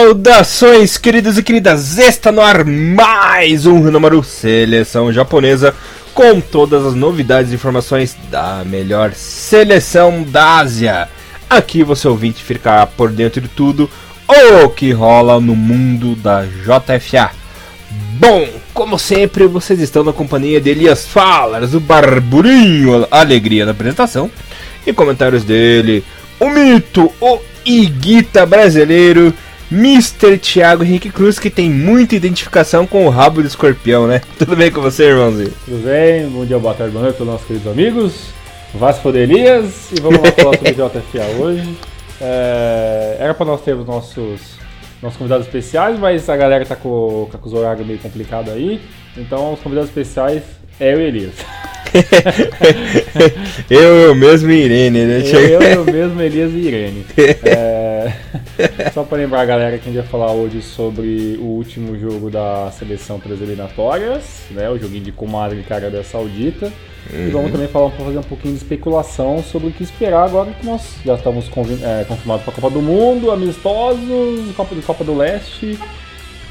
Saudações, 0.00 0.96
queridos 0.96 1.36
e 1.36 1.42
queridas! 1.42 1.98
Está 1.98 2.32
no 2.32 2.40
ar 2.40 2.64
mais 2.64 3.66
um 3.66 3.78
número 3.90 4.24
Seleção 4.24 5.12
Japonesa 5.12 5.74
com 6.14 6.40
todas 6.40 6.86
as 6.86 6.94
novidades 6.94 7.52
e 7.52 7.54
informações 7.54 8.16
da 8.30 8.64
melhor 8.64 9.12
seleção 9.12 10.22
da 10.22 10.56
Ásia. 10.56 11.06
Aqui 11.50 11.84
você 11.84 12.08
ouvinte 12.08 12.42
ficar 12.42 12.86
por 12.86 13.10
dentro 13.10 13.42
de 13.42 13.48
tudo 13.48 13.90
o 14.26 14.70
que 14.70 14.90
rola 14.90 15.38
no 15.38 15.54
mundo 15.54 16.16
da 16.16 16.46
JFA. 16.46 17.32
Bom, 18.18 18.48
como 18.72 18.98
sempre, 18.98 19.46
vocês 19.46 19.80
estão 19.80 20.02
na 20.02 20.14
companhia 20.14 20.62
de 20.62 20.70
Elias 20.70 21.06
Falas, 21.06 21.74
o 21.74 21.78
Barburinho, 21.78 23.06
alegria 23.10 23.66
da 23.66 23.72
apresentação, 23.72 24.30
e 24.86 24.94
comentários 24.94 25.44
dele, 25.44 26.02
o 26.40 26.48
mito, 26.48 27.12
o 27.20 27.38
Iguita 27.66 28.46
brasileiro, 28.46 29.34
Mr. 29.70 30.36
Thiago 30.36 30.82
Henrique 30.82 31.10
Cruz, 31.10 31.38
que 31.38 31.48
tem 31.48 31.70
muita 31.70 32.16
identificação 32.16 32.86
com 32.86 33.06
o 33.06 33.08
rabo 33.08 33.40
do 33.40 33.46
escorpião, 33.46 34.06
né? 34.06 34.20
Tudo 34.36 34.56
bem 34.56 34.70
com 34.70 34.80
você, 34.80 35.04
irmãozinho? 35.04 35.52
Tudo 35.64 35.84
bem, 35.84 36.28
bom 36.28 36.44
dia, 36.44 36.58
boa 36.58 36.74
tarde, 36.74 36.92
boa 36.92 37.04
noite 37.04 37.16
para 37.16 37.22
os 37.22 37.30
nossos 37.30 37.46
queridos 37.46 37.70
amigos. 37.70 38.30
Vasco 38.74 39.12
de 39.12 39.18
Elias, 39.18 39.92
e 39.92 40.00
vamos 40.00 40.20
lá 40.20 40.32
falar 40.32 40.56
sobre 40.56 40.72
JFA 40.72 41.24
hoje. 41.38 41.76
É, 42.20 43.16
era 43.20 43.32
para 43.32 43.46
nós 43.46 43.62
ter 43.62 43.74
os 43.74 43.86
nossos, 43.86 44.40
nossos 45.00 45.16
convidados 45.16 45.46
especiais, 45.46 45.98
mas 45.98 46.28
a 46.28 46.36
galera 46.36 46.64
tá 46.66 46.74
com, 46.74 47.28
tá 47.30 47.38
com 47.38 47.46
os 47.46 47.54
horários 47.54 47.86
meio 47.86 47.98
complicados 48.00 48.52
aí. 48.52 48.80
Então, 49.16 49.52
os 49.52 49.60
convidados 49.60 49.90
especiais 49.90 50.42
é 50.80 50.94
eu 50.94 51.00
e 51.00 51.04
Elias. 51.04 51.34
eu, 53.68 53.80
eu 53.80 54.14
mesmo 54.14 54.50
e 54.50 54.64
Irene, 54.64 55.04
né? 55.04 55.22
Eu, 55.24 55.60
eu 55.62 55.84
mesmo, 55.84 56.20
Elias 56.20 56.52
e 56.52 56.58
Irene. 56.58 57.06
É, 57.42 58.90
só 58.92 59.02
para 59.02 59.18
lembrar 59.18 59.40
a 59.40 59.44
galera 59.44 59.78
que 59.78 59.88
a 59.88 59.92
gente 59.92 60.00
vai 60.00 60.10
falar 60.10 60.32
hoje 60.32 60.62
sobre 60.62 61.38
o 61.40 61.44
último 61.44 61.98
jogo 61.98 62.30
da 62.30 62.70
seleção 62.70 63.18
para 63.18 63.34
as 63.34 63.40
eliminatórias, 63.40 64.42
né? 64.50 64.68
O 64.70 64.78
joguinho 64.78 65.04
de 65.04 65.12
comadre 65.12 65.64
e 65.68 65.72
Arábia 65.72 66.02
Saudita. 66.02 66.72
Uhum. 67.12 67.28
E 67.28 67.30
vamos 67.30 67.52
também 67.52 67.68
falar, 67.68 67.90
fazer 67.90 68.18
um 68.18 68.22
pouquinho 68.22 68.54
de 68.54 68.60
especulação 68.60 69.42
sobre 69.42 69.68
o 69.68 69.72
que 69.72 69.82
esperar 69.82 70.24
agora 70.24 70.52
que 70.52 70.64
nós 70.64 70.96
já 71.04 71.14
estamos 71.14 71.46
é, 71.82 72.04
confirmados 72.04 72.44
para 72.44 72.52
a 72.52 72.54
Copa 72.54 72.70
do 72.70 72.82
Mundo, 72.82 73.30
amistosos, 73.30 74.54
Copa, 74.56 74.74
Copa 74.86 75.04
do 75.04 75.16
Leste 75.16 75.78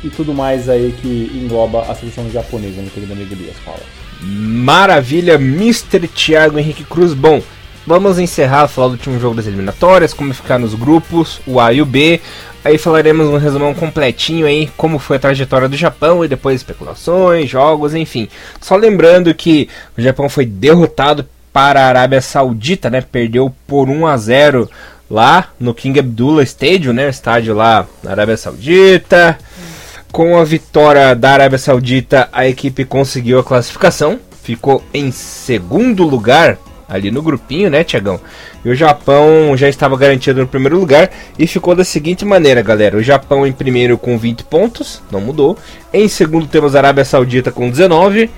e 0.03 0.09
tudo 0.09 0.33
mais 0.33 0.69
aí 0.69 0.93
que 1.01 1.31
engloba 1.33 1.81
a 1.81 1.95
seleção 1.95 2.29
japonesa, 2.29 2.81
meu 2.81 2.91
querido 2.91 3.13
amigo 3.13 3.33
Elias. 3.33 3.57
Fala. 3.57 4.08
Maravilha, 4.21 5.35
Mr. 5.35 6.07
Thiago 6.07 6.59
Henrique 6.59 6.83
Cruz. 6.83 7.13
Bom, 7.13 7.41
vamos 7.87 8.19
encerrar 8.19 8.67
falar 8.67 8.89
do 8.89 8.93
último 8.93 9.19
jogo 9.19 9.35
das 9.35 9.47
eliminatórias, 9.47 10.13
como 10.13 10.33
ficar 10.33 10.59
nos 10.59 10.75
grupos, 10.75 11.39
o 11.47 11.59
A 11.59 11.71
e 11.71 11.81
o 11.81 11.85
B. 11.85 12.19
Aí 12.63 12.77
falaremos 12.77 13.27
um 13.27 13.37
resumão 13.37 13.73
completinho 13.73 14.45
aí, 14.45 14.69
como 14.75 14.99
foi 14.99 15.15
a 15.15 15.19
trajetória 15.19 15.69
do 15.69 15.77
Japão 15.77 16.23
e 16.23 16.27
depois 16.27 16.57
especulações, 16.57 17.49
jogos, 17.49 17.95
enfim. 17.95 18.27
Só 18.59 18.75
lembrando 18.75 19.33
que 19.33 19.69
o 19.97 20.01
Japão 20.01 20.27
foi 20.27 20.45
derrotado 20.45 21.25
para 21.53 21.81
a 21.81 21.87
Arábia 21.87 22.21
Saudita, 22.21 22.89
né? 22.89 23.01
Perdeu 23.01 23.53
por 23.65 23.89
1 23.89 24.05
a 24.05 24.17
0 24.17 24.69
lá 25.09 25.47
no 25.59 25.73
King 25.73 25.99
Abdullah 25.99 26.43
Stadium, 26.43 26.93
né? 26.93 27.09
Estádio 27.09 27.55
lá 27.55 27.87
na 28.03 28.11
Arábia 28.11 28.35
Saudita. 28.35 29.37
Com 30.11 30.37
a 30.37 30.43
vitória 30.43 31.15
da 31.15 31.31
Arábia 31.31 31.57
Saudita, 31.57 32.29
a 32.33 32.47
equipe 32.47 32.83
conseguiu 32.83 33.39
a 33.39 33.43
classificação, 33.43 34.19
ficou 34.41 34.83
em 34.93 35.11
segundo 35.11 36.03
lugar 36.03 36.57
ali 36.89 37.11
no 37.11 37.21
grupinho, 37.21 37.69
né, 37.69 37.83
Tiagão? 37.83 38.19
E 38.65 38.69
o 38.69 38.75
Japão 38.75 39.55
já 39.55 39.69
estava 39.69 39.95
garantido 39.95 40.41
no 40.41 40.47
primeiro 40.47 40.79
lugar 40.79 41.11
e 41.37 41.45
ficou 41.45 41.75
da 41.75 41.83
seguinte 41.83 42.25
maneira, 42.25 42.61
galera: 42.63 42.97
o 42.97 43.03
Japão 43.03 43.45
em 43.45 43.53
primeiro 43.53 43.97
com 43.97 44.17
20 44.17 44.43
pontos, 44.45 45.01
não 45.11 45.21
mudou. 45.21 45.55
Em 45.93 46.07
segundo 46.07 46.47
temos 46.47 46.75
a 46.75 46.79
Arábia 46.79 47.05
Saudita 47.05 47.51
com 47.51 47.69
19. 47.69 48.29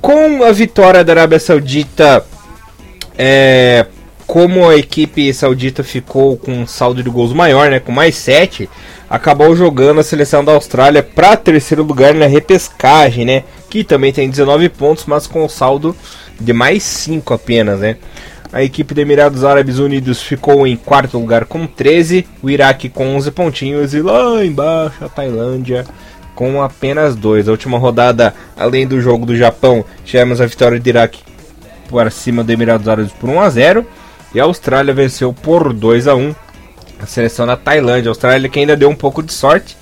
Com 0.00 0.42
a 0.42 0.50
vitória 0.50 1.04
da 1.04 1.12
Arábia 1.12 1.38
Saudita, 1.38 2.26
é, 3.16 3.86
como 4.32 4.66
a 4.66 4.74
equipe 4.74 5.30
saudita 5.34 5.84
ficou 5.84 6.38
com 6.38 6.62
um 6.62 6.66
saldo 6.66 7.02
de 7.02 7.10
gols 7.10 7.34
maior, 7.34 7.70
né, 7.70 7.78
com 7.78 7.92
mais 7.92 8.16
7, 8.16 8.66
acabou 9.10 9.54
jogando 9.54 10.00
a 10.00 10.02
seleção 10.02 10.42
da 10.42 10.52
Austrália 10.52 11.02
para 11.02 11.36
terceiro 11.36 11.82
lugar 11.82 12.14
na 12.14 12.24
repescagem, 12.24 13.26
né, 13.26 13.44
que 13.68 13.84
também 13.84 14.10
tem 14.10 14.30
19 14.30 14.70
pontos, 14.70 15.04
mas 15.04 15.26
com 15.26 15.44
um 15.44 15.48
saldo 15.50 15.94
de 16.40 16.50
mais 16.54 16.82
5 16.82 17.34
apenas, 17.34 17.80
né. 17.80 17.98
A 18.50 18.62
equipe 18.62 18.94
de 18.94 19.02
Emirados 19.02 19.44
Árabes 19.44 19.78
Unidos 19.78 20.22
ficou 20.22 20.66
em 20.66 20.76
quarto 20.76 21.18
lugar 21.18 21.44
com 21.44 21.66
13, 21.66 22.26
o 22.42 22.48
Iraque 22.48 22.88
com 22.88 23.14
11 23.14 23.30
pontinhos 23.32 23.92
e 23.92 24.00
lá 24.00 24.42
embaixo 24.42 25.04
a 25.04 25.10
Tailândia 25.10 25.84
com 26.34 26.62
apenas 26.62 27.14
2. 27.14 27.48
A 27.48 27.50
última 27.50 27.76
rodada, 27.76 28.34
além 28.56 28.86
do 28.86 28.98
jogo 28.98 29.26
do 29.26 29.36
Japão, 29.36 29.84
tivemos 30.06 30.40
a 30.40 30.46
vitória 30.46 30.80
do 30.80 30.88
Iraque 30.88 31.20
por 31.86 32.10
cima 32.10 32.42
do 32.42 32.50
Emirados 32.50 32.88
Árabes 32.88 33.12
por 33.12 33.28
1 33.28 33.38
a 33.38 33.50
0 33.50 33.86
e 34.34 34.40
a 34.40 34.44
Austrália 34.44 34.94
venceu 34.94 35.32
por 35.32 35.72
2 35.72 36.08
a 36.08 36.14
1 36.14 36.34
a 37.00 37.06
seleção 37.06 37.46
da 37.46 37.56
Tailândia. 37.56 38.10
A 38.10 38.12
Austrália 38.12 38.48
que 38.48 38.58
ainda 38.58 38.76
deu 38.76 38.88
um 38.88 38.94
pouco 38.94 39.22
de 39.22 39.32
sorte, 39.32 39.76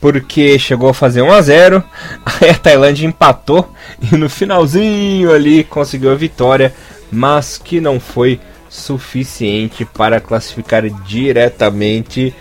porque 0.00 0.58
chegou 0.58 0.90
a 0.90 0.94
fazer 0.94 1.22
1 1.22 1.32
a 1.32 1.42
0 1.42 1.84
Aí 2.24 2.50
a 2.50 2.54
Tailândia 2.54 3.06
empatou 3.06 3.70
e 4.00 4.16
no 4.16 4.28
finalzinho 4.28 5.32
ali 5.32 5.64
conseguiu 5.64 6.10
a 6.12 6.14
vitória, 6.14 6.74
mas 7.10 7.58
que 7.58 7.80
não 7.80 7.98
foi 7.98 8.38
suficiente 8.68 9.84
para 9.84 10.20
classificar 10.20 10.88
diretamente 10.88 12.34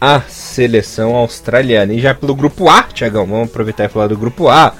a 0.00 0.20
seleção 0.20 1.14
australiana. 1.14 1.92
E 1.92 2.00
já 2.00 2.12
pelo 2.12 2.34
grupo 2.34 2.68
A, 2.68 2.82
Tiagão, 2.82 3.26
vamos 3.26 3.48
aproveitar 3.48 3.84
e 3.84 3.88
falar 3.88 4.08
do 4.08 4.18
grupo 4.18 4.48
A. 4.48 4.74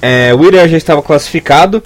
É, 0.00 0.34
o 0.34 0.44
Irã 0.44 0.68
já 0.68 0.76
estava 0.76 1.02
classificado 1.02 1.82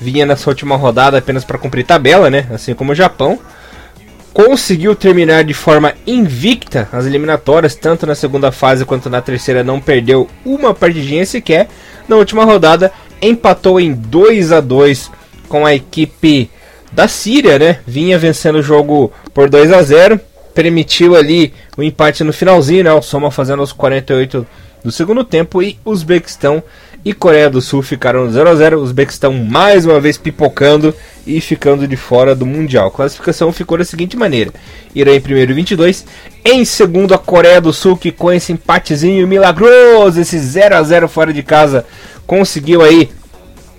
vinha 0.00 0.24
nessa 0.24 0.48
última 0.48 0.76
rodada 0.76 1.18
apenas 1.18 1.44
para 1.44 1.58
cumprir 1.58 1.84
tabela, 1.84 2.30
né? 2.30 2.46
Assim 2.52 2.74
como 2.74 2.92
o 2.92 2.94
Japão. 2.94 3.38
Conseguiu 4.32 4.94
terminar 4.94 5.42
de 5.42 5.54
forma 5.54 5.94
invicta 6.06 6.88
as 6.92 7.06
eliminatórias, 7.06 7.74
tanto 7.74 8.06
na 8.06 8.14
segunda 8.14 8.52
fase 8.52 8.84
quanto 8.84 9.10
na 9.10 9.20
terceira, 9.20 9.64
não 9.64 9.80
perdeu 9.80 10.28
uma 10.44 10.72
partidinha 10.72 11.26
sequer. 11.26 11.68
Na 12.06 12.16
última 12.16 12.44
rodada, 12.44 12.92
empatou 13.20 13.80
em 13.80 13.92
2 13.92 14.52
a 14.52 14.60
2 14.60 15.10
com 15.48 15.66
a 15.66 15.74
equipe 15.74 16.50
da 16.92 17.08
Síria, 17.08 17.58
né? 17.58 17.78
Vinha 17.86 18.18
vencendo 18.18 18.56
o 18.56 18.62
jogo 18.62 19.12
por 19.34 19.48
2 19.48 19.72
a 19.72 19.82
0 19.82 20.20
permitiu 20.54 21.14
ali 21.14 21.52
o 21.76 21.84
empate 21.84 22.24
no 22.24 22.32
finalzinho, 22.32 22.82
né? 22.82 22.92
O 22.92 23.00
Soma 23.00 23.30
fazendo 23.30 23.62
os 23.62 23.72
48 23.72 24.44
do 24.84 24.90
segundo 24.90 25.22
tempo 25.22 25.62
e 25.62 25.78
o 25.84 25.90
Uzbequistão 25.90 26.62
e 27.04 27.12
Coreia 27.12 27.48
do 27.48 27.60
Sul 27.60 27.82
ficaram 27.82 28.24
no 28.24 28.32
0 28.32 28.50
a 28.50 28.54
0 28.54 28.76
Os 28.76 28.82
Uzbequistão 28.84 29.32
mais 29.32 29.86
uma 29.86 30.00
vez 30.00 30.18
pipocando 30.18 30.94
e 31.26 31.40
ficando 31.40 31.86
de 31.86 31.96
fora 31.96 32.34
do 32.34 32.44
Mundial. 32.44 32.88
A 32.88 32.90
classificação 32.90 33.52
ficou 33.52 33.78
da 33.78 33.84
seguinte 33.84 34.16
maneira: 34.16 34.52
Irã 34.94 35.14
em 35.14 35.20
primeiro 35.20 35.54
22, 35.54 36.04
em 36.44 36.64
segundo 36.64 37.14
a 37.14 37.18
Coreia 37.18 37.60
do 37.60 37.72
Sul 37.72 37.96
que 37.96 38.10
com 38.10 38.32
esse 38.32 38.52
empatezinho 38.52 39.26
milagroso, 39.26 40.20
esse 40.20 40.38
0 40.38 40.76
a 40.76 40.82
0 40.82 41.08
fora 41.08 41.32
de 41.32 41.42
casa, 41.42 41.86
conseguiu 42.26 42.82
aí 42.82 43.08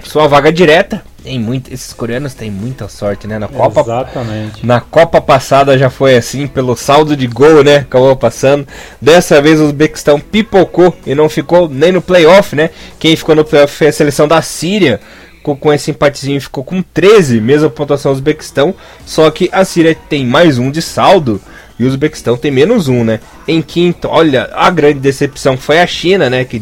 sua 0.03 0.27
vaga 0.27 0.51
direta 0.51 1.03
tem 1.23 1.37
muito, 1.37 1.71
esses 1.73 1.91
coreanos 1.91 2.33
têm 2.33 2.49
muita 2.49 2.87
sorte, 2.87 3.27
né? 3.27 3.37
Na 3.37 3.47
Copa, 3.47 3.81
Exatamente. 3.81 4.65
Na 4.65 4.79
Copa 4.79 5.19
passada 5.19 5.77
já 5.77 5.89
foi 5.89 6.15
assim, 6.15 6.47
pelo 6.47 6.75
saldo 6.75 7.15
de 7.15 7.27
gol, 7.27 7.63
né? 7.63 7.77
Acabou 7.77 8.15
passando. 8.15 8.67
Dessa 9.01 9.41
vez 9.41 9.59
o 9.59 9.65
Uzbequistão 9.65 10.19
pipocou 10.19 10.95
e 11.05 11.13
não 11.13 11.27
ficou 11.27 11.67
nem 11.67 11.91
no 11.91 12.01
playoff, 12.01 12.55
né? 12.55 12.69
Quem 12.97 13.15
ficou 13.15 13.35
no 13.35 13.44
playoff 13.44 13.75
foi 13.75 13.88
a 13.88 13.91
seleção 13.91 14.27
da 14.27 14.41
Síria. 14.41 15.00
Com, 15.44 15.56
com 15.56 15.71
esse 15.71 15.91
empatezinho 15.91 16.41
ficou 16.41 16.63
com 16.63 16.81
13, 16.81 17.39
mesma 17.39 17.69
pontuação 17.69 18.12
do 18.12 18.15
Uzbequistão. 18.15 18.74
Só 19.06 19.29
que 19.29 19.50
a 19.51 19.63
Síria 19.63 19.95
tem 19.95 20.25
mais 20.25 20.57
um 20.57 20.71
de 20.71 20.81
saldo 20.81 21.41
e 21.77 21.83
o 21.83 21.88
Uzbequistão 21.88 22.38
tem 22.38 22.51
menos 22.51 22.88
um, 22.88 23.03
né? 23.03 23.19
Em 23.47 23.62
quinto, 23.62 24.07
olha, 24.07 24.50
a 24.53 24.69
grande 24.69 25.00
decepção 25.00 25.57
foi 25.57 25.79
a 25.79 25.88
China, 25.88 26.29
né? 26.29 26.44
Que 26.44 26.62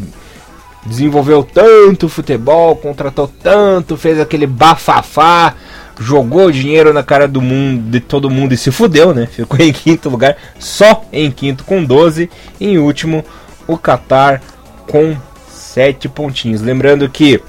desenvolveu 0.88 1.42
tanto 1.44 2.08
futebol, 2.08 2.74
contratou 2.76 3.30
tanto, 3.42 3.96
fez 3.96 4.18
aquele 4.18 4.46
bafafá, 4.46 5.54
jogou 6.00 6.50
dinheiro 6.50 6.92
na 6.92 7.02
cara 7.02 7.28
do 7.28 7.40
mundo, 7.40 7.90
de 7.90 8.00
todo 8.00 8.30
mundo 8.30 8.54
e 8.54 8.56
se 8.56 8.70
fudeu, 8.70 9.12
né? 9.12 9.26
Ficou 9.26 9.58
em 9.64 9.72
quinto 9.72 10.08
lugar, 10.08 10.36
só 10.58 11.04
em 11.12 11.30
quinto 11.30 11.64
com 11.64 11.84
12. 11.84 12.30
E 12.58 12.66
em 12.66 12.78
último, 12.78 13.24
o 13.66 13.76
Qatar 13.76 14.40
com 14.88 15.16
7 15.50 16.08
pontinhos. 16.08 16.62
Lembrando 16.62 17.08
que 17.08 17.40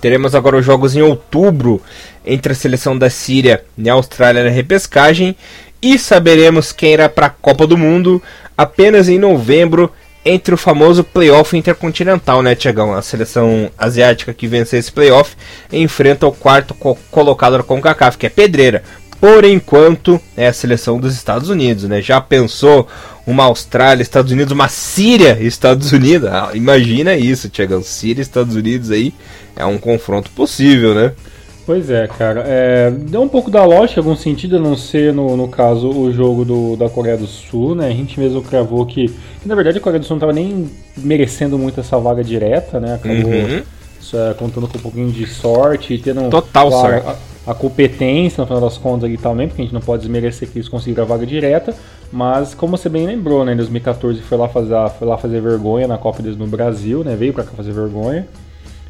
teremos 0.00 0.34
agora 0.34 0.56
os 0.56 0.64
jogos 0.64 0.94
em 0.94 1.02
outubro 1.02 1.80
entre 2.24 2.52
a 2.52 2.56
seleção 2.56 2.96
da 2.96 3.10
Síria 3.10 3.64
e 3.76 3.90
a 3.90 3.94
Austrália 3.94 4.44
na 4.44 4.50
repescagem. 4.50 5.36
E 5.80 5.98
saberemos 5.98 6.70
quem 6.70 6.92
irá 6.92 7.08
para 7.08 7.26
a 7.26 7.30
Copa 7.30 7.66
do 7.66 7.76
Mundo 7.76 8.22
apenas 8.56 9.08
em 9.08 9.18
novembro 9.18 9.90
entre 10.24 10.54
o 10.54 10.58
famoso 10.58 11.02
playoff 11.02 11.56
intercontinental, 11.56 12.42
né, 12.42 12.54
Tiagão? 12.54 12.94
A 12.94 13.02
seleção 13.02 13.70
asiática 13.76 14.32
que 14.32 14.46
venceu 14.46 14.78
esse 14.78 14.92
playoff 14.92 15.36
enfrenta 15.72 16.26
o 16.26 16.32
quarto 16.32 16.74
co 16.74 16.96
colocado 17.10 17.58
da 17.58 17.62
CONCACAF, 17.62 18.16
que 18.16 18.26
é 18.26 18.30
Pedreira. 18.30 18.82
por 19.20 19.44
enquanto, 19.44 20.20
é 20.36 20.48
a 20.48 20.52
seleção 20.52 20.98
dos 20.98 21.14
Estados 21.14 21.48
Unidos, 21.48 21.84
né? 21.84 22.02
Já 22.02 22.20
pensou 22.20 22.88
uma 23.24 23.44
Austrália, 23.44 24.02
Estados 24.02 24.32
Unidos, 24.32 24.52
uma 24.52 24.68
Síria, 24.68 25.38
Estados 25.40 25.92
Unidos? 25.92 26.28
Ah, 26.28 26.50
imagina 26.54 27.14
isso, 27.14 27.48
Tiagão. 27.48 27.84
Síria, 27.84 28.20
Estados 28.20 28.56
Unidos 28.56 28.90
aí 28.90 29.14
é 29.54 29.64
um 29.64 29.78
confronto 29.78 30.28
possível, 30.30 30.92
né? 30.92 31.12
Pois 31.64 31.90
é, 31.90 32.06
cara. 32.08 32.44
É, 32.46 32.90
deu 32.90 33.22
um 33.22 33.28
pouco 33.28 33.50
da 33.50 33.64
lógica, 33.64 34.00
algum 34.00 34.16
sentido, 34.16 34.56
a 34.56 34.58
não 34.58 34.76
ser, 34.76 35.12
no, 35.12 35.36
no 35.36 35.48
caso, 35.48 35.88
o 35.88 36.12
jogo 36.12 36.44
do, 36.44 36.76
da 36.76 36.88
Coreia 36.88 37.16
do 37.16 37.26
Sul, 37.26 37.74
né? 37.74 37.86
A 37.86 37.92
gente 37.92 38.18
mesmo 38.18 38.42
cravou 38.42 38.84
que, 38.84 39.08
que 39.08 39.48
na 39.48 39.54
verdade, 39.54 39.78
a 39.78 39.80
Coreia 39.80 40.00
do 40.00 40.04
Sul 40.04 40.16
não 40.16 40.18
estava 40.18 40.32
nem 40.32 40.68
merecendo 40.96 41.56
muito 41.58 41.78
essa 41.78 41.98
vaga 41.98 42.24
direta, 42.24 42.80
né? 42.80 42.94
Acabou 42.94 43.30
uhum. 43.30 43.62
é, 44.14 44.34
contando 44.34 44.66
com 44.66 44.78
um 44.78 44.80
pouquinho 44.80 45.12
de 45.12 45.24
sorte 45.26 45.94
e 45.94 45.98
tendo 45.98 46.28
Total 46.28 46.70
sorte. 46.70 47.06
A, 47.46 47.52
a, 47.52 47.54
competência, 47.54 48.40
no 48.40 48.46
final 48.46 48.60
das 48.60 48.76
contas, 48.76 49.04
ali 49.04 49.16
também, 49.16 49.46
porque 49.46 49.62
a 49.62 49.64
gente 49.64 49.74
não 49.74 49.80
pode 49.80 50.02
desmerecer 50.02 50.48
que 50.48 50.58
eles 50.58 50.68
conseguiram 50.68 51.04
a 51.04 51.06
vaga 51.06 51.24
direta. 51.24 51.76
Mas, 52.10 52.54
como 52.54 52.76
você 52.76 52.88
bem 52.88 53.06
lembrou, 53.06 53.44
né? 53.44 53.52
Em 53.52 53.56
2014 53.56 54.20
foi 54.20 54.36
lá 54.36 54.48
fazer, 54.48 54.74
foi 54.98 55.06
lá 55.06 55.16
fazer 55.16 55.40
vergonha 55.40 55.86
na 55.86 55.96
Copa 55.96 56.22
deles 56.22 56.36
no 56.36 56.46
Brasil, 56.48 57.04
né? 57.04 57.14
Veio 57.14 57.32
para 57.32 57.44
cá 57.44 57.52
fazer 57.56 57.72
vergonha. 57.72 58.26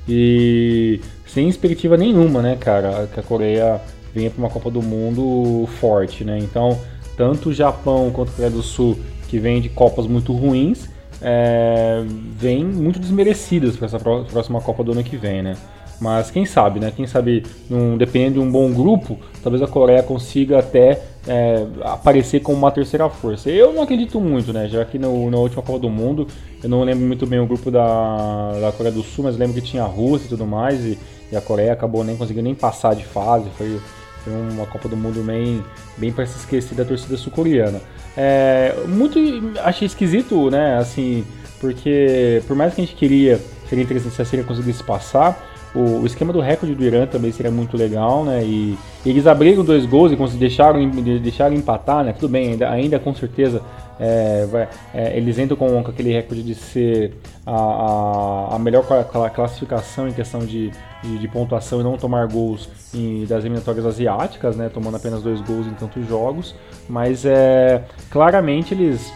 E 0.08 1.00
sem 1.32 1.48
expectativa 1.48 1.96
nenhuma, 1.96 2.42
né, 2.42 2.56
cara, 2.56 3.08
que 3.12 3.18
a 3.18 3.22
Coreia 3.22 3.80
venha 4.14 4.30
para 4.30 4.38
uma 4.38 4.50
Copa 4.50 4.70
do 4.70 4.82
Mundo 4.82 5.66
forte, 5.80 6.24
né? 6.24 6.38
Então, 6.38 6.78
tanto 7.16 7.48
o 7.48 7.54
Japão 7.54 8.10
quanto 8.10 8.30
a 8.30 8.32
Coreia 8.32 8.50
do 8.50 8.62
Sul, 8.62 8.98
que 9.28 9.38
vem 9.38 9.60
de 9.60 9.68
Copas 9.70 10.06
muito 10.06 10.32
ruins, 10.32 10.88
é, 11.22 12.02
vem 12.36 12.64
muito 12.64 12.98
desmerecidas 12.98 13.76
para 13.76 13.86
essa 13.86 13.98
próxima 13.98 14.60
Copa 14.60 14.84
do 14.84 14.92
ano 14.92 15.02
que 15.02 15.16
vem, 15.16 15.42
né? 15.42 15.56
Mas 16.00 16.32
quem 16.32 16.44
sabe, 16.44 16.80
né? 16.80 16.92
Quem 16.94 17.06
sabe, 17.06 17.44
num, 17.70 17.96
dependendo 17.96 18.34
de 18.34 18.40
um 18.40 18.50
bom 18.50 18.72
grupo, 18.72 19.18
talvez 19.40 19.62
a 19.62 19.68
Coreia 19.68 20.02
consiga 20.02 20.58
até 20.58 21.00
é, 21.28 21.64
aparecer 21.82 22.40
como 22.40 22.58
uma 22.58 22.72
terceira 22.72 23.08
força. 23.08 23.48
Eu 23.48 23.72
não 23.72 23.82
acredito 23.82 24.20
muito, 24.20 24.52
né? 24.52 24.68
Já 24.68 24.84
que 24.84 24.98
no, 24.98 25.30
na 25.30 25.38
última 25.38 25.62
Copa 25.62 25.78
do 25.78 25.88
Mundo, 25.88 26.26
eu 26.60 26.68
não 26.68 26.82
lembro 26.82 27.06
muito 27.06 27.24
bem 27.24 27.38
o 27.38 27.46
grupo 27.46 27.70
da, 27.70 28.52
da 28.60 28.72
Coreia 28.72 28.92
do 28.92 29.02
Sul, 29.02 29.24
mas 29.24 29.36
lembro 29.36 29.54
que 29.54 29.60
tinha 29.60 29.84
a 29.84 29.86
Rússia 29.86 30.26
e 30.26 30.28
tudo 30.28 30.44
mais, 30.44 30.84
e, 30.84 30.98
e 31.32 31.36
a 31.36 31.40
Coreia 31.40 31.72
acabou 31.72 32.04
nem 32.04 32.16
conseguindo 32.16 32.44
nem 32.44 32.54
passar 32.54 32.94
de 32.94 33.04
fase. 33.04 33.48
Foi, 33.56 33.80
foi 34.22 34.32
uma 34.32 34.66
Copa 34.66 34.88
do 34.88 34.96
Mundo 34.96 35.22
bem, 35.22 35.64
bem 35.96 36.12
para 36.12 36.26
se 36.26 36.38
esquecer 36.38 36.74
da 36.74 36.84
torcida 36.84 37.16
sul-coreana. 37.16 37.80
É, 38.16 38.74
muito 38.86 39.18
achei 39.64 39.86
esquisito, 39.86 40.50
né? 40.50 40.76
Assim, 40.78 41.24
porque 41.60 42.42
por 42.46 42.54
mais 42.54 42.74
que 42.74 42.82
a 42.82 42.84
gente 42.84 42.94
queria, 42.94 43.40
seria 43.68 43.82
interessante 43.82 44.14
se 44.14 44.22
a 44.22 44.24
Síria 44.24 44.44
conseguisse 44.44 44.84
passar 44.84 45.50
o, 45.74 46.04
esquema 46.04 46.32
do 46.32 46.40
recorde 46.40 46.74
do 46.74 46.84
Irã 46.84 47.06
também 47.06 47.32
seria 47.32 47.50
muito 47.50 47.76
legal, 47.76 48.24
né? 48.24 48.44
E 48.44 48.76
eles 49.06 49.26
abriram 49.26 49.64
dois 49.64 49.86
gols 49.86 50.12
e 50.12 50.36
deixaram, 50.36 50.86
deixaram 50.90 51.54
empatar, 51.54 52.04
né? 52.04 52.12
Tudo 52.12 52.30
bem, 52.30 52.50
ainda, 52.50 52.70
ainda 52.70 52.98
com 52.98 53.14
certeza 53.14 53.62
é, 54.04 54.46
vai, 54.46 54.68
é, 54.92 55.16
eles 55.16 55.38
entram 55.38 55.56
com, 55.56 55.78
aquele 55.78 56.12
recorde 56.12 56.42
de 56.42 56.56
ser 56.56 57.14
a, 57.46 57.54
a, 57.54 58.56
a, 58.56 58.58
melhor 58.58 58.84
classificação 59.32 60.08
em 60.08 60.12
questão 60.12 60.40
de, 60.40 60.72
de, 61.04 61.18
de 61.18 61.28
pontuação 61.28 61.80
e 61.80 61.84
não 61.84 61.96
tomar 61.96 62.26
gols 62.26 62.68
em, 62.92 63.24
das 63.26 63.44
eliminatórias 63.44 63.86
asiáticas, 63.86 64.56
né? 64.56 64.68
Tomando 64.68 64.96
apenas 64.96 65.22
dois 65.22 65.40
gols 65.40 65.68
em 65.68 65.74
tantos 65.74 66.04
jogos. 66.08 66.52
Mas 66.88 67.24
é, 67.24 67.84
claramente 68.10 68.74
eles 68.74 69.12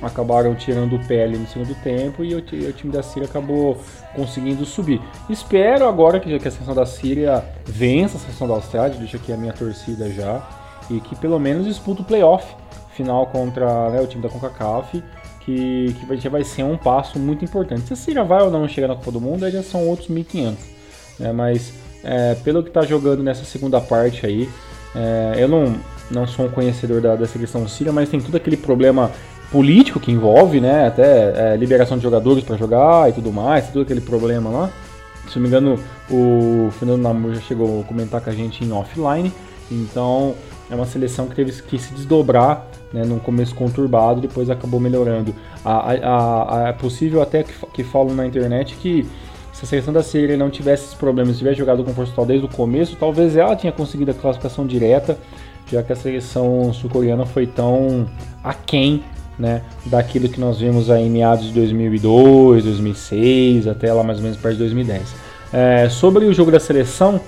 acabaram 0.00 0.54
tirando 0.54 0.94
o 0.94 0.98
ali 0.98 1.36
no 1.36 1.46
segundo 1.48 1.74
tempo 1.82 2.22
e 2.22 2.32
o, 2.36 2.38
o, 2.38 2.72
time 2.72 2.92
da 2.92 3.02
Síria 3.02 3.28
acabou 3.28 3.76
conseguindo 4.14 4.64
subir. 4.64 5.00
Espero 5.28 5.88
agora 5.88 6.20
que, 6.20 6.38
que 6.38 6.46
a 6.46 6.50
seleção 6.50 6.76
da 6.76 6.86
Síria 6.86 7.44
vença 7.64 8.18
a 8.18 8.20
seleção 8.20 8.46
da 8.46 8.54
Austrália, 8.54 8.96
deixa 8.98 9.16
aqui 9.16 9.32
a 9.32 9.36
minha 9.36 9.52
torcida 9.52 10.08
já, 10.10 10.48
e 10.88 11.00
que 11.00 11.16
pelo 11.16 11.40
menos 11.40 11.66
disputa 11.66 12.02
o 12.02 12.04
playoff 12.04 12.61
final 12.94 13.26
contra 13.26 13.90
né, 13.90 14.00
o 14.00 14.06
time 14.06 14.22
da 14.22 14.28
CONCACAF, 14.28 15.02
que, 15.40 15.94
que 15.98 16.16
já 16.16 16.30
vai 16.30 16.44
ser 16.44 16.62
um 16.62 16.76
passo 16.76 17.18
muito 17.18 17.44
importante. 17.44 17.86
Se 17.86 17.92
a 17.92 17.96
Síria 17.96 18.24
vai 18.24 18.42
ou 18.42 18.50
não 18.50 18.68
chegar 18.68 18.88
na 18.88 18.94
Copa 18.94 19.12
do 19.12 19.20
Mundo, 19.20 19.44
aí 19.44 19.50
já 19.50 19.62
são 19.62 19.86
outros 19.86 20.08
1.500, 20.08 20.54
né, 21.18 21.32
mas 21.32 21.72
é, 22.04 22.34
pelo 22.36 22.62
que 22.62 22.68
está 22.68 22.82
jogando 22.82 23.22
nessa 23.22 23.44
segunda 23.44 23.80
parte 23.80 24.26
aí, 24.26 24.48
é, 24.94 25.36
eu 25.38 25.48
não, 25.48 25.74
não 26.10 26.26
sou 26.26 26.46
um 26.46 26.50
conhecedor 26.50 27.00
da, 27.00 27.16
da 27.16 27.26
seleção 27.26 27.66
síria, 27.66 27.92
mas 27.92 28.08
tem 28.08 28.20
todo 28.20 28.36
aquele 28.36 28.56
problema 28.56 29.10
político 29.50 30.00
que 30.00 30.10
envolve, 30.10 30.60
né? 30.60 30.86
Até 30.86 31.52
é, 31.52 31.56
liberação 31.56 31.96
de 31.96 32.02
jogadores 32.02 32.42
para 32.42 32.56
jogar 32.56 33.08
e 33.10 33.12
tudo 33.12 33.32
mais, 33.32 33.68
todo 33.68 33.82
aquele 33.82 34.00
problema 34.00 34.50
lá. 34.50 34.70
Se 35.28 35.36
não 35.36 35.42
me 35.42 35.48
engano, 35.48 35.78
o 36.10 36.70
Fernando 36.72 37.02
Namur 37.02 37.34
já 37.34 37.40
chegou 37.40 37.80
a 37.80 37.84
comentar 37.84 38.20
com 38.20 38.30
a 38.30 38.32
gente 38.32 38.64
em 38.64 38.72
offline. 38.72 39.32
Então 39.70 40.34
é 40.70 40.74
uma 40.74 40.86
seleção 40.86 41.26
que 41.26 41.34
teve 41.34 41.52
que 41.62 41.78
se 41.78 41.92
desdobrar 41.94 42.66
né, 42.92 43.04
num 43.04 43.18
começo 43.18 43.54
conturbado, 43.54 44.20
depois 44.20 44.50
acabou 44.50 44.80
melhorando. 44.80 45.34
A, 45.64 45.92
a, 45.92 46.64
a, 46.64 46.68
é 46.68 46.72
possível 46.72 47.22
até 47.22 47.42
que, 47.42 47.52
que 47.72 47.84
falam 47.84 48.14
na 48.14 48.26
internet 48.26 48.76
que 48.76 49.06
se 49.52 49.64
a 49.64 49.68
seleção 49.68 49.92
da 49.92 50.02
Síria 50.02 50.36
não 50.36 50.50
tivesse 50.50 50.84
esses 50.84 50.94
problemas, 50.94 51.38
tivesse 51.38 51.58
jogado 51.58 51.84
com 51.84 51.92
força 51.92 52.12
total 52.12 52.26
desde 52.26 52.46
o 52.46 52.48
começo, 52.48 52.96
talvez 52.96 53.36
ela 53.36 53.54
tinha 53.54 53.72
conseguido 53.72 54.10
a 54.10 54.14
classificação 54.14 54.66
direta, 54.66 55.18
já 55.70 55.82
que 55.82 55.92
a 55.92 55.96
seleção 55.96 56.72
sul-coreana 56.72 57.26
foi 57.26 57.46
tão 57.46 58.06
aquém 58.42 59.02
né, 59.38 59.62
daquilo 59.86 60.28
que 60.28 60.40
nós 60.40 60.58
vimos 60.58 60.90
aí 60.90 61.06
em 61.06 61.10
meados 61.10 61.46
de 61.46 61.52
2002, 61.52 62.64
2006, 62.64 63.66
até 63.66 63.92
lá 63.92 64.02
mais 64.02 64.18
ou 64.18 64.24
menos 64.24 64.38
perto 64.38 64.54
de 64.54 64.60
2010. 64.60 65.14
É, 65.52 65.88
sobre 65.88 66.24
o 66.24 66.32
jogo 66.32 66.50
da 66.50 66.58
seleção, 66.58 67.20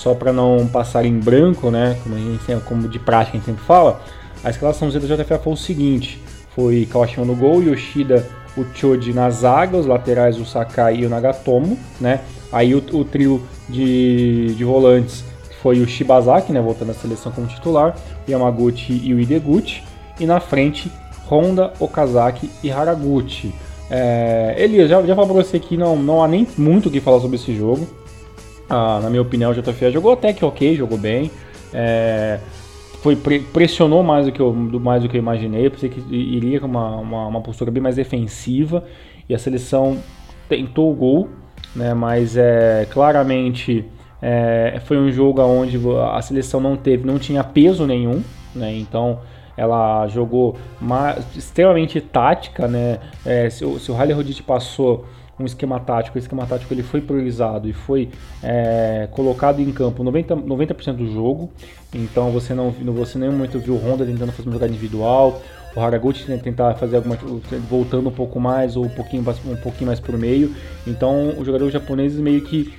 só 0.00 0.14
para 0.14 0.32
não 0.32 0.66
passar 0.66 1.04
em 1.04 1.18
branco, 1.18 1.70
né, 1.70 1.98
como, 2.02 2.14
a 2.14 2.18
gente, 2.18 2.64
como 2.64 2.88
de 2.88 2.98
prática 2.98 3.36
a 3.36 3.38
gente 3.38 3.44
sempre 3.44 3.62
fala, 3.62 4.00
a 4.42 4.48
escalação 4.48 4.88
da 4.88 4.98
JFA 4.98 5.38
foi 5.38 5.52
o 5.52 5.56
seguinte, 5.56 6.22
foi 6.54 6.88
Kawashima 6.90 7.26
no 7.26 7.36
gol, 7.36 7.62
Yoshida, 7.62 8.26
o 8.56 8.64
Choji 8.74 9.12
na 9.12 9.28
zaga, 9.28 9.76
os 9.76 9.84
laterais 9.84 10.40
o 10.40 10.46
Sakai 10.46 10.96
e 10.96 11.06
o 11.06 11.10
Nagatomo, 11.10 11.78
né, 12.00 12.20
aí 12.50 12.74
o, 12.74 12.78
o 12.78 13.04
trio 13.04 13.42
de, 13.68 14.54
de 14.54 14.64
volantes 14.64 15.22
foi 15.60 15.80
o 15.80 15.86
Shibazaki, 15.86 16.50
né, 16.50 16.62
voltando 16.62 16.92
à 16.92 16.94
seleção 16.94 17.30
como 17.30 17.46
titular, 17.46 17.94
Yamaguchi 18.26 19.02
e 19.04 19.12
o 19.12 19.20
Ideguchi, 19.20 19.82
e 20.18 20.24
na 20.24 20.40
frente 20.40 20.90
Honda, 21.30 21.74
Okazaki 21.78 22.50
e 22.62 22.70
Haraguchi. 22.70 23.54
É, 23.90 24.54
Elias, 24.56 24.88
já, 24.88 25.02
já 25.02 25.14
falou 25.14 25.34
pra 25.34 25.44
você 25.44 25.58
que 25.58 25.76
não, 25.76 25.96
não 25.96 26.22
há 26.22 26.28
nem 26.28 26.46
muito 26.56 26.88
o 26.88 26.90
que 26.90 27.00
falar 27.00 27.20
sobre 27.20 27.36
esse 27.36 27.54
jogo. 27.54 27.86
Ah, 28.70 29.00
na 29.02 29.10
minha 29.10 29.20
opinião, 29.20 29.50
o 29.50 29.54
JFA 29.54 29.90
jogou 29.90 30.12
até 30.12 30.32
que 30.32 30.44
ok, 30.44 30.76
jogou 30.76 30.96
bem. 30.96 31.28
É, 31.74 32.38
foi 33.02 33.16
pressionou 33.16 34.02
mais 34.04 34.26
do 34.26 34.32
que 34.32 34.40
eu, 34.40 34.52
mais 34.52 35.02
do 35.02 35.08
que 35.08 35.16
eu 35.16 35.18
imaginei. 35.18 35.66
Eu 35.66 35.72
pensei 35.72 35.88
que 35.88 36.00
iria 36.14 36.60
com 36.60 36.66
uma, 36.66 36.96
uma, 36.96 37.26
uma, 37.26 37.40
postura 37.40 37.70
bem 37.70 37.82
mais 37.82 37.96
defensiva. 37.96 38.84
E 39.28 39.34
a 39.34 39.38
seleção 39.38 39.98
tentou 40.48 40.90
o 40.92 40.94
gol, 40.94 41.28
né, 41.74 41.94
mas 41.94 42.36
é, 42.36 42.86
claramente 42.90 43.84
é, 44.20 44.80
foi 44.84 44.98
um 44.98 45.10
jogo 45.10 45.42
onde 45.42 45.78
a 46.12 46.20
seleção 46.22 46.60
não 46.60 46.76
teve, 46.76 47.06
não 47.06 47.18
tinha 47.18 47.42
peso 47.42 47.86
nenhum. 47.86 48.22
Né, 48.54 48.76
então 48.76 49.20
ela 49.56 50.06
jogou 50.08 50.56
extremamente 51.36 52.00
tática, 52.00 52.66
né? 52.66 52.98
É, 53.26 53.50
se, 53.50 53.64
se, 53.78 53.90
o 53.90 53.94
Halle 53.94 54.12
Rodite 54.12 54.42
passou 54.42 55.04
um 55.42 55.46
esquema 55.46 55.80
tático, 55.80 56.16
o 56.16 56.18
esquema 56.18 56.46
tático 56.46 56.72
ele 56.72 56.82
foi 56.82 57.00
priorizado 57.00 57.68
e 57.68 57.72
foi 57.72 58.08
é, 58.42 59.08
colocado 59.12 59.60
em 59.60 59.72
campo 59.72 60.02
90%, 60.04 60.44
90 60.44 60.92
do 60.92 61.12
jogo, 61.12 61.50
então 61.92 62.30
você 62.30 62.54
não 62.54 62.70
você 62.70 63.18
nem 63.18 63.30
muito 63.30 63.58
viu 63.58 63.74
o 63.74 63.78
Honda 63.78 64.04
tentando 64.04 64.32
fazer 64.32 64.48
uma 64.48 64.54
jogada 64.54 64.72
individual, 64.72 65.40
o 65.74 65.80
Haraguchi 65.80 66.24
tentar 66.38 66.74
fazer 66.74 66.96
alguma 66.96 67.16
voltando 67.68 68.08
um 68.08 68.12
pouco 68.12 68.40
mais 68.40 68.76
ou 68.76 68.84
um 68.84 68.88
pouquinho, 68.88 69.24
um 69.46 69.56
pouquinho 69.56 69.86
mais 69.86 70.00
por 70.00 70.16
meio, 70.16 70.54
então 70.86 71.30
os 71.38 71.46
jogadores 71.46 71.72
japoneses 71.72 72.18
meio 72.18 72.42
que 72.42 72.72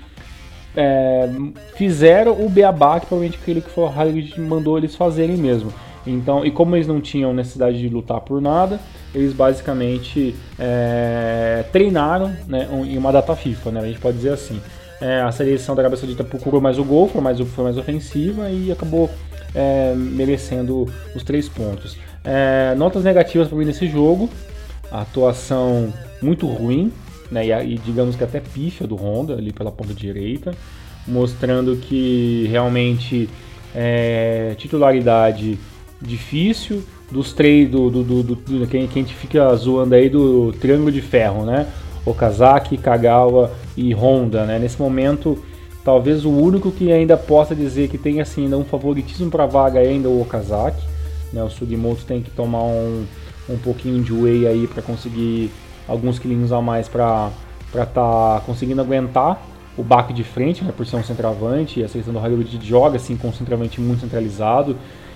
é, 0.75 1.29
fizeram 1.75 2.33
o 2.45 2.49
beabá 2.49 2.99
que 2.99 3.05
provavelmente 3.05 3.39
aquilo 3.41 3.61
que 3.61 3.79
o 3.79 3.85
Haraguchi 3.85 4.39
mandou 4.39 4.77
eles 4.77 4.95
fazerem 4.95 5.37
mesmo. 5.37 5.71
Então, 6.05 6.45
e 6.45 6.51
como 6.51 6.75
eles 6.75 6.87
não 6.87 6.99
tinham 6.99 7.33
necessidade 7.33 7.79
de 7.79 7.87
lutar 7.87 8.21
por 8.21 8.41
nada, 8.41 8.79
eles 9.13 9.33
basicamente 9.33 10.35
é, 10.57 11.65
treinaram 11.71 12.35
né, 12.47 12.67
em 12.85 12.97
uma 12.97 13.11
data 13.11 13.35
FIFA, 13.35 13.71
né, 13.71 13.81
a 13.81 13.85
gente 13.85 13.99
pode 13.99 14.17
dizer 14.17 14.33
assim. 14.33 14.59
É, 14.99 15.21
a 15.21 15.31
seleção 15.31 15.73
da 15.73 15.81
Arábia 15.81 15.97
Saudita 15.97 16.23
procurou 16.23 16.61
mais 16.61 16.77
o 16.77 16.83
gol, 16.83 17.07
foi 17.07 17.21
mais, 17.21 17.39
foi 17.39 17.63
mais 17.63 17.77
ofensiva 17.77 18.49
e 18.51 18.71
acabou 18.71 19.09
é, 19.55 19.93
merecendo 19.95 20.87
os 21.15 21.23
três 21.23 21.49
pontos. 21.49 21.97
É, 22.23 22.75
notas 22.75 23.03
negativas 23.03 23.47
para 23.47 23.57
mim 23.57 23.65
nesse 23.65 23.87
jogo, 23.87 24.29
a 24.91 25.01
atuação 25.01 25.91
muito 26.21 26.45
ruim, 26.45 26.93
né, 27.31 27.45
e, 27.47 27.73
e, 27.73 27.77
digamos 27.79 28.15
que 28.15 28.23
até 28.23 28.39
pífia 28.39 28.85
do 28.85 28.95
Honda 28.95 29.33
ali 29.33 29.51
pela 29.51 29.71
ponta 29.71 29.93
direita, 29.93 30.53
mostrando 31.07 31.75
que 31.77 32.45
realmente 32.49 33.27
é, 33.73 34.53
titularidade 34.57 35.57
difícil 36.01 36.83
dos 37.11 37.33
três 37.33 37.69
do, 37.69 37.89
do, 37.89 38.03
do, 38.03 38.23
do, 38.23 38.67
quem, 38.67 38.87
quem 38.87 39.03
a 39.03 39.05
gente 39.05 39.15
fica 39.15 39.53
zoando 39.55 39.95
aí 39.95 40.09
do 40.09 40.53
triângulo 40.53 40.91
de 40.91 41.01
ferro, 41.01 41.45
né? 41.45 41.67
Okazaki, 42.05 42.77
Kagawa 42.77 43.51
e 43.75 43.93
Honda, 43.93 44.45
né? 44.45 44.57
Nesse 44.57 44.81
momento 44.81 45.37
Talvez 45.83 46.25
o 46.25 46.29
único 46.29 46.71
que 46.71 46.91
ainda 46.91 47.17
possa 47.17 47.55
dizer 47.55 47.89
que 47.89 47.97
tem 47.97 48.21
assim 48.21 48.43
ainda 48.43 48.57
um 48.57 48.63
favoritismo 48.63 49.31
para 49.31 49.47
vaga 49.47 49.79
é 49.79 49.87
ainda 49.87 50.09
o 50.09 50.21
Okazaki. 50.21 50.83
Né? 51.33 51.43
O 51.43 51.49
Sugimoto 51.49 52.05
tem 52.05 52.21
que 52.21 52.29
tomar 52.29 52.63
um, 52.63 53.05
um 53.49 53.57
pouquinho 53.57 54.03
de 54.03 54.13
whey 54.13 54.45
aí 54.45 54.67
para 54.67 54.83
conseguir 54.83 55.49
alguns 55.87 56.19
quilinhos 56.19 56.51
a 56.51 56.61
mais 56.61 56.87
para 56.87 57.31
estar 57.73 57.85
tá 57.85 58.43
conseguindo 58.45 58.79
aguentar 58.79 59.41
o 59.75 59.81
baque 59.81 60.13
de 60.13 60.23
frente, 60.23 60.63
né, 60.63 60.73
por 60.75 60.85
ser 60.85 60.97
um 60.97 61.03
centroavante, 61.03 61.79
e 61.79 61.83
a 61.83 61.87
seleção 61.87 62.13
do 62.13 62.19
Hollywood 62.19 62.59
joga 62.61 62.97
assim 62.97 63.15
com 63.15 63.29
um 63.29 63.33
centroavante 63.33 63.79
muito 63.79 64.01
centralizado, 64.01 64.75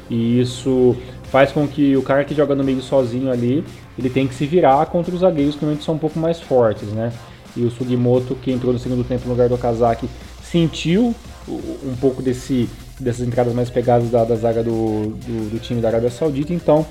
e 0.09 0.39
isso 0.39 0.95
faz 1.31 1.51
com 1.51 1.67
que 1.67 1.97
o 1.97 2.01
cara 2.01 2.23
que 2.23 2.33
joga 2.33 2.55
no 2.55 2.63
meio 2.63 2.81
sozinho 2.81 3.31
ali, 3.31 3.63
ele 3.97 4.09
tem 4.09 4.27
que 4.27 4.35
se 4.35 4.45
virar 4.45 4.85
contra 4.85 5.13
os 5.13 5.21
zagueiros 5.21 5.55
que 5.55 5.83
são 5.83 5.95
um 5.95 5.97
pouco 5.97 6.19
mais 6.19 6.39
fortes, 6.39 6.87
né? 6.89 7.11
E 7.55 7.63
o 7.63 7.71
Sugimoto, 7.71 8.35
que 8.35 8.51
entrou 8.51 8.73
no 8.73 8.79
segundo 8.79 9.03
tempo 9.03 9.25
no 9.25 9.31
lugar 9.31 9.49
do 9.49 9.55
Okazaki, 9.55 10.09
sentiu 10.43 11.15
um 11.47 11.95
pouco 11.99 12.21
desse, 12.21 12.69
dessas 12.99 13.25
entradas 13.25 13.53
mais 13.53 13.69
pegadas 13.69 14.09
da, 14.09 14.23
da 14.23 14.35
zaga 14.35 14.63
do, 14.63 15.15
do, 15.25 15.51
do, 15.51 15.59
time 15.59 15.81
da 15.81 15.89
Arábia 15.89 16.09
Saudita, 16.09 16.53
então 16.53 16.85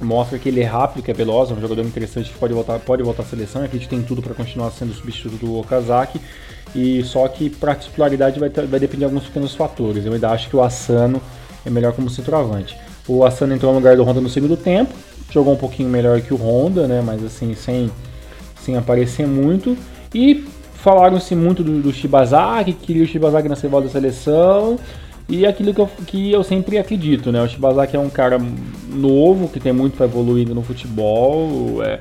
mostra 0.00 0.38
que 0.38 0.48
ele 0.48 0.60
é 0.60 0.64
rápido, 0.64 1.02
que 1.02 1.10
é 1.10 1.14
veloz, 1.14 1.50
é 1.50 1.54
um 1.54 1.60
jogador 1.60 1.82
interessante 1.82 2.30
que 2.30 2.38
pode 2.38 2.52
voltar, 2.52 2.78
pode 2.78 3.02
voltar 3.02 3.22
à 3.22 3.26
seleção, 3.26 3.62
e 3.62 3.64
a 3.66 3.68
gente 3.68 3.88
tem 3.88 4.02
tudo 4.02 4.22
para 4.22 4.34
continuar 4.34 4.70
sendo 4.70 4.92
substituto 4.92 5.38
do 5.38 5.58
Okazaki, 5.58 6.20
e 6.74 7.02
só 7.04 7.26
que 7.28 7.48
para 7.48 7.74
titularidade 7.74 8.38
vai, 8.38 8.48
vai 8.48 8.80
depender 8.80 8.98
de 8.98 9.04
alguns 9.04 9.24
pequenos 9.24 9.54
fatores. 9.54 10.04
Eu 10.04 10.12
ainda 10.12 10.30
acho 10.30 10.48
que 10.48 10.56
o 10.56 10.62
Asano 10.62 11.20
é 11.66 11.70
melhor 11.70 11.92
como 11.92 12.08
centroavante. 12.08 12.76
O 13.06 13.24
Asano 13.24 13.54
entrou 13.54 13.72
no 13.72 13.78
lugar 13.78 13.96
do 13.96 14.04
Honda 14.04 14.20
no 14.20 14.28
segundo 14.28 14.56
tempo, 14.56 14.94
jogou 15.30 15.52
um 15.52 15.56
pouquinho 15.56 15.88
melhor 15.88 16.20
que 16.20 16.32
o 16.32 16.36
Honda, 16.36 16.86
né, 16.86 17.02
mas 17.04 17.22
assim, 17.24 17.54
sem, 17.54 17.90
sem 18.60 18.76
aparecer 18.76 19.26
muito, 19.26 19.76
e 20.14 20.44
falaram-se 20.74 21.34
muito 21.34 21.62
do, 21.62 21.82
do 21.82 21.92
Shibazaki, 21.92 22.72
que 22.72 22.86
queria 22.86 23.02
o 23.02 23.06
Shibazaki 23.06 23.48
na 23.48 23.56
cebola 23.56 23.84
da 23.84 23.90
seleção, 23.90 24.78
e 25.28 25.44
aquilo 25.44 25.74
que 25.74 25.80
eu, 25.80 25.90
que 26.06 26.32
eu 26.32 26.44
sempre 26.44 26.78
acredito, 26.78 27.32
né? 27.32 27.42
O 27.42 27.48
Shibazaki 27.48 27.96
é 27.96 27.98
um 27.98 28.08
cara 28.08 28.38
novo, 28.88 29.48
que 29.48 29.58
tem 29.58 29.72
muito 29.72 29.96
para 29.96 30.06
evoluir 30.06 30.48
no 30.48 30.62
futebol, 30.62 31.82
é, 31.82 31.98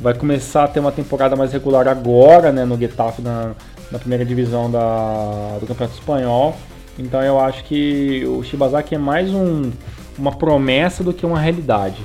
vai 0.00 0.14
começar 0.14 0.64
a 0.64 0.68
ter 0.68 0.78
uma 0.78 0.92
temporada 0.92 1.34
mais 1.34 1.52
regular 1.52 1.88
agora, 1.88 2.52
né, 2.52 2.64
no 2.64 2.78
Getafe, 2.78 3.20
na, 3.20 3.52
na 3.90 3.98
primeira 3.98 4.24
divisão 4.24 4.70
da, 4.70 5.58
do 5.58 5.66
Campeonato 5.66 5.98
Espanhol. 5.98 6.54
Então 7.00 7.22
eu 7.22 7.40
acho 7.40 7.64
que 7.64 8.24
o 8.26 8.42
Shibazaki 8.42 8.94
é 8.94 8.98
mais 8.98 9.30
um, 9.30 9.70
uma 10.18 10.32
promessa 10.32 11.02
do 11.02 11.12
que 11.12 11.24
uma 11.24 11.38
realidade. 11.40 12.00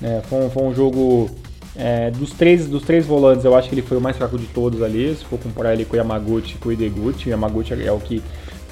Né? 0.00 0.20
Foi, 0.28 0.44
um, 0.44 0.50
foi 0.50 0.62
um 0.64 0.74
jogo 0.74 1.30
é, 1.76 2.10
dos, 2.10 2.32
três, 2.32 2.66
dos 2.66 2.82
três 2.82 3.06
volantes, 3.06 3.44
eu 3.44 3.54
acho 3.54 3.68
que 3.68 3.74
ele 3.74 3.82
foi 3.82 3.96
o 3.96 4.00
mais 4.00 4.16
fraco 4.16 4.36
de 4.36 4.46
todos 4.46 4.82
ali. 4.82 5.14
Se 5.14 5.24
for 5.24 5.38
comparar 5.38 5.72
ele 5.72 5.84
com 5.84 5.94
o 5.94 5.96
Yamaguchi 5.96 6.56
e 6.56 6.58
com 6.58 6.68
o 6.68 6.72
Ideguchi, 6.72 7.28
o 7.28 7.30
Yamaguchi 7.30 7.74
é 7.80 7.92
o 7.92 7.98
que 7.98 8.22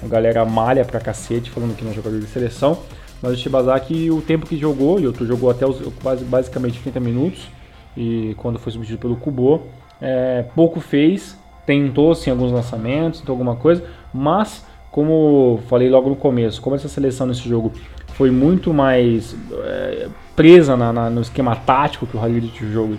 a 0.02 0.08
galera 0.08 0.44
malha 0.44 0.85
pra 0.85 0.99
cacete, 0.99 1.49
falando 1.50 1.76
que 1.76 1.85
não 1.85 1.92
é 1.92 1.94
jogador 1.94 2.18
de 2.18 2.26
seleção. 2.26 2.78
Mas 3.23 3.32
o 3.32 3.37
Shibazaki, 3.37 4.11
o 4.11 4.20
tempo 4.20 4.47
que 4.47 4.56
jogou, 4.56 5.00
e 5.00 5.06
outro 5.06 5.26
jogou 5.26 5.50
até 5.50 5.66
os, 5.66 5.80
quase, 6.02 6.25
basicamente 6.25 6.80
30 6.80 7.00
minutos, 7.00 7.49
e 7.97 8.35
quando 8.37 8.58
foi 8.58 8.73
substituído 8.73 9.00
pelo 9.00 9.16
Kubo, 9.16 9.62
é, 10.00 10.44
pouco 10.54 10.80
fez, 10.80 11.37
tentou 11.66 12.14
sim 12.14 12.30
alguns 12.30 12.52
lançamentos, 12.52 13.20
tentou 13.20 13.32
alguma 13.32 13.56
coisa, 13.56 13.85
mas 14.14 14.64
como 14.90 15.61
falei 15.68 15.88
logo 15.88 16.09
no 16.09 16.16
começo, 16.16 16.61
como 16.61 16.76
essa 16.76 16.88
seleção 16.88 17.26
nesse 17.26 17.49
jogo 17.49 17.73
foi 18.14 18.30
muito 18.30 18.75
mais 18.75 19.37
é, 19.64 20.09
presa 20.35 20.76
na, 20.76 20.92
na, 20.92 21.11
no 21.11 21.21
esquema 21.21 21.54
tático 21.54 22.07
que 22.07 22.16
o 22.16 22.21
Halilite 22.21 22.66
jogo 22.66 22.97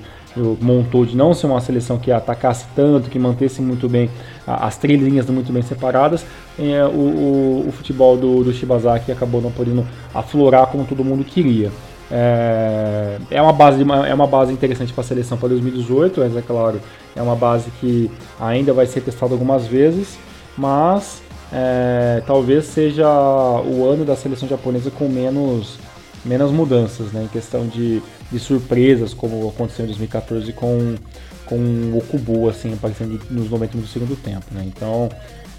montou 0.61 1.05
de 1.05 1.17
não 1.17 1.33
ser 1.33 1.47
uma 1.47 1.59
seleção 1.59 1.97
que 1.97 2.11
atacasse 2.11 2.65
tanto, 2.75 3.09
que 3.09 3.17
mantesse 3.17 3.61
muito 3.61 3.89
bem 3.89 4.09
as 4.45 4.77
três 4.77 5.01
linhas 5.01 5.29
muito 5.29 5.51
bem 5.51 5.61
separadas, 5.61 6.25
é, 6.57 6.83
o, 6.85 6.89
o, 6.89 7.65
o, 7.67 7.71
futebol 7.71 8.17
do, 8.17 8.43
do 8.43 8.53
Shibazaki 8.53 9.11
acabou 9.11 9.41
não 9.41 9.51
podendo 9.51 9.85
aflorar 10.13 10.67
como 10.67 10.85
todo 10.85 11.03
mundo 11.03 11.23
queria. 11.23 11.71
É, 12.11 13.17
é, 13.29 13.41
uma 13.41 13.53
base, 13.53 13.83
é 14.07 14.13
uma 14.13 14.27
base 14.27 14.51
interessante 14.51 14.91
para 14.91 15.01
a 15.01 15.07
seleção 15.07 15.37
para 15.37 15.49
2018, 15.49 16.19
mas 16.19 16.35
é 16.35 16.41
claro, 16.41 16.81
é 17.15 17.21
uma 17.21 17.35
base 17.35 17.69
que 17.79 18.09
ainda 18.39 18.73
vai 18.73 18.85
ser 18.85 19.01
testada 19.01 19.33
algumas 19.33 19.67
vezes, 19.67 20.17
mas 20.57 21.21
é, 21.51 22.21
talvez 22.25 22.65
seja 22.65 23.07
o 23.07 23.85
ano 23.87 24.05
da 24.05 24.15
seleção 24.15 24.47
japonesa 24.47 24.91
com 24.91 25.07
menos, 25.07 25.77
menos 26.23 26.51
mudanças, 26.51 27.11
né, 27.11 27.23
em 27.23 27.27
questão 27.27 27.67
de, 27.67 28.01
de 28.31 28.39
surpresas, 28.39 29.13
como 29.13 29.47
aconteceu 29.49 29.85
em 29.85 29.87
2014 29.87 30.53
com, 30.53 30.95
com 31.45 31.55
o 31.55 32.03
Kubu, 32.07 32.49
assim, 32.49 32.73
aparecendo 32.73 33.19
nos 33.29 33.49
90 33.49 33.73
minutos 33.73 33.89
do 33.89 33.99
segundo 33.99 34.15
tempo. 34.15 34.45
Né, 34.51 34.63
então 34.65 35.09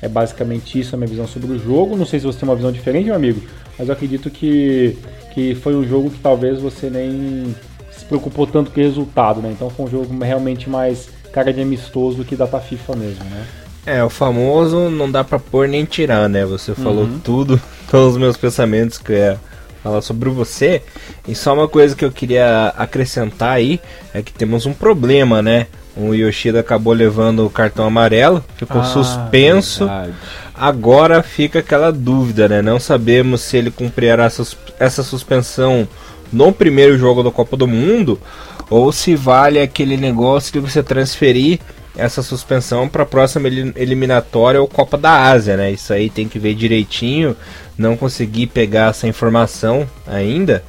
é 0.00 0.08
basicamente 0.08 0.78
isso 0.78 0.94
a 0.94 0.98
minha 0.98 1.08
visão 1.08 1.26
sobre 1.26 1.52
o 1.52 1.58
jogo. 1.58 1.96
Não 1.96 2.06
sei 2.06 2.20
se 2.20 2.26
você 2.26 2.38
tem 2.38 2.48
uma 2.48 2.56
visão 2.56 2.72
diferente, 2.72 3.06
meu 3.06 3.14
amigo, 3.14 3.42
mas 3.78 3.88
eu 3.88 3.94
acredito 3.94 4.30
que 4.30 4.96
que 5.30 5.54
foi 5.54 5.74
um 5.74 5.86
jogo 5.86 6.10
que 6.10 6.18
talvez 6.18 6.60
você 6.60 6.90
nem 6.90 7.54
se 7.92 8.04
preocupou 8.04 8.46
tanto 8.46 8.70
com 8.70 8.80
o 8.80 8.82
resultado, 8.82 9.40
né? 9.40 9.50
Então 9.52 9.70
foi 9.70 9.86
um 9.86 9.88
jogo 9.88 10.24
realmente 10.24 10.68
mais 10.68 11.08
cara 11.32 11.52
de 11.52 11.60
amistoso 11.60 12.18
do 12.18 12.24
que 12.24 12.34
data 12.34 12.60
FIFA 12.60 12.96
mesmo, 12.96 13.24
né? 13.24 13.46
É, 13.86 14.04
o 14.04 14.10
famoso 14.10 14.90
não 14.90 15.10
dá 15.10 15.24
pra 15.24 15.38
pôr 15.38 15.66
nem 15.66 15.84
tirar, 15.84 16.28
né? 16.28 16.44
Você 16.44 16.74
falou 16.74 17.04
uhum. 17.04 17.20
tudo, 17.22 17.60
todos 17.90 18.12
os 18.14 18.18
meus 18.18 18.36
pensamentos 18.36 18.98
que 18.98 19.12
eu 19.12 19.16
ia 19.16 19.40
falar 19.82 20.02
sobre 20.02 20.28
você. 20.28 20.82
E 21.26 21.34
só 21.34 21.54
uma 21.54 21.68
coisa 21.68 21.96
que 21.96 22.04
eu 22.04 22.12
queria 22.12 22.72
acrescentar 22.76 23.52
aí 23.52 23.80
é 24.12 24.22
que 24.22 24.32
temos 24.32 24.66
um 24.66 24.72
problema, 24.72 25.40
né? 25.40 25.66
O 25.96 26.14
Yoshida 26.14 26.60
acabou 26.60 26.92
levando 26.92 27.44
o 27.44 27.50
cartão 27.50 27.86
amarelo, 27.86 28.44
ficou 28.56 28.80
ah, 28.80 28.84
suspenso. 28.84 29.86
Verdade. 29.86 30.14
Agora 30.54 31.22
fica 31.22 31.60
aquela 31.60 31.90
dúvida, 31.90 32.48
né? 32.48 32.62
Não 32.62 32.78
sabemos 32.78 33.40
se 33.40 33.56
ele 33.56 33.70
cumprirá 33.70 34.30
essa 34.78 35.02
suspensão 35.02 35.88
no 36.32 36.52
primeiro 36.52 36.96
jogo 36.96 37.22
da 37.22 37.30
Copa 37.30 37.56
do 37.56 37.66
Mundo 37.66 38.20
ou 38.68 38.92
se 38.92 39.16
vale 39.16 39.58
aquele 39.58 39.96
negócio 39.96 40.52
de 40.52 40.60
você 40.60 40.82
transferir 40.82 41.58
essa 41.96 42.22
suspensão 42.22 42.88
para 42.88 43.02
a 43.02 43.06
próxima 43.06 43.48
eliminatória 43.48 44.60
ou 44.60 44.68
Copa 44.68 44.96
da 44.96 45.30
Ásia, 45.30 45.56
né? 45.56 45.70
Isso 45.70 45.92
aí 45.92 46.08
tem 46.08 46.28
que 46.28 46.38
ver 46.38 46.54
direitinho. 46.54 47.36
Não 47.76 47.96
consegui 47.96 48.46
pegar 48.46 48.90
essa 48.90 49.08
informação 49.08 49.88
ainda, 50.06 50.62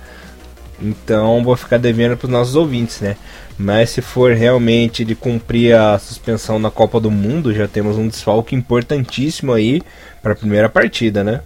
então 0.81 1.43
vou 1.43 1.55
ficar 1.55 1.77
devendo 1.77 2.17
para 2.17 2.25
os 2.25 2.31
nossos 2.31 2.55
ouvintes, 2.55 3.01
né? 3.01 3.15
Mas 3.57 3.91
se 3.91 4.01
for 4.01 4.33
realmente 4.33 5.05
de 5.05 5.13
cumprir 5.13 5.75
a 5.75 5.99
suspensão 5.99 6.57
na 6.57 6.71
Copa 6.71 6.99
do 6.99 7.11
Mundo, 7.11 7.53
já 7.53 7.67
temos 7.67 7.97
um 7.97 8.07
desfalque 8.07 8.55
importantíssimo 8.55 9.53
aí 9.53 9.81
para 10.21 10.33
a 10.33 10.35
primeira 10.35 10.67
partida, 10.67 11.23
né? 11.23 11.41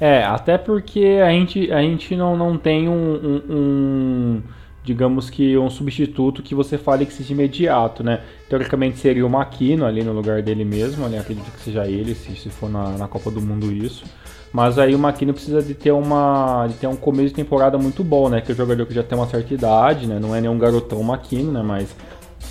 É, 0.00 0.22
até 0.24 0.56
porque 0.56 1.20
a 1.24 1.30
gente, 1.30 1.72
a 1.72 1.80
gente 1.80 2.16
não, 2.16 2.36
não 2.36 2.56
tem 2.56 2.88
um, 2.88 2.92
um, 2.94 3.42
um 3.50 4.42
digamos 4.88 5.28
que 5.28 5.58
um 5.58 5.68
substituto 5.68 6.42
que 6.42 6.54
você 6.54 6.78
fale 6.78 7.04
que 7.04 7.12
seja 7.12 7.34
imediato, 7.34 8.02
né? 8.02 8.22
Teoricamente 8.48 8.98
seria 8.98 9.26
o 9.26 9.28
Maquino 9.28 9.84
ali 9.84 10.02
no 10.02 10.14
lugar 10.14 10.40
dele 10.40 10.64
mesmo, 10.64 11.06
né? 11.10 11.18
acredito 11.18 11.44
que 11.52 11.60
seja 11.60 11.86
ele, 11.86 12.14
se, 12.14 12.34
se 12.34 12.48
for 12.48 12.70
na, 12.70 12.96
na 12.96 13.06
Copa 13.06 13.30
do 13.30 13.38
Mundo 13.38 13.70
isso. 13.70 14.06
Mas 14.50 14.78
aí 14.78 14.94
o 14.94 14.98
Maquino 14.98 15.34
precisa 15.34 15.62
de 15.62 15.74
ter 15.74 15.92
uma 15.92 16.66
de 16.68 16.74
ter 16.74 16.86
um 16.86 16.96
começo 16.96 17.28
de 17.28 17.34
temporada 17.34 17.76
muito 17.76 18.02
bom, 18.02 18.30
né? 18.30 18.40
Que 18.40 18.50
é 18.50 18.54
um 18.54 18.56
jogador 18.56 18.86
que 18.86 18.94
já 18.94 19.02
tem 19.02 19.18
uma 19.18 19.28
certa 19.28 19.52
idade, 19.52 20.06
né? 20.06 20.18
Não 20.18 20.34
é 20.34 20.40
nenhum 20.40 20.56
garotão 20.56 21.02
Maquino, 21.02 21.52
né? 21.52 21.62
Mas 21.62 21.94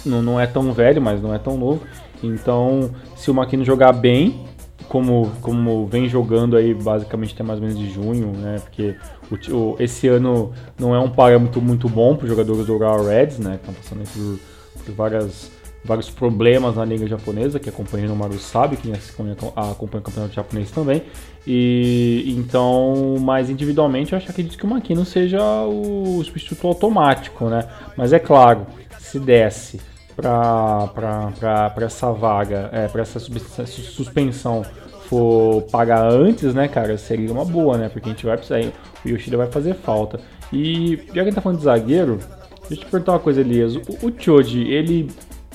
não, 0.06 0.22
não 0.22 0.40
é 0.40 0.46
tão 0.46 0.72
velho, 0.72 1.02
mas 1.02 1.20
não 1.20 1.34
é 1.34 1.40
tão 1.40 1.58
novo. 1.58 1.82
Então, 2.22 2.92
se 3.16 3.32
o 3.32 3.34
Maquino 3.34 3.66
jogar 3.66 3.94
bem, 3.94 4.46
como, 4.88 5.32
como 5.42 5.88
vem 5.88 6.08
jogando 6.08 6.56
aí 6.56 6.72
basicamente 6.72 7.34
até 7.34 7.42
mais 7.42 7.60
ou 7.60 7.66
menos 7.66 7.80
de 7.80 7.90
junho, 7.90 8.28
né? 8.28 8.58
Porque 8.60 8.96
o, 9.32 9.56
o, 9.56 9.76
esse 9.80 10.08
ano 10.08 10.52
não 10.80 10.96
é 10.96 11.00
um 11.00 11.10
parâmetro 11.10 11.62
muito 11.62 11.88
bom 11.90 12.16
para 12.16 12.26
os 12.26 12.30
jogadores 12.30 12.66
do 12.66 12.78
Real 12.78 13.06
Reds, 13.06 13.40
né? 13.40 13.56
Estão 13.56 13.74
passando 13.74 14.04
por, 14.08 14.84
por 14.84 14.94
várias 14.94 15.52
vários 15.88 16.10
problemas 16.10 16.76
na 16.76 16.84
liga 16.84 17.08
japonesa, 17.08 17.60
que 17.60 17.70
acompanha 17.70 18.12
o 18.12 18.16
Maru 18.16 18.38
sabe, 18.38 18.76
quem 18.76 18.92
acompanha 18.94 20.02
o 20.02 20.02
campeonato 20.02 20.36
japonês 20.36 20.70
também. 20.70 21.04
E 21.46 22.36
então, 22.38 23.16
mas 23.22 23.50
individualmente 23.50 24.12
eu 24.12 24.18
acho 24.18 24.26
que 24.26 24.32
acredito 24.32 24.58
que 24.58 24.66
o 24.66 24.68
Makino 24.68 25.06
seja 25.06 25.42
o 25.64 26.22
substituto 26.26 26.68
automático, 26.68 27.46
né? 27.46 27.66
Mas 27.96 28.12
é 28.12 28.20
claro, 28.20 28.68
se 29.00 29.18
desse 29.18 29.80
para 30.16 31.74
essa 31.78 32.12
vaga, 32.12 32.70
é, 32.74 32.88
para 32.88 33.02
essa 33.02 33.20
suspensão 33.20 34.66
for 35.08 35.62
pagar 35.64 36.04
antes, 36.12 36.54
né, 36.54 36.68
cara, 36.68 36.98
seria 36.98 37.32
uma 37.32 37.46
boa, 37.46 37.78
né? 37.78 37.90
Porque 37.90 38.10
a 38.10 38.12
gente 38.12 38.26
vai 38.26 38.38
precisar, 38.38 38.60
o 39.06 39.10
Yoshida 39.10 39.38
vai 39.38 39.48
fazer 39.48 39.74
falta. 39.74 40.20
E 40.52 40.98
já 41.08 41.14
que 41.14 41.20
a 41.20 41.24
gente 41.24 41.36
tá 41.36 41.42
falando 41.42 41.60
de 41.60 41.64
zagueiro, 41.64 42.20
deixa 42.68 42.84
eu 42.84 42.86
te 42.86 42.92
perguntar 42.92 43.14
uma 43.14 43.20
coisa, 43.20 43.42
Elias. 43.42 43.76
O, 43.76 44.08
o 44.08 44.14
Choji, 44.18 44.62
ele 44.70 45.10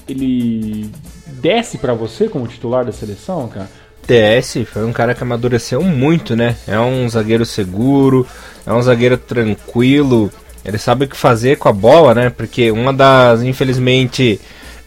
ele 0.09 0.91
desce 1.27 1.79
para 1.79 1.95
você 1.95 2.29
como 2.29 2.47
titular 2.47 2.85
da 2.85 2.93
seleção, 2.93 3.49
cara? 3.49 3.69
Desce, 4.07 4.65
foi 4.65 4.85
um 4.85 4.93
cara 4.93 5.15
que 5.15 5.23
amadureceu 5.23 5.81
muito, 5.83 6.35
né? 6.35 6.57
É 6.67 6.79
um 6.81 7.09
zagueiro 7.09 7.47
seguro, 7.47 8.27
é 8.67 8.73
um 8.73 8.83
zagueiro 8.83 9.17
tranquilo, 9.17 10.31
ele 10.65 10.77
sabe 10.79 11.05
o 11.05 11.09
que 11.09 11.17
fazer 11.17 11.57
com 11.57 11.69
a 11.69 11.73
bola, 11.73 12.15
né? 12.15 12.31
Porque 12.31 12.71
uma 12.71 12.93
das, 12.93 13.43
infelizmente, 13.43 14.41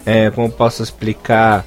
é, 0.05 0.29
como 0.31 0.51
posso 0.51 0.83
explicar, 0.83 1.65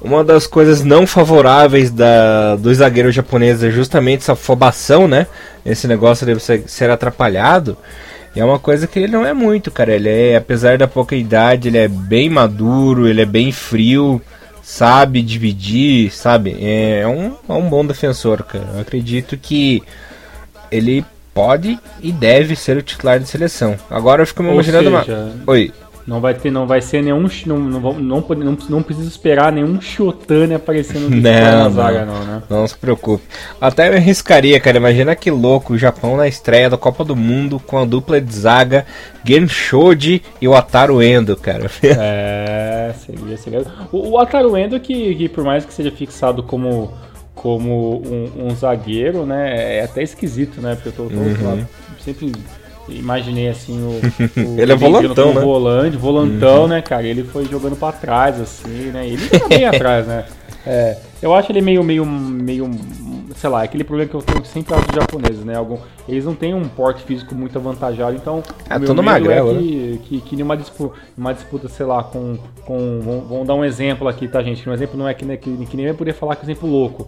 uma 0.00 0.22
das 0.22 0.46
coisas 0.46 0.84
não 0.84 1.06
favoráveis 1.06 1.90
da, 1.90 2.56
dos 2.56 2.78
zagueiros 2.78 3.14
japoneses 3.14 3.62
é 3.62 3.70
justamente 3.70 4.20
essa 4.20 4.32
afobação, 4.32 5.08
né? 5.08 5.26
Esse 5.64 5.88
negócio 5.88 6.26
de 6.26 6.34
você 6.34 6.62
ser 6.66 6.90
atrapalhado. 6.90 7.76
E 8.34 8.40
é 8.40 8.44
uma 8.44 8.58
coisa 8.58 8.86
que 8.86 8.98
ele 8.98 9.12
não 9.12 9.24
é 9.24 9.32
muito, 9.32 9.70
cara. 9.70 9.94
Ele 9.94 10.08
é, 10.08 10.36
apesar 10.36 10.76
da 10.76 10.86
pouca 10.86 11.16
idade, 11.16 11.68
ele 11.68 11.78
é 11.78 11.88
bem 11.88 12.28
maduro, 12.28 13.08
ele 13.08 13.22
é 13.22 13.26
bem 13.26 13.50
frio, 13.50 14.20
sabe 14.62 15.22
dividir, 15.22 16.10
sabe? 16.12 16.56
É 16.60 17.06
um, 17.06 17.34
é 17.48 17.52
um 17.52 17.68
bom 17.68 17.84
defensor, 17.84 18.42
cara. 18.42 18.66
Eu 18.74 18.80
acredito 18.80 19.38
que 19.38 19.82
ele 20.70 21.04
pode 21.32 21.78
e 22.02 22.12
deve 22.12 22.56
ser 22.56 22.76
o 22.76 22.82
titular 22.82 23.18
de 23.18 23.28
seleção. 23.28 23.76
Agora 23.90 24.22
eu 24.22 24.26
fico 24.26 24.42
me 24.42 24.50
imaginando 24.50 24.90
seja, 24.90 25.14
uma... 25.14 25.32
Oi. 25.46 25.72
Não 26.06 26.20
vai 26.20 26.34
ter, 26.34 26.52
não 26.52 26.68
vai 26.68 26.80
ser 26.80 27.02
nenhum. 27.02 27.28
Não, 27.46 27.58
não, 27.58 27.80
não, 27.94 28.20
não, 28.20 28.58
não 28.68 28.82
precisa 28.82 29.08
esperar 29.08 29.50
nenhum 29.50 29.80
Shotane 29.80 30.54
aparecendo 30.54 31.10
no 31.10 31.16
na 31.20 31.68
zaga, 31.68 32.04
não, 32.04 32.24
né? 32.24 32.42
Não 32.48 32.66
se 32.66 32.76
preocupe. 32.76 33.24
Até 33.60 33.90
me 33.90 33.96
arriscaria, 33.96 34.60
cara. 34.60 34.76
Imagina 34.76 35.16
que 35.16 35.32
louco 35.32 35.72
o 35.72 35.78
Japão 35.78 36.16
na 36.16 36.28
estreia 36.28 36.70
da 36.70 36.78
Copa 36.78 37.04
do 37.04 37.16
Mundo 37.16 37.58
com 37.58 37.76
a 37.76 37.84
dupla 37.84 38.20
de 38.20 38.32
zaga 38.32 38.86
Genshoji 39.24 40.22
e 40.40 40.46
o 40.46 40.54
Ataru 40.54 41.02
Endo, 41.02 41.36
cara. 41.36 41.66
É, 41.98 42.94
seria, 43.04 43.36
seria. 43.36 43.64
O, 43.90 44.10
o 44.10 44.18
Ataru 44.18 44.56
Endo, 44.56 44.78
que, 44.78 45.14
que 45.14 45.28
por 45.28 45.42
mais 45.42 45.64
que 45.64 45.72
seja 45.72 45.90
fixado 45.90 46.42
como 46.42 46.92
como 47.34 48.02
um, 48.04 48.46
um, 48.46 48.56
zagueiro, 48.56 49.26
né? 49.26 49.78
É 49.78 49.84
até 49.84 50.02
esquisito, 50.02 50.60
né? 50.60 50.74
Porque 50.74 50.88
eu 50.88 50.92
tô, 50.92 51.04
tô 51.04 51.16
uhum. 51.16 51.58
lá, 51.58 51.68
sempre 52.00 52.32
imaginei 52.88 53.48
assim 53.48 53.80
o, 53.82 54.00
o 54.40 54.60
ele 54.60 54.72
é 54.72 54.76
volantão, 54.76 55.34
né? 55.34 55.40
Volante, 55.40 55.96
volantão, 55.96 56.62
uhum. 56.62 56.68
né, 56.68 56.82
cara? 56.82 57.06
Ele 57.06 57.24
foi 57.24 57.44
jogando 57.46 57.76
para 57.76 57.92
trás 57.92 58.40
assim, 58.40 58.90
né? 58.90 59.06
Ele 59.06 59.28
tá 59.28 59.48
bem 59.48 59.64
atrás, 59.66 60.06
né? 60.06 60.24
É, 60.66 60.96
eu 61.22 61.34
acho 61.34 61.52
ele 61.52 61.60
meio 61.60 61.82
meio 61.84 62.04
meio 62.04 62.70
sei 63.36 63.50
lá, 63.50 63.62
aquele 63.62 63.84
problema 63.84 64.08
que 64.08 64.16
eu 64.16 64.22
tenho 64.22 64.44
sempre 64.44 64.74
aos 64.74 64.84
japoneses, 64.86 65.44
né? 65.44 65.56
Algum, 65.56 65.78
eles 66.08 66.24
não 66.24 66.34
têm 66.34 66.54
um 66.54 66.66
porte 66.68 67.02
físico 67.02 67.34
muito 67.34 67.56
avantajado, 67.58 68.16
então 68.16 68.42
é, 68.68 68.78
meu 68.78 68.94
medo 68.94 69.30
é 69.30 69.40
que, 69.40 69.52
né? 69.52 69.98
que, 70.02 70.20
que 70.20 70.36
numa 70.36 70.56
disputa, 70.56 70.98
uma 71.16 71.34
disputa, 71.34 71.68
sei 71.68 71.84
lá, 71.84 72.02
com, 72.02 72.38
com 72.64 73.00
vamos, 73.04 73.28
vamos 73.28 73.46
dar 73.46 73.54
um 73.54 73.64
exemplo 73.64 74.08
aqui, 74.08 74.26
tá, 74.26 74.42
gente? 74.42 74.68
Um 74.68 74.72
exemplo 74.72 74.98
não 74.98 75.06
é 75.06 75.12
que, 75.12 75.24
né, 75.24 75.36
que, 75.36 75.66
que 75.66 75.76
nem 75.76 75.86
eu 75.86 75.94
poder 75.94 76.14
falar 76.14 76.36
que 76.36 76.44
exemplo 76.44 76.68
louco. 76.68 77.06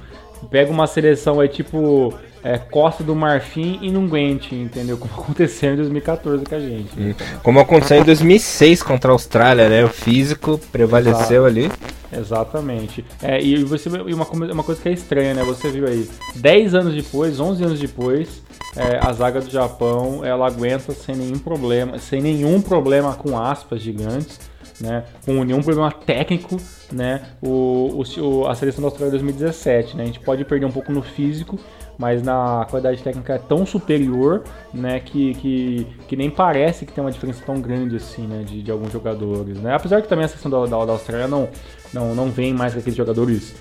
Pega 0.51 0.71
uma 0.71 0.87
seleção 0.87 1.41
aí 1.41 1.49
tipo 1.49 2.15
é, 2.43 2.59
Costa 2.59 3.03
do 3.03 3.15
Marfim 3.15 3.79
e 3.83 3.91
não 3.91 4.05
aguente, 4.05 4.55
entendeu? 4.55 4.97
Como 4.97 5.13
aconteceu 5.21 5.73
em 5.73 5.77
2014 5.77 6.45
com 6.45 6.55
a 6.55 6.61
gente. 6.61 6.91
Hum. 6.99 7.15
Como 7.43 7.61
aconteceu 7.61 8.01
em 8.01 8.05
2006 8.05 8.83
contra 8.83 9.11
a 9.11 9.13
Austrália, 9.13 9.69
né? 9.69 9.85
O 9.85 9.89
físico 9.89 10.59
prevaleceu 10.73 11.47
Exato. 11.47 11.69
ali. 11.69 11.71
Exatamente. 12.11 13.05
É, 13.23 13.43
e 13.43 13.63
você 13.65 13.91
e 13.91 14.15
uma, 14.15 14.27
uma 14.27 14.65
coisa 14.65 14.81
que 14.81 14.89
é 14.89 14.93
estranha, 14.93 15.35
né? 15.35 15.43
Você 15.45 15.71
viu 15.71 15.87
aí, 15.87 16.09
10 16.37 16.75
anos 16.75 16.95
depois, 16.95 17.39
11 17.39 17.65
anos 17.65 17.81
depois, 17.81 18.43
é, 18.77 18.99
a 19.03 19.13
zaga 19.13 19.41
do 19.41 19.51
Japão, 19.51 20.25
ela 20.25 20.47
aguenta 20.47 20.93
sem 20.93 21.15
nenhum 21.15 21.39
problema, 21.39 21.99
sem 21.99 22.23
nenhum 22.23 22.63
problema 22.63 23.13
com 23.15 23.39
aspas 23.39 23.83
gigantes, 23.83 24.41
né? 24.81 25.05
Com 25.25 25.45
nenhum 25.45 25.63
problema 25.63 25.91
técnico, 25.91 26.57
né? 26.93 27.23
O, 27.43 28.03
o, 28.19 28.47
a 28.47 28.55
seleção 28.55 28.83
da 28.83 28.89
Austrália 28.89 29.11
2017, 29.11 29.97
né? 29.97 30.05
A 30.05 30.07
gente 30.07 30.21
pode 30.21 30.45
perder 30.45 30.67
um 30.67 30.71
pouco 30.71 30.93
no 30.93 31.03
físico, 31.03 31.59
mas 31.99 32.23
na 32.23 32.65
qualidade 32.71 33.03
técnica 33.03 33.35
é 33.35 33.39
tão 33.39 33.67
superior, 33.67 34.45
né, 34.73 35.01
que, 35.01 35.35
que, 35.35 35.87
que 36.07 36.17
nem 36.17 36.31
parece 36.31 36.87
que 36.87 36.93
tem 36.93 37.03
uma 37.03 37.11
diferença 37.11 37.43
tão 37.45 37.61
grande 37.61 37.97
assim, 37.97 38.25
né, 38.25 38.45
de, 38.45 38.63
de 38.63 38.71
alguns 38.71 38.93
jogadores, 38.93 39.59
né? 39.59 39.75
Apesar 39.75 40.01
que 40.01 40.09
também 40.09 40.25
a 40.25 40.29
seleção 40.29 40.51
da, 40.51 40.65
da, 40.65 40.85
da 40.85 40.93
Austrália 40.93 41.27
não, 41.27 41.49
não, 41.93 42.15
não 42.15 42.31
vem 42.31 42.55
mais 42.55 42.73
com 42.73 42.79
aqueles 42.79 42.97
jogadores, 42.97 43.57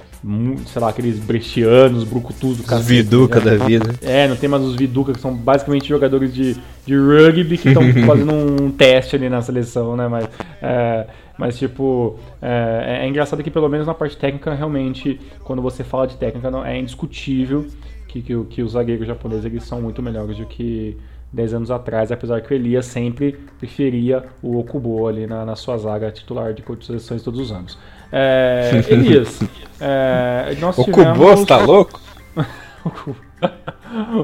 sei 0.65 0.81
lá, 0.81 0.89
aqueles 0.89 1.19
brechianos, 1.19 2.03
brucutus 2.03 2.57
do. 2.57 2.75
Os 2.75 2.85
Viduca 2.85 3.39
né? 3.39 3.57
da 3.57 3.65
vida. 3.65 3.95
É, 4.01 4.27
não 4.27 4.35
tem 4.35 4.49
mais 4.49 4.63
os 4.63 4.75
Viduca, 4.75 5.13
que 5.13 5.19
são 5.19 5.33
basicamente 5.33 5.87
jogadores 5.87 6.33
de, 6.33 6.55
de 6.85 6.95
rugby 6.95 7.57
que 7.57 7.69
estão 7.69 7.83
fazendo 8.05 8.33
um 8.33 8.71
teste 8.71 9.15
ali 9.15 9.29
na 9.29 9.41
seleção, 9.41 9.95
né, 9.95 10.07
mas... 10.07 10.29
É, 10.61 11.07
mas, 11.37 11.55
tipo, 11.57 12.17
é, 12.41 13.01
é, 13.03 13.07
engraçado 13.07 13.43
que 13.43 13.51
pelo 13.51 13.69
menos 13.69 13.85
na 13.85 13.93
parte 13.93 14.17
técnica, 14.17 14.55
realmente, 14.55 15.19
quando 15.43 15.61
você 15.61 15.83
fala 15.83 16.07
de 16.07 16.17
técnica, 16.17 16.49
não, 16.49 16.65
é 16.65 16.79
indiscutível 16.79 17.67
que, 18.07 18.21
que, 18.21 18.43
que 18.45 18.63
os 18.63 18.71
zagueiros 18.71 19.07
japoneses 19.07 19.45
eles 19.45 19.63
são 19.63 19.79
muito 19.79 20.01
melhores 20.01 20.37
do 20.37 20.47
que 20.47 20.97
10 21.31 21.53
anos 21.53 21.71
atrás, 21.71 22.11
apesar 22.11 22.41
que 22.41 22.53
o 22.53 22.55
Elias 22.55 22.85
sempre 22.85 23.37
preferia 23.59 24.23
o 24.41 24.57
Okubo 24.57 25.07
ali 25.07 25.27
na, 25.27 25.45
na 25.45 25.55
sua 25.55 25.77
zaga 25.77 26.11
titular 26.11 26.53
de 26.53 26.63
seleções 26.81 27.21
todos 27.21 27.39
os 27.39 27.51
anos. 27.51 27.77
É, 28.11 28.83
Elias, 28.87 29.39
é, 29.79 30.55
nós 30.59 30.75
tivemos... 30.75 31.19
Okubo, 31.19 31.45
tá 31.45 31.57
louco? 31.57 31.99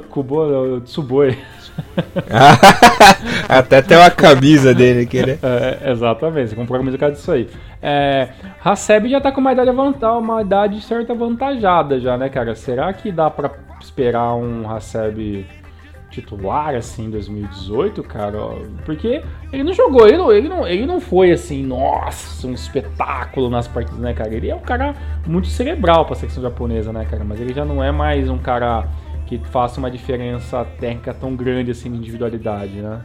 Kubo, 0.10 0.76
o 0.76 0.82
Tsuboi. 0.82 1.38
Até 3.50 3.82
tem 3.82 3.98
uma 3.98 4.12
camisa 4.12 4.74
dele 4.74 5.02
aqui, 5.02 5.26
né? 5.26 5.39
É, 5.41 5.91
exatamente, 5.91 6.50
você 6.50 6.56
comprou 6.56 6.76
a 6.76 6.80
camisa 6.80 6.98
por 6.98 7.02
causa 7.02 7.15
disso 7.15 7.32
aí. 7.32 7.50
É, 7.82 8.30
Haseb 8.63 9.10
já 9.10 9.19
tá 9.19 9.32
com 9.32 9.41
uma 9.41 9.52
idade 9.52 9.69
avantajada, 9.69 10.17
uma 10.17 10.41
idade 10.41 10.82
certa 10.82 11.13
avantajada 11.13 12.00
já, 12.00 12.17
né, 12.17 12.30
cara? 12.30 12.56
Será 12.56 12.91
que 12.93 13.12
dá 13.12 13.30
pra 13.30 13.52
esperar 13.82 14.36
um 14.36 14.69
Haseb 14.69 15.46
titular 16.13 16.76
assim 16.76 17.06
em 17.06 17.10
2018, 17.10 18.04
cara? 18.04 18.38
Porque 18.86 19.21
ele 19.52 19.63
não 19.63 19.73
jogou, 19.73 20.08
ele 20.08 20.17
não, 20.17 20.32
ele 20.32 20.47
não, 20.47 20.67
ele 20.67 20.86
não 20.86 21.02
foi 21.02 21.32
assim, 21.32 21.63
nossa, 21.63 22.47
um 22.47 22.54
espetáculo 22.54 23.49
nas 23.49 23.67
partidas, 23.67 23.99
né, 23.99 24.13
cara? 24.13 24.34
Ele 24.34 24.49
é 24.49 24.56
um 24.56 24.60
cara 24.60 24.95
muito 25.26 25.47
cerebral 25.47 26.06
pra 26.06 26.15
secção 26.15 26.41
japonesa, 26.43 26.93
né, 26.93 27.06
cara? 27.10 27.23
Mas 27.23 27.41
ele 27.41 27.54
já 27.54 27.65
não 27.65 27.84
é 27.84 27.91
mais 27.91 28.30
um 28.30 28.38
cara 28.38 28.88
que 29.26 29.39
faça 29.49 29.80
uma 29.80 29.89
diferença 29.89 30.65
técnica 30.80 31.13
tão 31.13 31.36
grande 31.36 31.71
assim 31.71 31.91
de 31.91 31.97
individualidade, 31.97 32.73
né? 32.73 33.02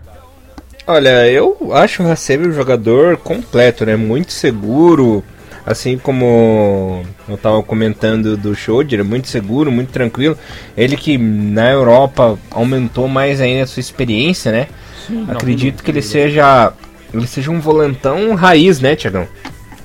Olha, 0.87 1.31
eu 1.31 1.57
acho 1.73 2.03
o 2.03 2.11
Hasebe 2.11 2.49
um 2.49 2.53
jogador 2.53 3.19
completo, 3.19 3.85
né? 3.85 3.95
Muito 3.95 4.33
seguro, 4.33 5.23
assim 5.69 5.99
como 5.99 7.03
eu 7.29 7.35
estava 7.35 7.63
comentando 7.63 8.37
do 8.37 8.55
Schroeder, 8.55 9.05
muito 9.05 9.29
seguro, 9.29 9.71
muito 9.71 9.91
tranquilo. 9.91 10.37
Ele 10.77 10.97
que 10.97 11.19
na 11.19 11.71
Europa 11.71 12.39
aumentou 12.51 13.07
mais 13.07 13.41
ainda 13.41 13.65
a 13.65 13.67
sua 13.67 13.81
experiência, 13.81 14.51
né? 14.51 14.69
Sim, 15.07 15.27
Acredito 15.29 15.79
não, 15.79 15.85
que 15.85 15.91
ele 15.91 16.03
seja 16.03 16.73
ele 17.13 17.27
seja 17.27 17.51
um 17.51 17.61
volantão 17.61 18.35
raiz, 18.35 18.81
né, 18.81 18.97
Tiagão? 18.97 19.27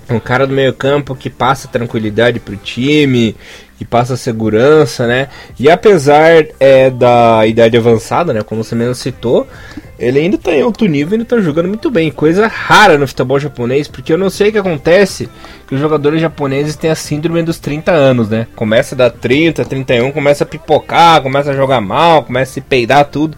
Um 0.09 0.19
cara 0.19 0.45
do 0.45 0.53
meio 0.53 0.73
campo 0.73 1.15
que 1.15 1.29
passa 1.29 1.67
tranquilidade 1.67 2.39
pro 2.39 2.57
time, 2.57 3.35
que 3.83 3.89
passa 3.89 4.15
segurança, 4.15 5.05
né? 5.05 5.27
E 5.59 5.69
apesar 5.69 6.45
é, 6.59 6.89
da 6.89 7.45
idade 7.45 7.75
avançada, 7.77 8.33
né? 8.33 8.41
Como 8.41 8.63
você 8.63 8.73
mesmo 8.73 8.95
citou, 8.95 9.45
ele 9.99 10.19
ainda 10.19 10.37
tá 10.37 10.53
em 10.53 10.61
alto 10.61 10.85
nível 10.85 11.11
e 11.11 11.15
ainda 11.15 11.25
tá 11.25 11.39
jogando 11.41 11.67
muito 11.67 11.91
bem. 11.91 12.09
Coisa 12.09 12.47
rara 12.47 12.97
no 12.97 13.07
futebol 13.07 13.39
japonês, 13.39 13.87
porque 13.87 14.13
eu 14.13 14.17
não 14.17 14.29
sei 14.29 14.49
o 14.49 14.51
que 14.53 14.57
acontece 14.57 15.29
que 15.67 15.75
os 15.75 15.81
jogadores 15.81 16.21
japoneses 16.21 16.75
têm 16.75 16.89
a 16.89 16.95
síndrome 16.95 17.43
dos 17.43 17.59
30 17.59 17.91
anos, 17.91 18.29
né? 18.29 18.47
Começa 18.55 18.95
a 18.95 18.97
dar 18.97 19.09
30, 19.11 19.65
31, 19.65 20.11
começa 20.11 20.43
a 20.43 20.47
pipocar, 20.47 21.21
começa 21.21 21.51
a 21.51 21.55
jogar 21.55 21.81
mal, 21.81 22.23
começa 22.23 22.51
a 22.51 22.53
se 22.53 22.61
peidar 22.61 23.05
tudo. 23.05 23.37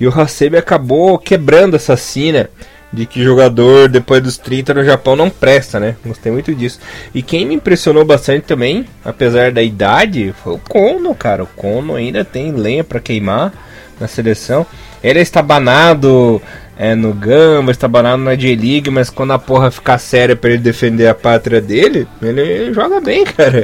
E 0.00 0.06
o 0.06 0.20
Hasebe 0.20 0.56
acabou 0.56 1.18
quebrando 1.18 1.76
essa 1.76 1.96
cena 1.96 2.48
de 2.92 3.06
que 3.06 3.22
jogador 3.22 3.88
depois 3.88 4.22
dos 4.22 4.36
30 4.36 4.74
no 4.74 4.84
Japão 4.84 5.16
não 5.16 5.30
presta, 5.30 5.80
né? 5.80 5.96
Gostei 6.04 6.30
muito 6.30 6.54
disso. 6.54 6.78
E 7.14 7.22
quem 7.22 7.46
me 7.46 7.54
impressionou 7.54 8.04
bastante 8.04 8.46
também, 8.46 8.84
apesar 9.04 9.50
da 9.50 9.62
idade, 9.62 10.34
foi 10.42 10.54
o 10.54 10.58
Kono, 10.58 11.14
cara. 11.14 11.42
O 11.42 11.46
Kono 11.46 11.94
ainda 11.94 12.24
tem 12.24 12.52
lenha 12.52 12.84
para 12.84 13.00
queimar 13.00 13.52
na 13.98 14.06
seleção. 14.06 14.66
Ele 15.02 15.18
é 15.18 15.22
estabanado 15.22 16.40
é, 16.76 16.94
no 16.94 17.12
Gamba, 17.12 17.70
estabanado 17.70 18.22
na 18.22 18.34
J-League, 18.34 18.90
mas 18.90 19.10
quando 19.10 19.32
a 19.32 19.38
porra 19.38 19.70
ficar 19.70 19.98
séria 19.98 20.34
para 20.34 20.50
ele 20.50 20.58
defender 20.58 21.06
a 21.06 21.14
pátria 21.14 21.60
dele, 21.60 22.08
ele 22.20 22.72
joga 22.72 23.00
bem, 23.00 23.24
cara. 23.24 23.58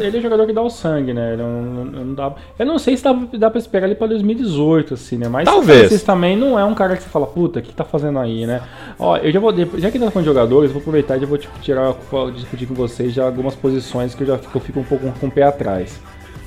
Ele 0.00 0.16
é 0.16 0.20
jogador 0.22 0.46
que 0.46 0.52
dá 0.52 0.62
o 0.62 0.70
sangue, 0.70 1.12
né? 1.12 1.36
Não, 1.36 1.62
não, 1.62 1.84
não 1.84 2.14
dá... 2.14 2.32
Eu 2.58 2.64
não 2.64 2.78
sei 2.78 2.96
se 2.96 3.04
dá, 3.04 3.12
dá 3.38 3.50
pra 3.50 3.58
esperar 3.58 3.86
ele 3.86 3.96
pra 3.96 4.06
2018, 4.06 4.94
assim, 4.94 5.18
né? 5.18 5.28
Mas 5.28 5.44
Talvez. 5.44 6.02
também 6.02 6.36
não 6.36 6.58
é 6.58 6.64
um 6.64 6.74
cara 6.74 6.96
que 6.96 7.02
você 7.02 7.08
fala, 7.08 7.26
puta, 7.26 7.58
o 7.58 7.62
que 7.62 7.74
tá 7.74 7.84
fazendo 7.84 8.18
aí, 8.18 8.46
né? 8.46 8.62
Ó, 8.98 9.16
eu 9.16 9.32
já 9.32 9.40
vou, 9.40 9.52
já 9.78 9.90
que 9.90 9.98
tá 9.98 10.10
falando 10.10 10.24
de 10.24 10.30
jogadores, 10.30 10.70
vou 10.70 10.80
aproveitar 10.80 11.16
e 11.16 11.20
já 11.20 11.26
vou 11.26 11.38
tipo, 11.38 11.58
tirar, 11.60 11.94
discutir 12.34 12.66
com 12.66 12.74
vocês 12.74 13.12
já 13.12 13.24
algumas 13.24 13.54
posições 13.54 14.14
que 14.14 14.22
eu 14.22 14.28
já 14.28 14.38
fico, 14.38 14.56
eu 14.56 14.62
fico 14.62 14.80
um 14.80 14.84
pouco 14.84 15.12
com 15.20 15.26
o 15.26 15.30
pé 15.30 15.42
atrás. 15.42 16.00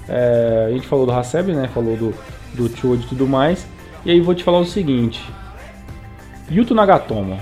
É, 0.07 0.67
a 0.69 0.71
gente 0.71 0.87
falou 0.87 1.05
do 1.05 1.11
Haseb, 1.11 1.53
né? 1.53 1.69
Falou 1.73 1.97
do, 1.97 2.13
do 2.53 2.75
Chua 2.75 2.95
e 2.95 2.99
tudo 2.99 3.27
mais. 3.27 3.67
E 4.07 4.11
aí 4.11 4.21
vou 4.21 4.33
te 4.33 4.41
falar 4.41 4.59
o 4.59 4.65
seguinte. 4.65 5.21
Yuto 6.49 6.73
Nagatomo. 6.73 7.37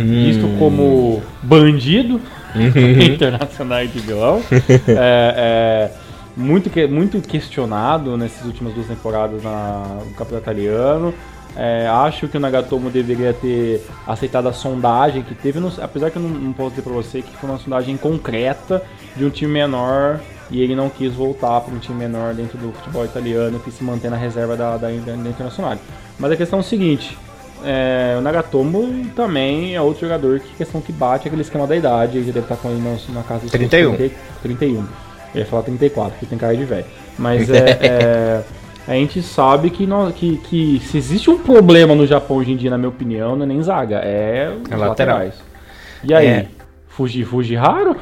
Hum. 0.00 0.24
Visto 0.24 0.48
como 0.58 1.22
bandido 1.42 2.18
uhum. 2.54 3.02
internacional 3.04 3.86
de 3.86 3.98
vilão. 3.98 4.42
é, 4.88 5.34
é, 5.36 5.92
muito, 6.34 6.70
muito 6.88 7.20
questionado 7.20 8.16
nessas 8.16 8.46
últimas 8.46 8.72
duas 8.72 8.86
temporadas 8.86 9.42
na, 9.42 9.98
no 10.02 10.14
campeonato 10.14 10.44
italiano. 10.44 11.12
É, 11.54 11.86
acho 11.86 12.26
que 12.26 12.38
o 12.38 12.40
Nagatomo 12.40 12.88
deveria 12.88 13.34
ter 13.34 13.84
aceitado 14.06 14.48
a 14.48 14.52
sondagem 14.54 15.22
que 15.22 15.34
teve, 15.34 15.60
apesar 15.82 16.10
que 16.10 16.16
eu 16.16 16.22
não, 16.22 16.30
não 16.30 16.52
posso 16.54 16.70
dizer 16.70 16.82
pra 16.82 16.92
você 16.94 17.20
que 17.20 17.36
foi 17.36 17.50
uma 17.50 17.58
sondagem 17.58 17.98
concreta 17.98 18.82
de 19.14 19.26
um 19.26 19.30
time 19.30 19.52
menor 19.52 20.20
e 20.50 20.62
ele 20.62 20.74
não 20.74 20.88
quis 20.88 21.12
voltar 21.12 21.60
para 21.60 21.74
um 21.74 21.78
time 21.78 21.98
menor 21.98 22.34
dentro 22.34 22.56
do 22.58 22.72
futebol 22.72 23.04
italiano 23.04 23.58
que 23.60 23.70
se 23.70 23.84
mantém 23.84 24.10
na 24.10 24.16
reserva 24.16 24.56
da, 24.56 24.76
da, 24.76 24.88
da 24.88 25.28
Internacional. 25.28 25.76
Mas 26.18 26.32
a 26.32 26.36
questão 26.36 26.58
é 26.58 26.62
o 26.62 26.64
seguinte: 26.64 27.16
é, 27.64 28.16
o 28.18 28.20
Nagatomo 28.20 29.06
também 29.14 29.74
é 29.74 29.80
outro 29.80 30.02
jogador 30.02 30.40
que 30.40 30.54
questão 30.56 30.80
que 30.80 30.92
bate 30.92 31.26
aquele 31.28 31.42
esquema 31.42 31.66
da 31.66 31.76
idade, 31.76 32.18
ele 32.18 32.26
já 32.26 32.32
deve 32.32 32.44
estar 32.46 32.56
com 32.56 32.70
ele 32.70 32.80
na, 32.80 33.14
na 33.14 33.22
casa 33.22 33.42
dos 33.42 33.50
31. 33.50 33.96
30, 33.96 34.14
31. 34.42 34.84
Eu 35.34 35.40
ia 35.40 35.46
falar 35.46 35.62
34, 35.62 36.12
porque 36.12 36.26
tem 36.26 36.38
cara 36.38 36.56
de 36.56 36.64
velho. 36.64 36.86
Mas 37.18 37.50
é, 37.50 37.70
é, 37.82 38.42
a 38.86 38.94
gente 38.94 39.20
sabe 39.22 39.68
que, 39.70 39.86
nós, 39.86 40.14
que, 40.14 40.38
que 40.38 40.80
se 40.80 40.96
existe 40.96 41.28
um 41.28 41.38
problema 41.38 41.94
no 41.94 42.06
Japão 42.06 42.38
hoje 42.38 42.52
em 42.52 42.56
dia, 42.56 42.70
na 42.70 42.78
minha 42.78 42.88
opinião, 42.88 43.36
não 43.36 43.44
é 43.44 43.46
nem 43.46 43.62
zaga, 43.62 43.96
é 43.96 44.48
os 44.48 44.70
É 44.70 44.76
lateral. 44.76 44.88
laterais. 45.18 45.34
E 46.02 46.14
aí, 46.14 46.26
É. 46.26 46.46
Fuji, 46.88 47.24
Fuji 47.24 47.54
raro? 47.54 47.94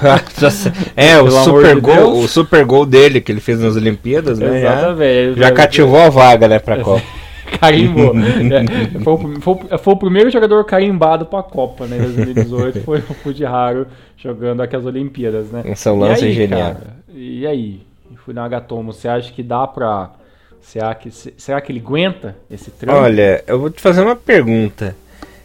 é, 0.96 1.18
o 1.18 1.30
super, 1.30 1.80
gol, 1.80 1.94
Deus. 1.94 2.24
o 2.24 2.28
super 2.28 2.64
gol 2.64 2.84
dele 2.86 3.20
que 3.20 3.30
ele 3.32 3.40
fez 3.40 3.60
nas 3.60 3.76
Olimpíadas, 3.76 4.38
né? 4.38 4.60
Já, 4.60 4.72
Exatamente. 4.78 5.38
já 5.38 5.50
cativou 5.52 5.98
a 6.00 6.08
vaga, 6.08 6.48
né, 6.48 6.58
pra 6.58 6.78
Copa. 6.82 7.02
Carimbou. 7.60 8.12
É, 8.18 9.00
foi, 9.00 9.12
o, 9.14 9.40
foi 9.40 9.78
foi 9.78 9.94
o 9.94 9.96
primeiro 9.96 10.28
jogador 10.30 10.64
carimbado 10.64 11.26
pra 11.26 11.42
Copa, 11.44 11.86
né? 11.86 11.96
Em 11.96 12.00
2018 12.12 12.80
foi 12.80 12.98
o 12.98 13.14
Fujiharo 13.14 13.86
jogando 14.16 14.62
aqui 14.62 14.74
as 14.74 14.84
Olimpíadas, 14.84 15.50
né? 15.52 15.62
Esse 15.64 15.88
é 15.88 15.92
um 15.92 15.96
E 15.96 16.00
lance 16.08 16.24
aí, 16.24 16.32
genial. 16.32 16.60
cara? 16.74 16.96
E 17.14 17.46
aí? 17.46 17.80
Fui 18.24 18.34
na 18.34 18.44
Agatomo, 18.44 18.92
você 18.92 19.06
acha 19.06 19.32
que 19.32 19.42
dá 19.44 19.64
pra. 19.66 20.10
Será 20.60 20.92
que, 20.96 21.12
se- 21.12 21.32
será 21.36 21.60
que 21.60 21.70
ele 21.70 21.78
aguenta 21.78 22.36
esse 22.50 22.72
trampo? 22.72 22.98
Olha, 22.98 23.44
eu 23.46 23.60
vou 23.60 23.70
te 23.70 23.80
fazer 23.80 24.00
uma 24.00 24.16
pergunta. 24.16 24.96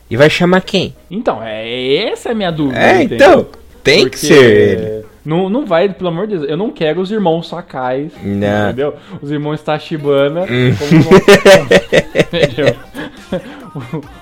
E 0.09 0.17
vai 0.17 0.27
chamar 0.31 0.61
quem? 0.61 0.95
Então, 1.09 1.39
é, 1.43 1.95
essa 2.11 2.29
é 2.29 2.31
a 2.31 2.35
minha 2.35 2.51
dúvida. 2.51 2.79
É, 2.79 3.03
entendeu? 3.03 3.15
então, 3.29 3.45
tem 3.83 4.01
Porque 4.03 4.17
que 4.17 4.25
ser 4.27 4.43
ele. 4.43 5.05
Não, 5.23 5.49
não 5.49 5.65
vai, 5.67 5.87
pelo 5.89 6.09
amor 6.09 6.25
de 6.25 6.35
Deus, 6.37 6.49
eu 6.49 6.57
não 6.57 6.71
quero 6.71 6.99
os 6.99 7.11
irmãos 7.11 7.47
Sakai, 7.47 8.09
Não. 8.23 8.67
entendeu? 8.69 8.95
Os 9.21 9.29
irmãos 9.31 9.61
Tachibana, 9.61 10.41
Hum. 10.41 10.73
como? 10.79 11.11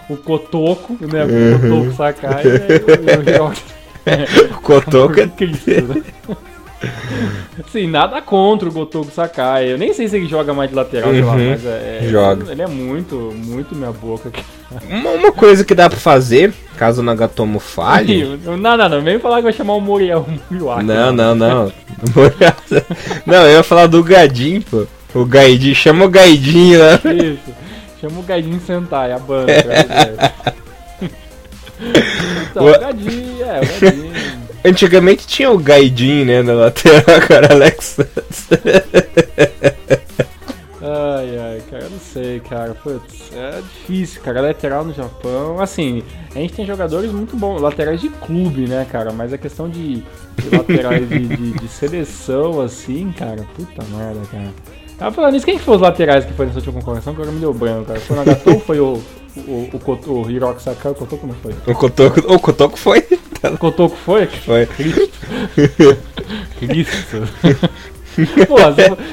O, 0.10 0.14
o 0.14 0.18
Kotoko, 0.18 0.98
né? 1.02 1.24
Uhum. 1.26 1.56
O 1.56 1.60
Kotoko 1.86 1.94
Sakai 1.96 2.44
o- 2.46 2.50
o 2.50 2.52
Hiroki. 3.30 3.62
O 4.52 4.62
Kotoka. 4.62 5.28
Por 5.28 5.36
Cristo, 5.38 5.70
né? 5.72 6.04
Sim, 7.72 7.88
nada 7.88 8.22
contra 8.22 8.70
o 8.70 8.72
Gotoku 8.72 9.12
Sakai. 9.12 9.72
Eu 9.72 9.78
nem 9.78 9.94
sei 9.94 10.08
se 10.08 10.16
ele 10.16 10.28
joga 10.28 10.54
mais 10.54 10.70
de 10.70 10.76
lateral, 10.76 11.12
sei 11.12 11.22
lá, 11.22 11.34
Uhum. 11.34 11.50
mas 11.50 11.66
é, 11.66 12.00
é- 12.04 12.08
Joga. 12.10 12.52
Ele 12.52 12.62
é 12.62 12.68
muito, 12.68 13.34
muito 13.36 13.76
minha 13.76 13.92
boca. 13.92 14.32
Uma, 14.88 15.10
uma 15.12 15.32
coisa 15.32 15.64
que 15.66 15.74
dá 15.74 15.90
pra 15.90 15.98
fazer, 15.98 16.54
caso 16.78 17.02
o 17.02 17.04
Nagatomo 17.04 17.60
falhe. 17.60 18.24
Não, 18.46 18.56
não, 18.78 18.88
não, 18.90 19.02
vem 19.02 19.18
falar 19.20 19.38
que 19.38 19.44
vai 19.44 19.54
chamar 19.54 19.74
o 19.74 19.82
Moriel 19.82 20.26
Moriwaki. 20.50 20.84
Não, 20.86 21.12
não, 21.12 21.34
não. 21.36 21.72
Não, 23.26 23.46
eu 23.48 23.58
ia 23.58 23.64
falar 23.64 23.88
do 23.88 24.04
Gadin, 24.04 24.62
pô. 24.62 24.86
O 25.16 25.26
Gaidin, 25.26 25.74
chama 25.74 26.06
o 26.06 26.10
Gaidin 26.10 26.76
lá. 26.78 26.94
Isso. 27.12 27.52
Chama 28.00 28.20
o 28.20 28.24
Gadinho 28.24 28.62
Sentai, 28.62 29.12
a 29.12 29.18
banda. 29.20 29.52
então, 32.50 32.66
O- 32.68 32.80
Gadinho, 32.80 33.44
é, 33.44 33.60
o 33.60 33.82
Gadinho. 33.82 34.39
Antigamente 34.64 35.26
tinha 35.28 35.50
o 35.52 35.58
Gaidin, 35.58 36.26
né, 36.26 36.42
na 36.42 36.54
lateral, 36.54 37.04
agora 37.24 37.54
Alex 37.54 37.86
Santos. 37.86 38.48
Ai, 40.82 41.38
ai, 41.38 41.62
cara, 41.70 41.84
eu 41.84 41.90
não 41.90 42.00
sei, 42.00 42.40
cara. 42.40 42.74
Putz, 42.74 43.32
é 43.34 43.60
difícil, 43.62 44.22
cara. 44.22 44.42
Lateral 44.42 44.86
no 44.86 44.94
Japão, 44.94 45.60
assim, 45.60 46.04
a 46.34 46.40
gente 46.40 46.54
tem 46.54 46.66
jogadores 46.66 47.12
muito 47.12 47.36
bons, 47.36 47.60
laterais 47.62 48.00
de 48.00 48.08
clube, 48.10 48.62
né, 48.68 48.86
cara? 48.90 49.12
Mas 49.12 49.34
a 49.34 49.38
questão 49.38 49.70
de, 49.70 49.96
de 50.38 50.56
laterais 50.56 51.08
de, 51.10 51.20
de- 51.20 51.52
de 51.60 51.68
seleção, 51.68 52.62
assim, 52.62 53.12
cara, 53.18 53.46
puta 53.56 53.84
merda, 53.92 54.22
cara. 54.32 54.54
Tava 54.98 55.14
falando 55.16 55.36
isso, 55.36 55.46
quem 55.46 55.58
que 55.58 55.64
foi 55.64 55.76
os 55.76 55.82
laterais 55.82 56.26
que 56.26 56.34
foi 56.34 56.46
nessa 56.46 56.58
última 56.60 56.76
concorrência? 56.80 57.12
Que 57.12 57.18
agora 57.18 57.32
me 57.32 57.40
deu 57.40 57.54
branco, 57.54 57.86
cara. 57.86 58.00
Foi 58.00 58.16
o 58.16 58.20
Nagatou 58.20 58.54
ou 58.54 58.60
foi 58.60 58.80
o, 58.80 59.02
o, 59.48 59.70
o, 59.74 59.80
Koto- 59.80 60.12
o 60.14 60.30
Hiroki 60.32 60.62
Sakai? 60.62 60.92
O 60.92 60.96
Kotoko 60.96 61.28
não 61.28 61.36
foi? 61.36 61.54
O 61.68 61.74
Kotoko, 61.76 62.34
o 62.34 62.40
Kotoko 62.40 62.78
foi. 62.78 63.06
O 63.44 63.58
Kotoko 63.58 63.96
foi? 63.96 64.26
Foi. 64.28 64.66
Cristo. 64.66 65.10
Cristo. 66.60 67.30
Pô, 68.48 68.58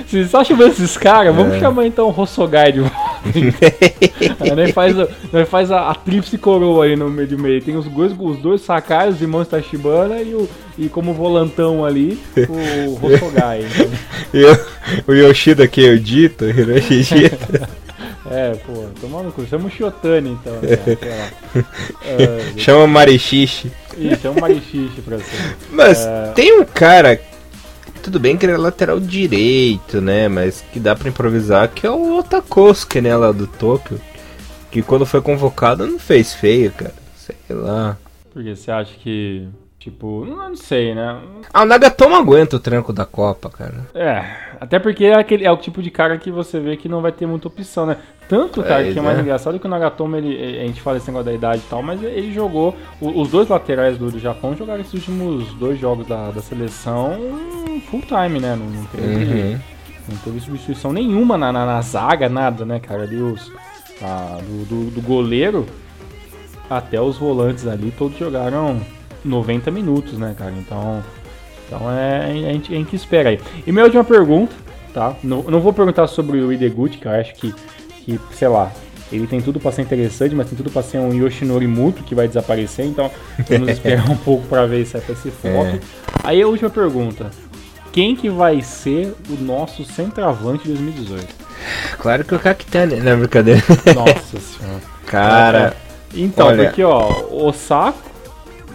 se, 0.09 0.25
se 0.25 0.29
só 0.29 0.43
chamando 0.43 0.73
esses 0.73 0.97
caras, 0.97 1.35
vamos 1.35 1.55
É. 1.55 1.61
chamar 1.61 1.87
então 1.87 2.09
o 2.09 2.21
Hossogai 2.21 2.73
de 2.73 2.81
volta. 2.81 2.97
Nós 4.57 4.71
faz, 4.71 4.99
a, 4.99 5.09
nós 5.33 5.49
faz 5.49 5.71
a, 5.73 5.91
a 5.91 5.95
tríplice 5.95 6.39
coroa 6.39 6.85
aí 6.85 6.97
no 6.97 7.11
meio 7.11 7.27
de 7.29 7.37
meio. 7.37 7.61
Tem 7.61 7.77
os 7.77 7.85
dois, 7.87 8.12
os 8.19 8.39
dois 8.39 8.61
Sakai, 8.62 9.09
os 9.09 9.21
irmãos 9.21 9.49
Tachibana 9.49 10.21
e, 10.23 10.35
o, 10.35 10.49
e 10.79 10.89
como 10.89 11.12
volantão 11.12 11.85
ali, 11.85 12.19
o 12.49 13.05
Hossogai. 13.05 13.65
então. 14.33 14.59
O, 15.07 15.11
o 15.12 15.15
Yoshida 15.15 15.67
que 15.67 15.87
é 15.87 15.91
o 15.91 15.99
Dito, 16.01 16.45
Hiroshi 16.45 17.03
Dito. 17.15 17.69
É, 18.31 18.55
pô, 18.57 18.87
tomando 19.01 19.33
cu. 19.33 19.47
Chama 19.47 19.67
o 19.67 19.71
Shiotani 19.71 20.31
então, 20.31 20.55
né, 20.61 20.77
sei 20.85 20.99
lá. 21.09 21.65
É, 22.05 22.59
Chama 22.59 22.85
o 22.85 22.89
Marishishi. 22.89 23.71
Ih, 23.97 24.17
chama 24.17 24.39
o 24.39 24.41
Marichichi 24.41 25.01
pra 25.03 25.17
você. 25.17 25.37
Mas 25.71 26.01
É. 26.07 26.33
tem 26.35 26.61
um 26.61 26.65
cara. 26.65 27.21
Tudo 28.03 28.21
bem 28.21 28.37
que 28.37 28.45
ele 28.47 28.53
é 28.53 28.57
lateral 28.57 29.01
direito, 29.01 30.01
né? 30.01 30.29
Mas 30.29 30.62
que 30.73 30.79
dá 30.79 30.95
pra 30.95 31.09
improvisar, 31.09 31.69
que 31.69 31.87
é 31.87 31.91
o 31.91 32.19
Otakosuke, 32.19 33.01
né? 33.01 33.17
Lá 33.17 33.33
do 33.33 33.47
Tóquio. 33.47 34.01
Que 34.71 34.83
quando 34.83 35.07
foi 35.07 35.21
convocado 35.23 35.87
não 35.87 35.99
fez 35.99 36.35
feio, 36.35 36.71
cara. 36.73 36.95
Sei 37.17 37.35
lá. 37.57 37.97
Porque 38.33 38.55
você 38.55 38.71
acha 38.71 38.93
que. 39.03 39.49
Tipo, 39.87 40.25
não, 40.25 40.57
sei, 40.57 40.96
né? 40.96 41.16
Ah, 41.55 41.62
o 41.62 41.64
Nagatomo 41.64 42.16
aguenta 42.16 42.57
o 42.57 42.59
tranco 42.59 42.92
da 42.92 43.07
Copa, 43.07 43.49
cara. 43.49 43.87
É, 43.94 44.25
até 44.61 44.81
porque 44.81 45.05
é, 45.05 45.14
aquele, 45.14 45.44
é 45.46 45.53
o 45.53 45.57
tipo 45.57 45.81
de 45.81 45.92
cara 45.92 46.18
que 46.18 46.29
você 46.29 46.59
vê 46.59 46.77
que 46.77 46.88
não 46.88 47.01
vai 47.01 47.12
ter 47.12 47.25
muita 47.25 47.46
opção, 47.46 47.87
né? 47.87 47.96
Tanto, 48.29 48.64
cara, 48.64 48.85
É, 48.85 48.92
que 48.92 48.99
é 48.99 49.03
mais 49.03 49.16
né? 49.16 49.22
engraçado 49.22 49.61
que 49.61 49.64
o 49.64 49.70
Nagatomo, 49.70 50.16
ele, 50.16 50.59
a 50.61 50.66
gente 50.66 50.83
fala 50.83 50.96
esse 50.96 51.07
negócio 51.07 51.27
da 51.27 51.33
idade 51.33 51.62
e 51.64 51.70
tal, 51.70 51.85
mas 51.85 52.03
ele 52.03 52.33
jogou, 52.33 52.75
os 53.01 53.29
dois 53.31 53.46
laterais 53.49 53.96
do, 53.96 54.11
do 54.11 54.18
Japão 54.18 54.57
jogaram 54.57 54.81
esses 54.81 54.92
últimos 54.94 55.55
dois 55.55 55.79
jogos 55.79 56.05
da, 56.09 56.33
da 56.33 56.42
seleção 56.42 57.16
full 57.88 58.03
time, 58.03 58.40
né? 58.40 58.57
Não, 58.57 58.66
não 58.66 58.85
teve, 58.87 59.07
Uhum. 59.07 59.59
não 60.09 60.16
teve 60.16 60.40
substituição 60.40 60.92
nenhuma 60.92 61.38
na, 61.38 61.53
na, 61.53 61.64
na 61.64 61.81
zaga, 61.81 62.29
nada, 62.29 62.64
né, 62.64 62.81
cara? 62.81 63.05
Ali 63.05 63.22
os, 63.22 63.53
a- 64.03 64.38
do, 64.42 64.64
do, 64.64 64.90
do 64.96 65.01
goleiro 65.01 65.64
até 66.68 67.01
os 67.01 67.16
volantes 67.16 67.68
ali, 67.68 67.92
todos 67.96 68.18
jogaram 68.18 68.81
90 69.27 69.71
minutos, 69.71 70.19
né, 70.19 70.35
cara? 70.39 70.53
Então, 70.57 71.03
então 71.67 71.91
é, 71.91 72.25
a, 72.31 72.53
gente, 72.53 72.73
a 72.73 72.77
gente 72.77 72.97
espera 72.97 73.31
aí. 73.31 73.41
E 73.67 73.73
minha 73.73 73.85
última 73.85 74.05
pergunta, 74.05 74.55
tá? 74.95 75.15
Não, 75.23 75.43
não 75.43 75.61
vou 75.61 75.73
perguntar 75.73 76.07
sobre 76.07 76.39
o 76.41 76.53
Ideguchi, 76.53 76.99
que 76.99 77.07
eu 77.07 77.12
acho 77.12 77.35
que, 77.35 77.55
que, 78.05 78.21
sei 78.33 78.49
lá, 78.49 78.71
ele 79.12 79.27
tem 79.27 79.41
tudo 79.41 79.61
pra 79.61 79.71
ser 79.73 79.83
interessante, 79.83 80.35
mas 80.35 80.49
tem 80.49 80.57
tudo 80.57 80.71
pra 80.71 80.83
ser 80.83 80.99
um 80.99 81.12
Yoshinori 81.12 81.67
Muto 81.67 82.03
que 82.03 82.15
vai 82.15 82.27
desaparecer, 82.27 82.87
então 82.87 83.11
vamos 83.49 83.69
esperar 83.71 84.09
um 84.11 84.17
pouco 84.17 84.47
pra 84.47 84.67
ver 84.67 84.85
se 84.87 84.97
é 84.97 85.03
esse 85.09 85.31
foco. 85.31 85.65
É. 85.67 85.81
Aí 86.25 86.43
a 86.43 86.47
última 86.47 86.71
pergunta. 86.71 87.31
Quem 87.93 88.15
que 88.15 88.29
vai 88.29 88.61
ser 88.61 89.15
o 89.31 89.43
nosso 89.43 89.83
centroavante 89.85 90.65
de 90.65 90.75
2018? 90.75 91.27
Claro 91.99 92.25
que 92.25 92.35
o 92.35 92.39
Kakitane. 92.39 92.97
Não, 92.97 93.19
brincadeira. 93.19 93.62
Nossa 93.95 94.37
senhora. 94.39 94.81
Cara. 95.07 95.77
Então, 96.15 96.49
Olha- 96.49 96.65
porque 96.65 96.83
ó, 96.85 97.25
o 97.31 97.51
Saco, 97.55 97.99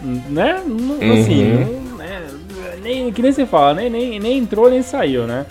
né? 0.02 0.56
Assim, 1.14 1.54
Uhum. 1.54 1.96
né, 1.98 2.28
nem, 2.82 3.12
que 3.12 3.22
nem 3.22 3.32
você 3.32 3.46
fala, 3.46 3.74
nem, 3.76 3.90
nem, 3.90 4.20
nem 4.20 4.38
entrou 4.40 4.70
nem 4.70 4.82
saiu, 4.82 5.28
né? 5.28 5.46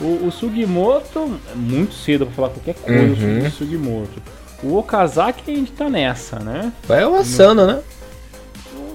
O, 0.00 0.26
o 0.26 0.30
Sugimoto, 0.30 1.38
é 1.52 1.54
muito 1.54 1.94
cedo 1.94 2.26
pra 2.26 2.34
falar 2.34 2.48
qualquer 2.50 2.74
coisa 2.74 3.02
Uhum. 3.02 3.16
sobre 3.16 3.48
o 3.48 3.50
Sugimoto. 3.50 4.22
O 4.62 4.76
Okazaki 4.76 5.50
a 5.50 5.54
gente 5.54 5.72
tá 5.72 5.88
nessa, 5.88 6.38
né? 6.38 6.72
Vai 6.86 7.04
o 7.04 7.14
Asano, 7.14 7.66
né? 7.66 7.80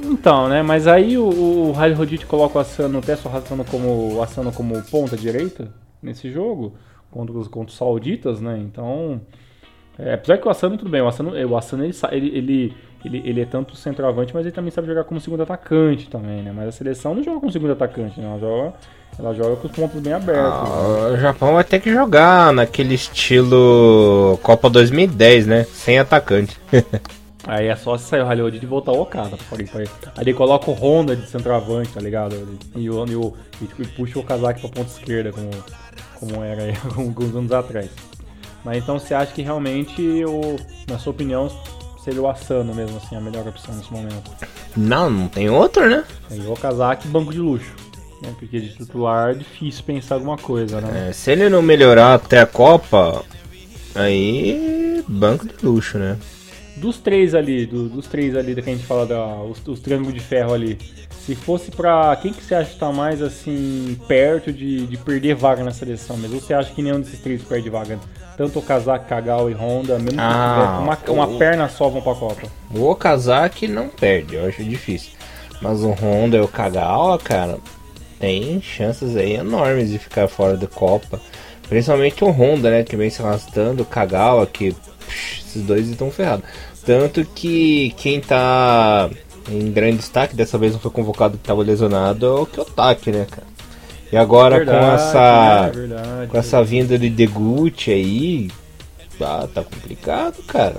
Então, 0.04 0.50
né? 0.50 0.62
Mas 0.62 0.88
aí 0.88 1.18
o, 1.18 1.24
o 1.26 1.72
Riley 1.72 1.94
Rodite 1.94 2.26
coloca 2.26 2.58
o 2.58 2.62
Asano, 2.62 3.00
o 3.00 3.02
Tessa 3.02 3.30
Asano 3.30 3.64
como, 3.66 4.16
o 4.16 4.22
Asano 4.24 4.52
como 4.52 4.82
ponta 4.84 5.16
direita 5.16 5.72
nesse 6.02 6.32
jogo, 6.32 6.74
contra 7.12 7.38
os, 7.38 7.48
contra 7.48 7.70
os 7.72 7.78
sauditas, 7.78 8.42
né? 8.42 8.58
Então. 8.60 9.22
É, 10.00 10.14
apesar 10.16 10.38
que 10.38 10.48
o 10.48 10.52
Asano, 10.52 10.78
tudo 10.78 10.90
bem, 10.90 11.02
o 11.02 11.08
Asano, 11.08 11.32
o 11.48 11.58
Asano 11.58 11.84
ele, 11.84 11.94
ele, 12.12 12.28
ele, 12.38 12.74
ele, 13.04 13.22
ele 13.26 13.42
é 13.42 13.46
tanto 13.46 13.76
centroavante, 13.76 14.34
mas 14.34 14.46
ele 14.46 14.54
também 14.54 14.72
sabe 14.72 14.88
jogar 14.88 15.04
como 15.04 15.20
segundo 15.20 15.44
atacante 15.44 16.10
também, 16.10 16.42
né? 16.42 16.52
Mas 16.56 16.68
a 16.68 16.72
seleção 16.72 17.16
não 17.16 17.24
joga 17.24 17.40
como 17.40 17.52
segundo 17.52 17.74
atacante, 17.74 18.20
né? 18.20 18.28
Ela 18.28 18.40
joga, 18.40 18.74
ela 19.18 19.34
joga 19.34 19.56
com 19.56 19.68
os 19.68 19.74
pontos 19.74 20.02
bem 20.02 20.14
abertos. 20.14 20.44
né? 20.44 20.50
Ah, 20.70 21.12
o 21.14 21.18
Japão 21.18 21.54
vai 21.54 21.64
ter 21.64 21.80
que 21.80 21.92
jogar 21.92 22.54
naquele 22.54 22.94
estilo 22.94 24.40
Copa 24.44 24.70
2010, 24.70 25.48
né? 25.48 25.64
Sem 25.64 26.00
atacante. 26.00 26.58
Aí 27.48 27.68
é 27.68 27.76
só 27.76 27.98
se 27.98 28.06
sair 28.06 28.22
o 28.22 28.28
Riley 28.28 28.44
Rodite 28.44 28.66
e 28.66 28.68
voltar 28.68 28.92
o 28.92 29.02
Okada. 29.02 29.36
Ele 30.20 30.34
coloca 30.34 30.70
o 30.70 30.74
Honda 30.74 31.16
de 31.16 31.28
centroavante, 31.28 31.92
tá 31.92 32.00
ligado? 32.00 32.36
E, 32.76 32.90
o, 32.90 33.06
e, 33.08 33.16
o, 33.16 33.34
e, 33.60 33.66
tipo, 33.66 33.88
puxa 33.96 34.20
o 34.20 34.24
Kazaki 34.24 34.62
pra 34.62 34.70
ponta 34.70 34.92
esquerda, 34.92 35.32
como, 35.32 35.50
como 36.20 36.44
era 36.44 36.64
aí 36.64 36.74
alguns 36.96 37.36
anos 37.36 37.52
atrás. 37.52 37.90
Mas 38.64 38.84
então 38.84 39.00
você 39.00 39.16
acha 39.16 39.34
que 39.34 39.42
realmente, 39.42 40.24
o, 40.24 40.56
na 40.88 41.00
sua 41.00 41.12
opinião, 41.12 41.50
seria 42.04 42.22
o 42.22 42.28
Asano 42.28 42.74
mesmo, 42.74 42.98
assim, 42.98 43.16
a 43.16 43.22
melhor 43.22 43.48
opção 43.48 43.76
nesse 43.76 43.92
momento? 43.92 44.32
Não, 44.76 45.10
não 45.10 45.28
tem 45.28 45.50
outro, 45.50 45.90
né? 45.90 46.04
Tem 46.28 46.46
o 46.48 46.54
Kazaki 46.54 47.08
banco 47.08 47.32
de 47.32 47.40
luxo. 47.40 47.74
Né? 48.22 48.34
Porque 48.38 48.60
de 48.60 48.70
titular 48.76 49.32
é 49.32 49.34
difícil 49.34 49.84
pensar 49.84 50.16
alguma 50.16 50.38
coisa, 50.38 50.80
né? 50.80 51.10
É, 51.10 51.14
se 51.14 51.32
ele 51.32 51.50
não 51.50 51.62
melhorar 51.62 52.16
até 52.16 52.40
a 52.40 52.46
Copa, 52.46 53.24
aí 53.96 55.04
banco 55.08 55.48
de 55.48 55.54
luxo, 55.64 55.98
né? 55.98 56.18
Dos 56.78 56.98
três 56.98 57.36
ali, 57.36 57.66
do, 57.66 57.90
dos 57.90 58.08
três 58.08 58.36
ali 58.36 58.56
que 58.56 58.62
a 58.62 58.74
gente 58.74 58.86
fala, 58.86 59.06
da, 59.06 59.42
os, 59.44 59.66
os 59.68 59.80
triângulos 59.80 60.14
de 60.14 60.20
ferro 60.20 60.54
ali, 60.54 60.78
se 61.26 61.36
fosse 61.36 61.70
pra. 61.72 62.16
Quem 62.16 62.34
que 62.34 62.44
você 62.44 62.56
acha 62.56 62.72
que 62.72 62.80
tá 62.80 62.92
mais 62.92 63.22
assim, 63.22 63.98
perto 64.08 64.52
de, 64.52 64.88
de 64.88 64.98
perder 64.98 65.36
vaga 65.36 65.64
na 65.64 65.72
seleção 65.72 66.18
mesmo? 66.18 66.36
Ou 66.36 66.42
você 66.42 66.54
acha 66.54 66.74
que 66.74 66.82
nenhum 66.82 67.00
desses 67.00 67.20
três 67.20 67.44
perde 67.44 67.70
vaga? 67.70 68.00
Tanto 68.36 68.60
o 68.60 68.62
Kazak, 68.62 69.06
Kagawa 69.06 69.52
e 69.52 69.54
Honda, 69.54 70.00
mesmo 70.00 70.20
ah, 70.20 70.98
que 71.04 71.12
uma, 71.12 71.26
uma 71.26 71.38
perna 71.38 71.70
só 71.70 71.90
vão 71.90 72.02
pra 72.02 72.16
Copa. 72.16 72.48
O 72.74 72.96
Kazak 72.96 73.68
não 73.68 73.88
perde, 73.88 74.36
eu 74.36 74.48
acho 74.48 74.64
difícil. 74.64 75.12
Mas 75.62 75.84
o 75.84 75.92
Honda 75.92 76.38
e 76.38 76.42
o 76.42 76.48
Kagawa, 76.48 77.20
cara, 77.20 77.60
tem 78.20 78.60
chances 78.62 79.16
aí 79.16 79.34
enormes 79.34 79.92
de 79.92 80.00
ficar 80.00 80.28
fora 80.28 80.58
da 80.58 80.66
Copa. 80.66 81.22
Principalmente 81.70 82.24
o 82.24 82.30
Honda, 82.30 82.72
né? 82.72 82.84
Que 82.84 82.96
vem 82.96 83.10
se 83.10 83.22
arrastando, 83.22 83.84
o 83.84 83.86
Kagawa, 83.86 84.48
que 84.48 84.74
psh, 85.08 85.44
esses 85.46 85.62
dois 85.62 85.88
estão 85.88 86.10
ferrados. 86.10 86.46
Tanto 86.84 87.24
que 87.24 87.94
quem 87.96 88.20
tá 88.20 89.08
em 89.50 89.72
grande 89.72 89.98
destaque, 89.98 90.36
dessa 90.36 90.58
vez 90.58 90.74
não 90.74 90.80
foi 90.80 90.92
convocado 90.92 91.38
que 91.38 91.44
estava 91.44 91.62
lesionado, 91.62 92.26
é 92.26 92.30
o 92.30 92.46
Kyotaki, 92.46 93.12
né, 93.12 93.26
cara? 93.30 93.48
E 94.12 94.18
agora 94.18 94.58
verdade, 94.58 94.80
com 94.80 94.92
essa 94.92 95.70
verdade, 95.70 96.28
com 96.28 96.38
essa 96.38 96.64
vinda 96.64 97.00
de 97.00 97.10
Deguchi 97.10 97.92
aí, 97.92 98.52
tá, 99.18 99.48
tá 99.48 99.64
complicado, 99.64 100.44
cara. 100.44 100.76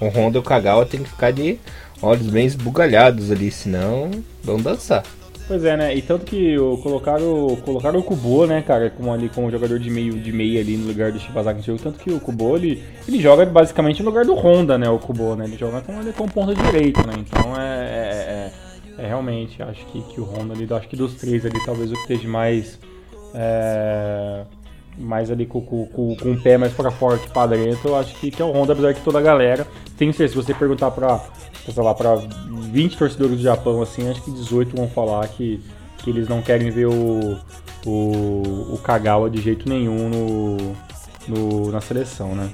O 0.00 0.06
Honda 0.06 0.38
e 0.38 0.40
o 0.40 0.42
Kagawa 0.42 0.86
tem 0.86 1.02
que 1.02 1.10
ficar 1.10 1.32
de 1.32 1.58
olhos 2.00 2.28
bem 2.28 2.46
esbugalhados 2.46 3.30
ali, 3.30 3.50
senão 3.50 4.10
vão 4.42 4.58
dançar. 4.58 5.02
Pois 5.48 5.64
é, 5.64 5.78
né? 5.78 5.96
E 5.96 6.02
tanto 6.02 6.26
que 6.26 6.56
colocaram, 6.82 7.56
colocaram 7.64 7.98
o 7.98 8.02
Kubo, 8.02 8.46
né, 8.46 8.60
cara, 8.60 8.90
como 8.90 9.10
ali 9.10 9.30
como 9.30 9.50
jogador 9.50 9.78
de 9.78 9.88
meio 9.88 10.12
de 10.12 10.30
meia 10.30 10.60
ali 10.60 10.76
no 10.76 10.86
lugar 10.86 11.10
do 11.10 11.18
Shibazaki 11.18 11.62
jogo. 11.62 11.82
Tanto 11.82 11.98
que 11.98 12.10
o 12.12 12.20
Kubo, 12.20 12.54
ele, 12.54 12.84
ele 13.08 13.18
joga 13.18 13.46
basicamente 13.46 14.02
no 14.02 14.10
lugar 14.10 14.26
do 14.26 14.34
Honda, 14.34 14.76
né, 14.76 14.90
o 14.90 14.98
Kubo, 14.98 15.34
né? 15.34 15.46
Ele 15.46 15.56
joga 15.56 15.80
com, 15.80 15.98
ele 16.02 16.12
com 16.12 16.28
ponta 16.28 16.54
direita, 16.54 17.00
né? 17.06 17.14
Então 17.16 17.58
é, 17.58 17.64
é, 17.66 18.52
é, 18.98 19.04
é, 19.04 19.06
realmente, 19.06 19.62
acho 19.62 19.86
que, 19.86 20.02
que 20.02 20.20
o 20.20 20.24
Honda 20.24 20.52
ali, 20.52 20.68
acho 20.70 20.86
que 20.86 20.96
dos 20.96 21.14
três 21.14 21.46
ali, 21.46 21.58
talvez 21.64 21.90
o 21.90 21.94
que 21.94 22.00
esteja 22.00 22.28
mais. 22.28 22.78
É, 23.34 24.44
mais 24.98 25.30
ali 25.30 25.46
com, 25.46 25.62
com, 25.62 25.86
com, 25.86 26.14
com 26.14 26.32
o 26.32 26.40
pé 26.40 26.58
mais 26.58 26.72
para 26.74 26.90
fora 26.90 27.16
que 27.16 27.30
para 27.30 27.56
dentro, 27.56 27.88
eu 27.88 27.96
acho 27.96 28.14
que, 28.16 28.30
que 28.30 28.42
é 28.42 28.44
o 28.44 28.52
Honda, 28.52 28.74
apesar 28.74 28.92
que 28.92 29.00
toda 29.00 29.18
a 29.18 29.22
galera. 29.22 29.66
Tenho 29.96 30.12
certeza, 30.12 30.38
se 30.38 30.46
você 30.46 30.52
perguntar 30.52 30.90
pra, 30.90 31.24
sei 31.72 31.82
lá, 31.82 31.94
pra 31.94 32.16
20 32.68 32.96
torcedores 32.96 33.36
do 33.36 33.42
Japão, 33.42 33.82
assim, 33.82 34.08
acho 34.10 34.22
que 34.22 34.30
18 34.30 34.76
vão 34.76 34.88
falar 34.88 35.26
que, 35.28 35.60
que 35.98 36.10
eles 36.10 36.28
não 36.28 36.42
querem 36.42 36.70
ver 36.70 36.86
o, 36.86 37.36
o, 37.86 38.74
o 38.74 38.80
Kagawa 38.82 39.30
de 39.30 39.40
jeito 39.40 39.68
nenhum 39.68 40.08
no, 40.08 40.56
no, 41.28 41.72
na 41.72 41.80
seleção, 41.80 42.34
né? 42.34 42.50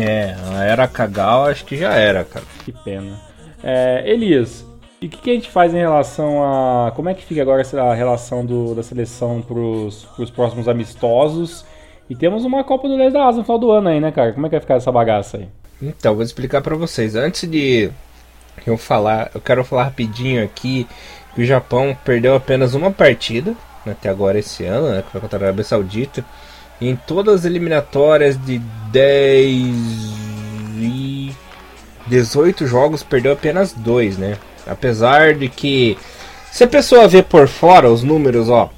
É, 0.00 0.34
a 0.52 0.64
era 0.64 0.88
Kagawa 0.88 1.50
acho 1.50 1.64
que 1.64 1.76
já 1.76 1.94
era, 1.94 2.24
cara. 2.24 2.44
Que 2.64 2.72
pena. 2.72 3.20
É, 3.62 4.02
Elias, 4.04 4.64
e 5.00 5.06
o 5.06 5.08
que, 5.08 5.18
que, 5.18 5.30
a 5.30 5.34
gente 5.34 5.50
faz 5.50 5.72
em 5.74 5.78
relação 5.78 6.42
a. 6.42 6.90
Como 6.92 7.08
é 7.08 7.14
que 7.14 7.24
fica 7.24 7.42
agora 7.42 7.62
a 7.62 7.94
relação 7.94 8.44
do, 8.44 8.74
da 8.74 8.82
seleção 8.82 9.42
para 9.42 9.58
os 9.58 10.30
próximos 10.30 10.68
amistosos? 10.68 11.64
E 12.08 12.14
temos 12.14 12.44
uma 12.44 12.62
Copa 12.64 12.88
do 12.88 12.96
10 12.96 13.12
da 13.12 13.26
Asa 13.26 13.38
no 13.38 13.44
final 13.44 13.58
do 13.58 13.70
ano 13.70 13.88
aí, 13.88 14.00
né, 14.00 14.12
cara? 14.12 14.32
Como 14.32 14.46
é 14.46 14.48
que 14.48 14.54
vai 14.54 14.60
ficar 14.60 14.74
essa 14.74 14.92
bagaça 14.92 15.38
aí? 15.38 15.48
Então, 15.82 16.14
vou 16.14 16.24
explicar 16.24 16.62
para 16.62 16.74
vocês. 16.76 17.14
Antes 17.14 17.50
de 17.50 17.90
eu 18.64 18.76
falar, 18.76 19.30
eu 19.34 19.40
quero 19.40 19.64
falar 19.64 19.84
rapidinho 19.84 20.42
aqui 20.44 20.86
que 21.34 21.42
o 21.42 21.46
Japão 21.46 21.96
perdeu 22.04 22.34
apenas 22.34 22.74
uma 22.74 22.90
partida 22.90 23.54
né, 23.86 23.92
até 23.92 24.08
agora 24.08 24.38
esse 24.38 24.64
ano, 24.64 24.90
né, 24.90 25.02
que 25.02 25.12
foi 25.12 25.20
contra 25.20 25.38
a 25.38 25.42
Arábia 25.44 25.64
Saudita. 25.64 26.24
Em 26.80 26.96
todas 26.96 27.36
as 27.36 27.44
eliminatórias 27.44 28.36
de 28.44 28.58
10 28.58 29.46
e 30.78 31.32
18 32.06 32.66
jogos 32.66 33.02
perdeu 33.02 33.32
apenas 33.32 33.72
dois, 33.72 34.18
né? 34.18 34.36
Apesar 34.66 35.34
de 35.34 35.48
que 35.48 35.96
se 36.52 36.64
a 36.64 36.68
pessoa 36.68 37.08
vê 37.08 37.22
por 37.22 37.48
fora 37.48 37.90
os 37.90 38.02
números, 38.02 38.50
ó, 38.50 38.68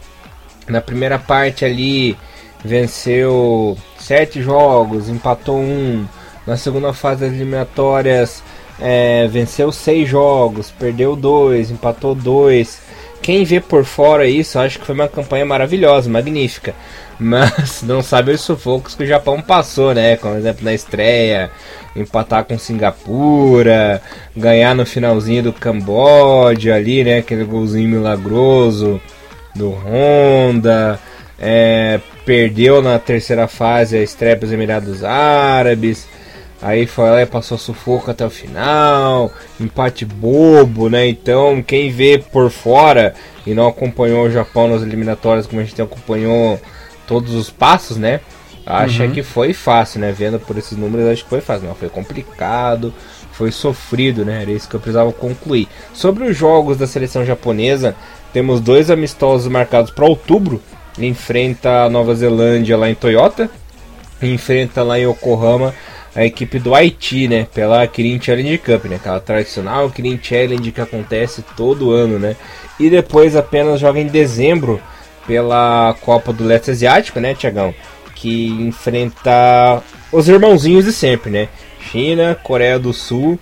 na 0.68 0.80
primeira 0.80 1.18
parte 1.18 1.64
ali 1.64 2.16
venceu 2.64 3.76
sete 3.98 4.42
jogos, 4.42 5.08
empatou 5.08 5.58
um. 5.58 6.06
Na 6.46 6.56
segunda 6.56 6.94
fase 6.94 7.22
das 7.22 7.32
eliminatórias 7.32 8.42
é, 8.80 9.26
venceu 9.28 9.72
seis 9.72 10.08
jogos, 10.08 10.70
perdeu 10.70 11.16
dois, 11.16 11.70
empatou 11.70 12.14
dois. 12.14 12.80
Quem 13.20 13.44
vê 13.44 13.60
por 13.60 13.84
fora 13.84 14.26
isso, 14.26 14.58
acha 14.58 14.78
que 14.78 14.86
foi 14.86 14.94
uma 14.94 15.08
campanha 15.08 15.44
maravilhosa, 15.44 16.08
magnífica. 16.08 16.74
Mas 17.18 17.82
não 17.86 18.02
sabe 18.02 18.32
os 18.32 18.40
sufocos 18.40 18.94
que 18.94 19.04
o 19.04 19.06
Japão 19.06 19.40
passou, 19.40 19.92
né? 19.92 20.16
Como 20.16 20.36
exemplo 20.36 20.64
na 20.64 20.72
estreia, 20.72 21.50
empatar 21.96 22.44
com 22.44 22.58
Singapura, 22.58 24.00
ganhar 24.36 24.74
no 24.74 24.86
finalzinho 24.86 25.42
do 25.42 25.52
Camboja 25.52 26.74
ali, 26.74 27.02
né? 27.02 27.18
Aquele 27.18 27.44
golzinho 27.44 27.88
milagroso 27.88 29.00
do 29.54 29.70
Honda. 29.70 30.98
É, 31.40 32.00
perdeu 32.24 32.82
na 32.82 32.98
terceira 32.98 33.46
fase 33.46 33.96
a 33.96 34.02
estreia 34.02 34.36
para 34.36 34.46
os 34.46 34.52
Emirados 34.52 35.02
Árabes. 35.04 36.06
Aí 36.60 36.86
foi 36.86 37.08
lá 37.08 37.22
e 37.22 37.26
passou 37.26 37.56
sufoco 37.56 38.10
até 38.10 38.26
o 38.26 38.30
final, 38.30 39.32
empate 39.60 40.04
bobo, 40.04 40.88
né? 40.88 41.06
Então, 41.06 41.62
quem 41.62 41.90
vê 41.90 42.18
por 42.18 42.50
fora 42.50 43.14
e 43.46 43.54
não 43.54 43.68
acompanhou 43.68 44.26
o 44.26 44.30
Japão 44.30 44.66
nas 44.66 44.82
eliminatórias 44.82 45.46
como 45.46 45.60
a 45.60 45.64
gente 45.64 45.80
acompanhou 45.80 46.60
todos 47.06 47.32
os 47.34 47.48
passos, 47.48 47.96
né? 47.96 48.20
Acha 48.66 49.04
uhum. 49.04 49.12
que 49.12 49.22
foi 49.22 49.52
fácil, 49.54 50.00
né? 50.00 50.12
Vendo 50.12 50.38
por 50.40 50.58
esses 50.58 50.76
números, 50.76 51.08
acho 51.08 51.22
que 51.22 51.30
foi 51.30 51.40
fácil. 51.40 51.68
Não, 51.68 51.74
foi 51.76 51.88
complicado, 51.88 52.92
foi 53.32 53.52
sofrido, 53.52 54.24
né? 54.24 54.42
Era 54.42 54.50
isso 54.50 54.68
que 54.68 54.74
eu 54.74 54.80
precisava 54.80 55.12
concluir. 55.12 55.68
Sobre 55.94 56.24
os 56.24 56.36
jogos 56.36 56.76
da 56.76 56.86
seleção 56.88 57.24
japonesa, 57.24 57.94
temos 58.32 58.60
dois 58.60 58.90
amistosos 58.90 59.46
marcados 59.46 59.92
para 59.92 60.04
outubro. 60.04 60.60
enfrenta 60.98 61.84
a 61.84 61.88
Nova 61.88 62.14
Zelândia 62.16 62.76
lá 62.76 62.90
em 62.90 62.94
Toyota, 62.96 63.48
enfrenta 64.20 64.82
lá 64.82 64.98
em 64.98 65.08
Yokohama 65.08 65.72
a 66.14 66.24
equipe 66.24 66.58
do 66.58 66.74
Haiti, 66.74 67.28
né? 67.28 67.46
Pela 67.52 67.86
Kirin 67.86 68.20
Challenge 68.20 68.58
Cup, 68.58 68.84
né? 68.86 68.96
Aquela 68.96 69.20
tradicional 69.20 69.90
Kirin 69.90 70.18
Challenge 70.22 70.72
que 70.72 70.80
acontece 70.80 71.44
todo 71.56 71.92
ano, 71.92 72.18
né? 72.18 72.36
E 72.78 72.88
depois 72.88 73.36
apenas 73.36 73.80
joga 73.80 74.00
em 74.00 74.06
dezembro 74.06 74.80
pela 75.26 75.94
Copa 76.00 76.32
do 76.32 76.44
Leste 76.44 76.70
Asiático, 76.70 77.20
né, 77.20 77.34
Tiagão? 77.34 77.74
Que 78.14 78.46
enfrenta 78.48 79.82
os 80.10 80.28
irmãozinhos 80.28 80.84
de 80.84 80.92
sempre, 80.92 81.30
né? 81.30 81.48
China, 81.80 82.38
Coreia 82.42 82.78
do 82.78 82.92
Sul 82.92 83.38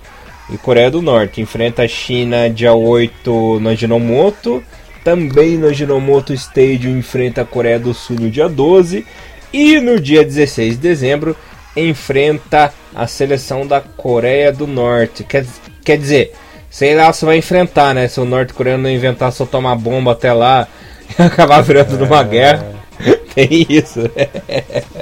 e 0.50 0.59
Coreia 0.59 0.90
do 0.90 1.00
Norte. 1.00 1.40
Enfrenta 1.40 1.83
a 1.83 1.88
China 1.88 2.50
dia 2.50 2.74
8 2.74 3.61
no 3.61 3.68
Ajinomoto. 3.68 4.62
Também 5.05 5.57
no 5.57 5.68
Ajinomoto 5.68 6.33
Stadium 6.35 6.98
enfrenta 6.98 7.42
a 7.42 7.44
Coreia 7.44 7.79
do 7.79 7.94
Sul 7.94 8.16
no 8.20 8.31
dia 8.31 8.48
12. 8.48 9.07
E 9.52 9.81
no 9.81 10.00
dia 10.00 10.24
16 10.24 10.74
de 10.74 10.81
dezembro 10.81 11.37
enfrenta 11.77 12.73
a 12.95 13.07
seleção 13.07 13.67
da 13.67 13.81
Coreia 13.81 14.53
do 14.53 14.67
Norte. 14.67 15.25
Quer, 15.25 15.45
quer 15.85 15.99
dizer, 15.99 16.33
sei 16.71 16.95
lá 16.95 17.12
se 17.12 17.25
vai 17.25 17.37
enfrentar, 17.39 17.95
né? 17.95 18.09
Se 18.09 18.21
o 18.21 18.25
norte-coreano 18.25 18.85
não 18.85 18.91
inventar 18.91 19.33
só 19.33 19.45
tomar 19.45 19.77
bomba 19.77 20.12
até 20.12 20.33
lá 20.33 20.67
e 21.19 21.23
acabar 21.23 21.62
virando 21.62 21.95
é... 21.95 21.99
numa 21.99 22.23
guerra. 22.23 22.75
Tem 23.35 23.67
isso. 23.69 24.01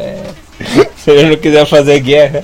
se 0.96 1.10
ele 1.10 1.30
não 1.30 1.36
quiser 1.36 1.66
fazer 1.66 2.00
guerra. 2.00 2.42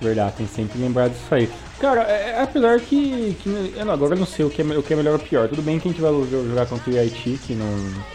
Verdade, 0.00 0.34
tem 0.36 0.46
sempre 0.46 0.72
que 0.74 0.78
lembrar 0.78 1.08
disso 1.08 1.34
aí. 1.34 1.48
Cara, 1.80 2.02
é, 2.02 2.30
é, 2.30 2.42
apesar 2.42 2.80
que, 2.80 3.36
que 3.40 3.48
eu 3.48 3.84
não, 3.84 3.92
agora 3.92 4.14
eu 4.14 4.18
não 4.18 4.26
sei 4.26 4.44
o 4.44 4.50
que, 4.50 4.62
é, 4.62 4.64
o 4.64 4.82
que 4.82 4.92
é 4.92 4.96
melhor 4.96 5.14
ou 5.14 5.18
pior. 5.18 5.48
Tudo 5.48 5.62
bem 5.62 5.78
que 5.78 5.88
a 5.88 5.92
gente 5.92 6.00
vai 6.00 6.12
jogar 6.12 6.66
contra 6.66 6.92
o 6.92 6.98
Haiti, 6.98 7.38
que 7.46 7.54
não, 7.54 7.66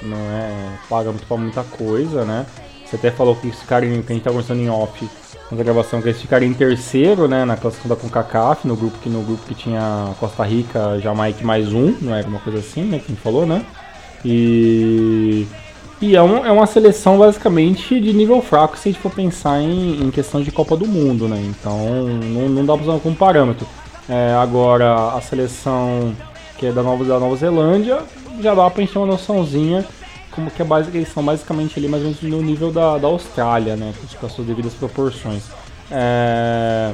não 0.02 0.18
é 0.18 0.78
paga 0.90 1.12
muito 1.12 1.26
pra 1.26 1.38
muita 1.38 1.64
coisa, 1.64 2.26
né? 2.26 2.46
Você 2.86 2.98
até 2.98 3.10
falou 3.10 3.36
que 3.36 3.48
esse 3.48 3.66
cara 3.66 3.86
que 3.86 3.92
a 3.92 3.96
gente 3.96 4.22
tá 4.22 4.30
conversando 4.30 4.62
em 4.62 4.70
off 4.70 5.10
na 5.52 5.64
gravação 5.64 6.02
que 6.02 6.10
eles 6.10 6.22
ficaram 6.22 6.46
em 6.46 6.54
terceiro, 6.54 7.28
né, 7.28 7.46
na 7.46 7.56
classificação 7.56 7.96
da 7.96 8.02
CONCACAF, 8.02 8.68
no 8.68 8.76
grupo 8.76 8.98
que 9.00 9.10
no 9.10 9.22
grupo 9.22 9.46
que 9.46 9.54
tinha 9.54 10.14
Costa 10.20 10.44
Rica, 10.44 11.00
Jamaica 11.00 11.44
mais 11.46 11.72
um, 11.72 11.96
não 12.02 12.16
é 12.16 12.20
alguma 12.20 12.40
coisa 12.40 12.60
assim, 12.60 12.84
né, 12.84 13.00
que 13.00 13.06
a 13.06 13.08
gente 13.10 13.22
falou, 13.22 13.46
né? 13.46 13.66
E 14.26 15.46
e 16.02 16.18
é, 16.18 16.22
um, 16.22 16.46
é 16.46 16.52
uma 16.52 16.66
seleção 16.66 17.18
basicamente 17.18 17.98
de 17.98 18.12
nível 18.12 18.42
fraco 18.42 18.78
se 18.78 18.90
a 18.90 18.92
gente 18.92 19.02
for 19.02 19.10
pensar 19.10 19.62
em, 19.62 20.04
em 20.04 20.12
questão 20.12 20.42
de 20.42 20.52
Copa 20.52 20.76
do 20.76 20.86
Mundo, 20.86 21.30
né? 21.30 21.42
Então 21.42 21.78
não, 22.06 22.50
não 22.50 22.66
dá 22.66 22.74
para 22.76 22.84
usar 22.84 23.00
como 23.00 23.16
parâmetro. 23.16 23.66
É, 24.10 24.34
agora 24.34 25.16
a 25.16 25.22
seleção 25.22 26.14
que 26.58 26.66
é 26.66 26.74
da 26.74 26.84
Nova, 26.84 27.06
da 27.06 27.18
Nova 27.18 27.38
Zelândia 27.38 28.00
já 28.42 28.54
dá 28.54 28.70
pra 28.70 28.82
gente 28.82 28.92
ter 28.92 29.00
uma 29.00 29.08
noçãozinha 29.08 29.86
como 30.36 30.52
que 30.52 30.62
é 30.62 30.66
base, 30.66 30.90
eles 30.96 31.10
são 31.10 31.24
basicamente 31.24 31.78
ali 31.78 31.88
mais 31.88 32.04
ou 32.04 32.10
menos 32.10 32.22
no 32.24 32.42
nível 32.42 32.72
da, 32.72 32.98
da 32.98 33.08
Austrália, 33.08 33.76
né? 33.76 33.94
Com 34.20 34.26
as 34.26 34.32
suas 34.32 34.48
devidas 34.48 34.74
proporções. 34.74 35.44
É, 35.92 36.92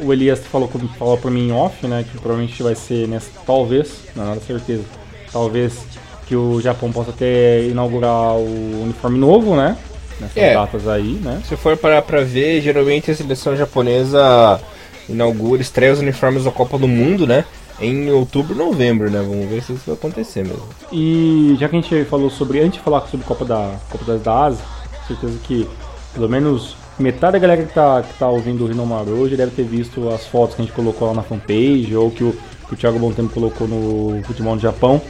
o 0.00 0.12
Elias 0.12 0.40
falou, 0.46 0.70
falou 0.98 1.18
pra 1.18 1.30
mim 1.30 1.48
em 1.48 1.52
off, 1.52 1.86
né? 1.86 2.04
Que 2.10 2.18
provavelmente 2.18 2.62
vai 2.62 2.74
ser 2.74 3.08
nessa. 3.08 3.30
Talvez, 3.44 3.92
não 4.14 4.24
é 4.24 4.26
nada 4.28 4.40
certeza. 4.40 4.84
Talvez 5.32 5.84
que 6.26 6.36
o 6.36 6.60
Japão 6.60 6.92
possa 6.92 7.10
até 7.10 7.64
inaugurar 7.64 8.36
o 8.36 8.82
uniforme 8.82 9.18
novo, 9.18 9.56
né? 9.56 9.76
Nessas 10.20 10.36
é, 10.36 10.54
datas 10.54 10.86
aí, 10.86 11.18
né? 11.22 11.42
Se 11.48 11.56
for 11.56 11.76
parar 11.76 12.02
pra 12.02 12.22
ver, 12.22 12.60
geralmente 12.60 13.10
a 13.10 13.14
seleção 13.14 13.56
japonesa 13.56 14.60
inaugura, 15.08 15.60
estreia 15.60 15.92
os 15.92 15.98
uniformes 15.98 16.44
da 16.44 16.50
Copa 16.50 16.78
do 16.78 16.86
Mundo, 16.86 17.26
né? 17.26 17.44
Em 17.80 18.10
outubro, 18.10 18.54
novembro, 18.54 19.10
né? 19.10 19.20
Vamos 19.20 19.48
ver 19.48 19.62
se 19.62 19.72
isso 19.72 19.84
vai 19.86 19.94
acontecer 19.94 20.42
mesmo. 20.42 20.68
E 20.92 21.56
já 21.58 21.68
que 21.68 21.76
a 21.76 21.80
gente 21.80 22.04
falou 22.04 22.28
sobre, 22.28 22.60
antes 22.60 22.74
de 22.74 22.80
falar 22.80 23.06
sobre 23.06 23.24
Copa 23.24 23.44
da 23.44 23.76
Copa 23.90 24.04
das 24.04 24.22
da 24.22 24.44
Ásia, 24.44 24.64
certeza 25.06 25.38
que 25.42 25.68
pelo 26.14 26.28
menos 26.28 26.76
metade 26.98 27.32
da 27.32 27.38
galera 27.38 27.62
que 27.62 27.72
tá, 27.72 28.02
que 28.02 28.18
tá 28.18 28.28
ouvindo 28.28 28.64
o 28.64 28.66
Rinomaru 28.66 29.12
hoje 29.12 29.36
deve 29.36 29.52
ter 29.52 29.64
visto 29.64 30.08
as 30.10 30.26
fotos 30.26 30.54
que 30.54 30.62
a 30.62 30.64
gente 30.64 30.74
colocou 30.74 31.08
lá 31.08 31.14
na 31.14 31.22
fanpage 31.22 31.94
ou 31.96 32.10
que 32.10 32.22
o, 32.22 32.36
que 32.68 32.74
o 32.74 32.76
Thiago 32.76 32.98
Bom 32.98 33.12
Tempo 33.12 33.32
colocou 33.32 33.66
no 33.66 34.22
Futebol 34.24 34.56
do 34.56 34.62
Japão. 34.62 35.00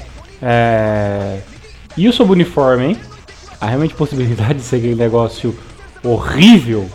É... 0.40 1.40
E 1.96 2.11
sobre 2.12 2.33
o 2.33 2.35
uniforme, 2.35 2.87
hein? 2.87 2.96
Há 3.61 3.66
realmente 3.66 3.94
possibilidade 3.94 4.54
de 4.54 4.62
ser 4.62 4.76
aquele 4.76 4.94
negócio 4.94 5.56
horrível 6.02 6.88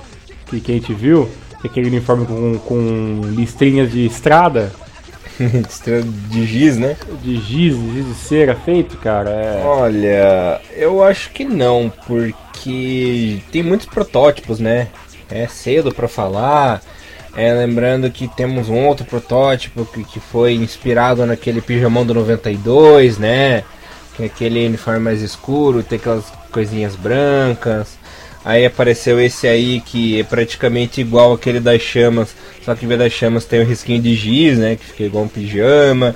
que, 0.47 0.59
que 0.59 0.71
a 0.71 0.75
gente 0.75 0.93
viu, 0.93 1.29
que 1.61 1.67
aquele 1.67 1.87
uniforme 1.87 2.25
com, 2.25 2.57
com 2.59 3.21
listrinhas 3.25 3.91
de 3.91 4.05
estrada. 4.05 4.71
de 6.29 6.45
giz, 6.45 6.77
né? 6.77 6.95
De 7.21 7.37
giz, 7.37 7.75
giz 7.75 8.07
de 8.07 8.15
cera 8.15 8.55
feito, 8.55 8.97
cara. 8.97 9.29
É... 9.29 9.63
Olha, 9.65 10.61
eu 10.75 11.03
acho 11.03 11.31
que 11.31 11.43
não, 11.43 11.91
porque 12.07 13.41
tem 13.51 13.63
muitos 13.63 13.87
protótipos, 13.87 14.59
né? 14.59 14.87
É 15.29 15.47
cedo 15.47 15.93
para 15.93 16.07
falar. 16.07 16.81
É, 17.35 17.53
lembrando 17.53 18.09
que 18.09 18.29
temos 18.29 18.69
um 18.69 18.85
outro 18.85 19.05
protótipo 19.05 19.85
que, 19.85 20.05
que 20.05 20.19
foi 20.21 20.53
inspirado 20.53 21.25
naquele 21.25 21.59
pijamão 21.59 22.05
do 22.05 22.13
92, 22.13 23.17
né? 23.17 23.63
Que 24.15 24.23
é 24.23 24.25
aquele 24.27 24.65
uniforme 24.65 24.99
mais 25.01 25.21
escuro, 25.21 25.83
tem 25.83 25.97
aquelas 25.97 26.25
coisinhas 26.49 26.95
brancas. 26.95 27.97
Aí 28.45 28.63
apareceu 28.63 29.19
esse 29.19 29.47
aí 29.47 29.81
que 29.81 30.19
é 30.19 30.23
praticamente 30.23 31.01
igual 31.01 31.33
aquele 31.33 31.59
das 31.59 31.81
chamas, 31.81 32.35
só 32.63 32.75
que 32.75 32.85
vez 32.85 32.99
das 32.99 33.11
chamas 33.11 33.43
tem 33.43 33.61
o 33.61 33.65
risquinho 33.65 33.99
de 33.99 34.13
giz, 34.13 34.59
né? 34.59 34.75
Que 34.75 34.85
fica 34.85 35.03
igual 35.03 35.23
um 35.23 35.27
pijama. 35.27 36.15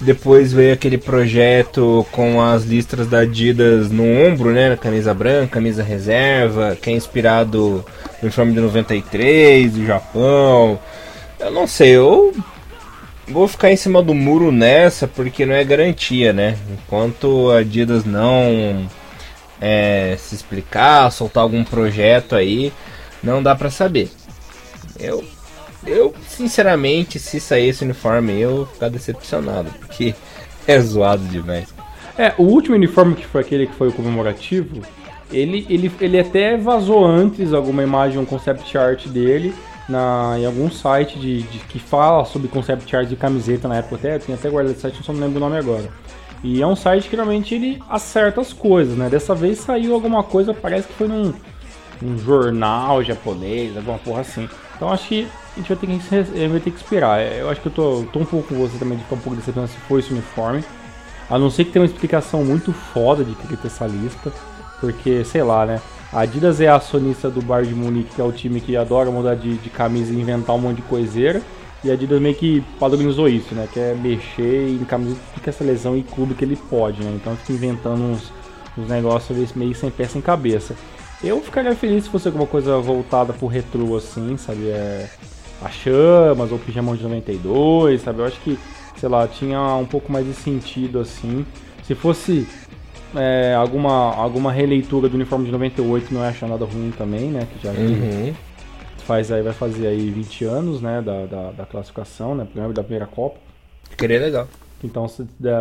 Depois 0.00 0.52
veio 0.52 0.74
aquele 0.74 0.96
projeto 0.96 2.06
com 2.12 2.40
as 2.40 2.62
listras 2.62 3.08
da 3.08 3.20
Adidas 3.20 3.90
no 3.90 4.04
ombro, 4.04 4.52
né? 4.52 4.76
Camisa 4.76 5.12
branca, 5.12 5.54
camisa 5.54 5.82
reserva, 5.82 6.76
que 6.80 6.88
é 6.88 6.92
inspirado 6.92 7.84
no 8.22 8.22
uniforme 8.22 8.52
de 8.52 8.60
93, 8.60 9.72
do 9.72 9.84
Japão. 9.84 10.78
Eu 11.40 11.50
não 11.50 11.66
sei, 11.66 11.96
eu 11.96 12.32
vou 13.26 13.48
ficar 13.48 13.72
em 13.72 13.76
cima 13.76 14.00
do 14.02 14.14
muro 14.14 14.52
nessa 14.52 15.08
porque 15.08 15.44
não 15.44 15.54
é 15.54 15.64
garantia, 15.64 16.32
né? 16.32 16.56
Enquanto 16.70 17.50
a 17.50 17.58
Adidas 17.58 18.04
não 18.04 18.86
é, 19.60 20.16
se 20.18 20.34
explicar, 20.34 21.10
soltar 21.10 21.42
algum 21.42 21.64
projeto 21.64 22.34
aí, 22.34 22.72
não 23.22 23.42
dá 23.42 23.54
para 23.54 23.70
saber. 23.70 24.10
Eu 24.98 25.24
eu, 25.86 26.12
sinceramente, 26.28 27.18
se 27.18 27.38
sair 27.38 27.68
esse 27.68 27.84
uniforme, 27.84 28.38
eu 28.38 28.56
vou 28.56 28.66
ficar 28.66 28.88
decepcionado, 28.88 29.70
porque 29.78 30.14
é 30.66 30.80
zoado 30.80 31.22
demais. 31.24 31.72
É, 32.18 32.34
o 32.36 32.42
último 32.42 32.74
uniforme 32.74 33.14
que 33.14 33.26
foi 33.26 33.42
aquele 33.42 33.66
que 33.66 33.74
foi 33.74 33.88
o 33.88 33.92
comemorativo, 33.92 34.82
ele, 35.30 35.66
ele, 35.68 35.92
ele 36.00 36.18
até 36.18 36.56
vazou 36.56 37.04
antes 37.04 37.52
alguma 37.52 37.82
imagem, 37.82 38.18
um 38.18 38.24
concept 38.24 38.76
art 38.76 39.06
dele, 39.06 39.54
na, 39.88 40.34
em 40.38 40.46
algum 40.46 40.68
site 40.70 41.18
de, 41.18 41.42
de, 41.42 41.58
que 41.60 41.78
fala 41.78 42.24
sobre 42.24 42.48
concept 42.48 42.96
art 42.96 43.08
de 43.08 43.14
camiseta 43.14 43.68
na 43.68 43.76
época 43.76 43.96
até, 43.96 44.18
tem 44.18 44.34
até 44.34 44.48
guardado 44.48 44.72
esse 44.72 44.80
site, 44.80 45.00
não 45.06 45.20
lembro 45.20 45.36
o 45.36 45.40
nome 45.40 45.56
agora. 45.56 45.88
E 46.48 46.62
é 46.62 46.66
um 46.66 46.76
site 46.76 47.08
que 47.08 47.16
realmente 47.16 47.56
ele 47.56 47.82
acerta 47.90 48.40
as 48.40 48.52
coisas, 48.52 48.96
né? 48.96 49.08
Dessa 49.08 49.34
vez 49.34 49.58
saiu 49.58 49.92
alguma 49.92 50.22
coisa, 50.22 50.54
parece 50.54 50.86
que 50.86 50.94
foi 50.94 51.08
num, 51.08 51.34
num 52.00 52.16
jornal 52.16 53.02
japonês, 53.02 53.76
alguma 53.76 53.98
porra 53.98 54.20
assim. 54.20 54.48
Então 54.76 54.92
acho 54.92 55.08
que 55.08 55.26
a 55.56 55.58
gente 55.58 55.74
vai 55.74 55.76
ter 55.76 55.86
que, 55.88 56.46
vai 56.46 56.60
ter 56.60 56.70
que 56.70 56.76
esperar. 56.76 57.18
É, 57.18 57.40
eu 57.40 57.50
acho 57.50 57.60
que 57.60 57.66
eu 57.66 57.72
tô, 57.72 58.04
tô 58.12 58.20
um 58.20 58.24
pouco 58.24 58.54
com 58.54 58.60
você 58.60 58.78
também 58.78 58.96
de 58.96 59.02
ficar 59.02 59.16
um 59.16 59.18
pouco 59.18 59.36
decepcionado 59.36 59.72
se 59.72 59.78
for 59.88 59.98
esse 59.98 60.12
uniforme. 60.12 60.62
A 61.28 61.36
não 61.36 61.50
ser 61.50 61.64
que 61.64 61.72
tenha 61.72 61.82
uma 61.82 61.90
explicação 61.90 62.44
muito 62.44 62.72
foda 62.72 63.24
de 63.24 63.34
ter 63.34 63.66
essa 63.66 63.84
lista. 63.84 64.32
Porque, 64.80 65.24
sei 65.24 65.42
lá, 65.42 65.66
né? 65.66 65.80
A 66.12 66.20
Adidas 66.20 66.60
é 66.60 66.68
a 66.68 66.76
acionista 66.76 67.28
do 67.28 67.42
Bayern 67.42 67.74
de 67.74 67.74
Munique, 67.74 68.14
que 68.14 68.20
é 68.20 68.24
o 68.24 68.30
time 68.30 68.60
que 68.60 68.76
adora 68.76 69.10
mudar 69.10 69.34
de, 69.34 69.56
de 69.56 69.68
camisa 69.68 70.12
e 70.12 70.20
inventar 70.20 70.54
um 70.54 70.60
monte 70.60 70.76
de 70.76 70.82
coiseira. 70.82 71.42
E 71.86 71.90
a 71.90 71.94
Adidas 71.94 72.20
meio 72.20 72.34
que 72.34 72.60
padronizou 72.80 73.28
isso, 73.28 73.54
né? 73.54 73.68
Quer 73.72 73.94
mexer 73.94 74.68
em 74.68 74.84
camisa 74.84 75.16
que 75.40 75.48
essa 75.48 75.62
lesão 75.62 75.96
e 75.96 76.02
clube 76.02 76.34
que 76.34 76.44
ele 76.44 76.56
pode, 76.56 77.00
né? 77.00 77.12
Então 77.14 77.36
fica 77.36 77.52
inventando 77.52 78.02
uns, 78.02 78.32
uns 78.76 78.88
negócios 78.88 79.52
meio 79.52 79.72
sem 79.72 79.88
pé 79.88 80.04
sem 80.06 80.20
cabeça. 80.20 80.74
Eu 81.22 81.40
ficaria 81.40 81.74
feliz 81.76 82.04
se 82.04 82.10
fosse 82.10 82.26
alguma 82.26 82.46
coisa 82.46 82.78
voltada 82.78 83.32
pro 83.32 83.46
retrô, 83.46 83.96
assim, 83.96 84.36
sabe? 84.36 84.66
É, 84.66 85.08
a 85.62 85.70
Chamas 85.70 86.50
ou 86.50 86.58
Pijamão 86.58 86.96
de 86.96 87.04
92, 87.04 88.02
sabe? 88.02 88.18
Eu 88.18 88.26
acho 88.26 88.40
que, 88.40 88.58
sei 88.96 89.08
lá, 89.08 89.28
tinha 89.28 89.60
um 89.76 89.86
pouco 89.86 90.10
mais 90.10 90.26
de 90.26 90.34
sentido, 90.34 90.98
assim. 90.98 91.46
Se 91.84 91.94
fosse 91.94 92.48
é, 93.14 93.54
alguma, 93.54 94.12
alguma 94.12 94.50
releitura 94.50 95.08
do 95.08 95.14
uniforme 95.14 95.46
de 95.46 95.52
98, 95.52 96.12
não 96.12 96.22
ia 96.22 96.28
achar 96.30 96.48
nada 96.48 96.64
ruim 96.64 96.92
também, 96.98 97.30
né? 97.30 97.46
Que 97.52 97.62
já 97.62 97.70
uhum. 97.70 98.34
Faz 99.06 99.30
aí, 99.30 99.42
vai 99.42 99.52
fazer 99.52 99.86
aí 99.86 100.10
20 100.10 100.44
anos, 100.44 100.80
né? 100.80 101.00
Da, 101.00 101.26
da, 101.26 101.50
da 101.52 101.66
classificação, 101.66 102.34
né? 102.34 102.46
Da 102.74 102.82
primeira 102.82 103.06
Copa. 103.06 103.38
Queria 103.96 104.20
legal. 104.20 104.48
Então 104.82 105.06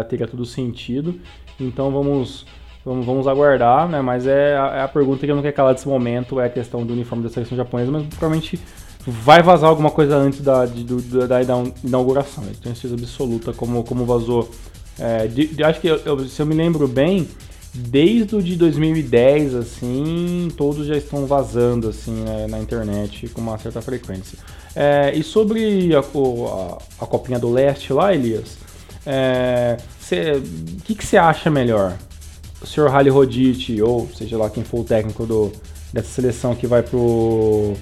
teria 0.10 0.28
tudo 0.28 0.46
sentido. 0.46 1.20
Então 1.60 1.92
vamos 1.92 2.46
Vamos, 2.86 3.04
vamos 3.04 3.28
aguardar, 3.28 3.90
né? 3.90 4.00
Mas 4.00 4.28
é, 4.28 4.52
é 4.52 4.82
a 4.82 4.88
pergunta 4.88 5.26
que 5.26 5.32
eu 5.32 5.36
não 5.36 5.42
quero 5.42 5.56
calar 5.56 5.74
desse 5.74 5.88
momento, 5.88 6.40
é 6.40 6.46
a 6.46 6.50
questão 6.50 6.86
do 6.86 6.94
uniforme 6.94 7.24
da 7.24 7.32
seleção 7.32 7.58
japonesa, 7.58 7.92
mas 7.92 8.06
provavelmente 8.06 8.60
vai 9.08 9.42
vazar 9.42 9.72
alguma 9.72 9.90
coisa 9.90 10.16
antes 10.16 10.42
da, 10.42 10.68
de, 10.68 10.84
do, 10.84 11.28
da 11.28 11.40
inauguração. 11.84 12.44
Eu 12.44 12.54
tenho 12.62 12.76
certeza 12.76 12.94
absoluta 12.94 13.52
como, 13.54 13.84
como 13.84 14.06
vazou. 14.06 14.52
É, 15.00 15.26
de, 15.26 15.48
de, 15.48 15.64
acho 15.64 15.82
que 15.82 15.88
eu, 15.88 15.98
eu, 16.06 16.20
se 16.30 16.40
eu 16.40 16.46
me 16.46 16.54
lembro 16.54 16.88
bem, 16.88 17.28
desde 17.76 18.36
o 18.36 18.42
de 18.42 18.56
2010, 18.56 19.56
assim, 19.56 20.50
todos 20.56 20.88
já 20.88 20.96
estão 20.96 21.26
vazando 21.26 21.90
assim 21.90 22.12
né, 22.12 22.48
na 22.50 22.60
internet 22.60 23.28
com 23.30 23.42
uma 23.42 23.58
certa 23.58 23.82
frequência. 23.82 24.38
É, 24.76 25.14
e 25.16 25.24
sobre 25.24 25.94
a, 25.94 26.00
a, 26.00 26.78
a, 27.04 27.08
copinha 27.08 27.38
do 27.38 27.52
leste 27.52 27.92
lá, 27.94 28.14
Elias, 28.14 28.58
o 29.06 29.10
é, 29.10 29.78
que, 30.84 31.06
você 31.06 31.18
acha 31.18 31.50
melhor? 31.50 31.98
o 32.62 32.66
Sr. 32.66 32.90
Rally 32.90 33.10
Rodite, 33.10 33.82
ou 33.82 34.10
seja 34.16 34.38
lá 34.38 34.50
quem 34.50 34.64
for 34.64 34.82
o 34.82 34.84
técnico 34.84 35.26
do, 35.26 35.52
dessa 35.94 36.10
seleção 36.10 36.56
que 36.56 36.66
vai 36.66 36.82
pro. 36.82 37.74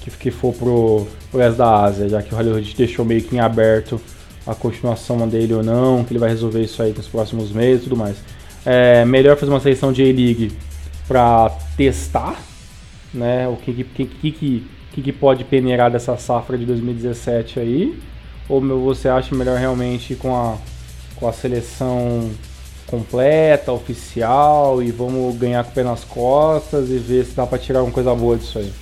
que, 0.00 0.10
que 0.10 0.30
for 0.30 0.52
pro, 0.54 1.06
pro 1.30 1.40
resto 1.40 1.58
da 1.58 1.84
Ásia, 1.84 2.08
já 2.08 2.22
que 2.22 2.34
o 2.34 2.36
Rally 2.36 2.50
Rodite 2.50 2.76
deixou 2.76 3.04
meio 3.04 3.22
que 3.22 3.36
em 3.36 3.40
aberto 3.40 4.00
a 4.46 4.54
continuação 4.54 5.26
dele 5.28 5.54
ou 5.54 5.62
não, 5.62 6.04
que 6.04 6.12
ele 6.12 6.18
vai 6.18 6.28
resolver 6.28 6.62
isso 6.62 6.82
aí 6.82 6.92
nos 6.92 7.08
próximos 7.08 7.50
meses 7.50 7.82
e 7.82 7.84
tudo 7.84 7.96
mais. 7.96 8.16
É 8.64 9.04
melhor 9.04 9.36
fazer 9.36 9.52
uma 9.52 9.60
seleção 9.60 9.92
de 9.92 10.02
A-League 10.02 10.52
para 11.06 11.50
testar, 11.76 12.40
né? 13.12 13.46
O 13.48 13.56
que 13.56 13.84
que, 13.84 14.06
que, 14.06 14.30
que, 14.92 15.02
que, 15.02 15.12
pode 15.12 15.44
peneirar 15.44 15.90
dessa 15.90 16.16
safra 16.16 16.56
de 16.56 16.64
2017 16.64 17.60
aí? 17.60 17.98
Ou 18.48 18.60
você 18.80 19.08
acha 19.08 19.34
melhor 19.34 19.58
realmente 19.58 20.14
com 20.14 20.34
a, 20.34 20.56
com 21.16 21.28
a 21.28 21.32
seleção 21.32 22.30
completa, 22.86 23.72
oficial 23.72 24.82
e 24.82 24.90
vamos 24.90 25.36
ganhar 25.36 25.64
com 25.64 25.70
o 25.70 25.74
pé 25.74 25.82
nas 25.82 26.04
costas 26.04 26.90
e 26.90 26.98
ver 26.98 27.24
se 27.24 27.34
dá 27.34 27.46
para 27.46 27.58
tirar 27.58 27.80
alguma 27.80 27.94
coisa 27.94 28.14
boa 28.14 28.36
disso 28.36 28.58
aí. 28.58 28.72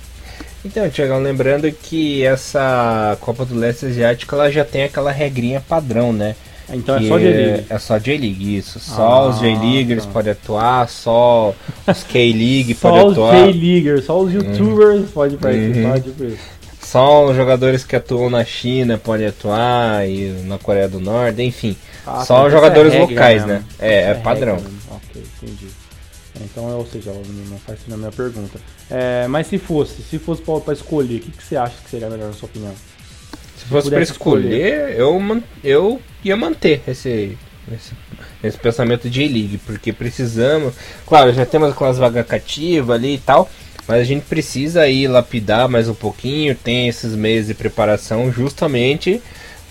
Então, 0.65 0.89
Tiagão, 0.89 1.21
lembrando 1.21 1.69
que 1.71 2.23
essa 2.23 3.17
Copa 3.19 3.45
do 3.45 3.55
Leste 3.55 3.85
Asiático 3.85 4.33
ela 4.33 4.49
já 4.49 4.63
tem 4.63 4.83
aquela 4.83 5.11
regrinha 5.11 5.59
padrão, 5.59 6.13
né? 6.13 6.35
Então 6.69 6.95
é 6.95 7.01
só 7.01 7.19
J-League. 7.19 7.65
É, 7.69 7.79
só 7.79 7.97
J-League, 7.97 8.57
isso. 8.57 8.79
Só 8.79 9.01
ah, 9.01 9.29
os 9.29 9.39
J-Leaguers 9.39 10.05
tá. 10.05 10.11
podem 10.11 10.31
atuar, 10.31 10.89
só 10.89 11.53
os 11.87 12.03
K-League 12.03 12.73
podem 12.81 13.11
atuar. 13.11 13.33
Só 13.33 13.45
os 13.47 13.53
J-Leaguers, 13.53 14.05
só 14.05 14.21
os 14.21 14.33
YouTubers 14.33 14.99
uhum. 15.01 15.07
podem 15.07 15.37
participar, 15.37 15.95
uhum. 15.95 16.01
tipo 16.01 16.23
isso. 16.23 16.63
Só 16.81 17.25
os 17.25 17.35
jogadores 17.35 17.83
que 17.83 17.95
atuam 17.95 18.29
na 18.29 18.45
China 18.45 18.97
podem 18.97 19.27
atuar 19.27 20.07
e 20.07 20.29
na 20.45 20.59
Coreia 20.59 20.87
do 20.87 20.99
Norte, 20.99 21.41
enfim. 21.41 21.75
Ah, 22.05 22.23
Só 22.23 22.49
jogadores 22.49 22.93
é 22.93 22.99
locais, 22.99 23.45
né? 23.45 23.63
É, 23.79 23.93
é, 23.93 24.09
é 24.09 24.13
padrão. 24.13 24.57
Ok, 24.91 25.23
entendi. 25.41 25.67
Então, 26.41 26.65
ou 26.77 26.85
seja, 26.85 27.11
não 27.11 27.57
faz 27.59 27.79
sentido 27.79 27.93
a 27.95 27.97
minha 27.97 28.11
pergunta. 28.11 28.59
É, 28.89 29.27
mas 29.27 29.47
se 29.47 29.57
fosse, 29.57 30.01
se 30.01 30.19
fosse 30.19 30.41
para 30.41 30.73
escolher, 30.73 31.17
o 31.17 31.19
que, 31.21 31.31
que 31.31 31.43
você 31.43 31.55
acha 31.55 31.75
que 31.83 31.89
seria 31.89 32.09
melhor 32.09 32.27
na 32.27 32.33
sua 32.33 32.47
opinião? 32.47 32.73
Se, 33.63 33.67
se 33.67 33.69
fosse 33.69 33.89
para 33.89 34.01
escolher, 34.01 34.89
escolher, 34.89 34.99
eu, 34.99 35.43
eu 35.63 36.01
ia 36.23 36.37
manter 36.37 36.81
esse 36.87 37.37
Esse, 37.71 37.93
esse 38.43 38.57
pensamento 38.57 39.09
de 39.09 39.21
J-League, 39.21 39.57
porque 39.65 39.93
precisamos. 39.93 40.73
Claro, 41.07 41.31
já 41.33 41.45
temos 41.45 41.71
aquelas 41.71 41.97
vagas 41.97 42.27
cativas 42.27 42.95
ali 42.95 43.15
e 43.15 43.19
tal. 43.19 43.49
Mas 43.87 43.99
a 43.99 44.03
gente 44.03 44.23
precisa 44.25 44.81
aí 44.81 45.07
lapidar 45.07 45.67
mais 45.67 45.89
um 45.89 45.93
pouquinho, 45.93 46.55
tem 46.55 46.87
esses 46.87 47.15
meses 47.15 47.47
de 47.47 47.53
preparação 47.53 48.31
justamente 48.31 49.21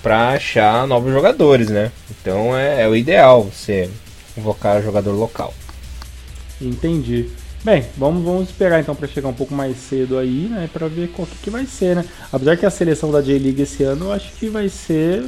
para 0.03 0.31
achar 0.31 0.87
novos 0.87 1.13
jogadores, 1.13 1.69
né? 1.69 1.91
Então 2.11 2.57
é, 2.57 2.83
é, 2.83 2.89
o 2.89 2.95
ideal 2.95 3.45
você 3.45 3.89
convocar 4.35 4.83
jogador 4.83 5.13
local. 5.13 5.55
Entendi. 6.61 7.29
Bem, 7.65 7.85
vamos, 7.97 8.25
vamos 8.25 8.49
esperar 8.49 8.81
então 8.81 8.93
para 8.93 9.07
chegar 9.07 9.29
um 9.29 9.33
pouco 9.33 9.55
mais 9.55 9.77
cedo 9.77 10.19
aí, 10.19 10.49
né, 10.51 10.69
para 10.73 10.89
ver 10.89 11.11
qual 11.11 11.29
que, 11.29 11.37
que, 11.45 11.49
vai 11.49 11.65
ser, 11.65 11.95
né? 11.95 12.05
Apesar 12.33 12.57
que 12.57 12.67
a 12.67 12.71
seleção 12.71 13.13
da 13.13 13.21
J-League 13.21 13.63
esse 13.63 13.85
ano 13.85 14.07
eu 14.07 14.13
acho 14.13 14.33
que 14.33 14.49
vai 14.49 14.69
ser 14.69 15.25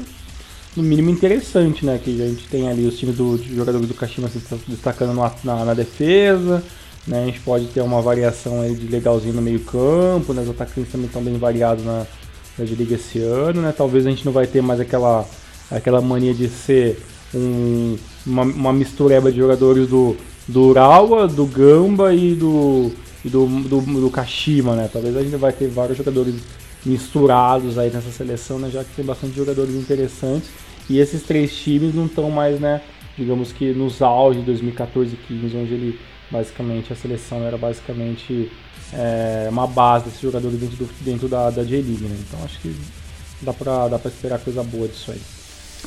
no 0.77 0.83
mínimo 0.83 1.11
interessante, 1.11 1.87
né? 1.87 2.01
Que 2.03 2.21
a 2.21 2.27
gente 2.27 2.49
tem 2.49 2.69
ali 2.69 2.87
os 2.87 2.99
times 2.99 3.17
do 3.17 3.37
jogadores 3.37 3.87
do 3.87 3.95
Kashima 3.95 4.29
se 4.29 4.43
destacando 4.67 5.15
na, 5.15 5.33
na, 5.45 5.65
na 5.65 5.75
defesa, 5.75 6.61
né? 7.07 7.23
A 7.23 7.27
gente 7.27 7.39
pode 7.39 7.67
ter 7.67 7.83
uma 7.83 8.03
variação 8.03 8.63
aí 8.63 8.75
de 8.75 8.89
legalzinho 8.89 9.35
no 9.35 9.43
meio 9.43 9.61
campo, 9.61 10.33
né? 10.33 10.43
Os 10.43 10.51
atacantes 10.51 10.91
também 10.91 11.07
estão 11.07 11.23
bem 11.23 11.39
variados 11.39 11.85
na, 11.85 12.05
na 12.59 12.65
Liga 12.65 12.97
esse 12.97 13.21
ano, 13.21 13.63
né? 13.63 13.73
Talvez 13.77 14.05
a 14.09 14.11
gente 14.11 14.25
não 14.25 14.33
vai 14.33 14.49
ter 14.49 14.61
mais 14.61 14.81
aquela, 14.81 15.25
aquela 15.71 16.01
mania 16.01 16.35
de 16.35 16.49
ser 16.49 17.01
um, 17.33 17.97
uma, 18.27 18.43
uma 18.43 18.73
mistureba 18.73 19.31
de 19.31 19.39
jogadores 19.39 19.87
do, 19.87 20.17
do 20.47 20.63
Urawa, 20.63 21.27
do 21.27 21.47
Gamba 21.47 22.15
e 22.15 22.35
do, 22.35 22.93
e 23.25 23.29
do, 23.29 23.47
do, 23.47 23.81
do 23.81 24.11
Kashima, 24.11 24.75
né? 24.75 24.89
Talvez 24.93 25.17
a 25.17 25.23
gente 25.23 25.37
vai 25.37 25.53
ter 25.53 25.69
vários 25.69 25.97
jogadores 25.97 26.35
misturados 26.85 27.79
aí 27.79 27.91
nessa 27.91 28.11
seleção, 28.11 28.59
né? 28.59 28.71
Já 28.71 28.85
que 28.85 28.95
tem 28.95 29.05
bastante 29.05 29.37
jogadores 29.37 29.75
interessantes. 29.75 30.51
E 30.89 30.99
esses 30.99 31.23
três 31.23 31.55
times 31.57 31.95
não 31.95 32.07
estão 32.07 32.31
mais, 32.31 32.61
né? 32.61 32.83
Digamos 33.17 33.53
que 33.53 33.73
nos 33.73 34.03
auge 34.03 34.41
de 34.41 34.47
2014 34.47 35.15
e 35.15 35.17
15, 35.17 35.57
onde 35.57 35.75
ele 35.75 35.99
Basicamente, 36.31 36.93
a 36.93 36.97
seleção 36.97 37.45
era 37.45 37.57
basicamente 37.57 38.51
é, 38.93 39.47
uma 39.51 39.67
base 39.67 40.07
desses 40.07 40.21
jogadores 40.21 40.59
dentro, 40.59 40.77
do, 40.77 40.91
dentro 41.01 41.29
da, 41.29 41.51
da 41.51 41.63
J-League, 41.63 42.05
né? 42.05 42.17
Então 42.27 42.45
acho 42.45 42.59
que 42.61 42.75
dá 43.43 43.53
pra, 43.53 43.89
dá 43.89 43.99
pra 43.99 44.11
esperar 44.11 44.41
coisa 44.41 44.63
boa 44.65 44.89
disso 44.89 45.13
aí. 45.13 45.21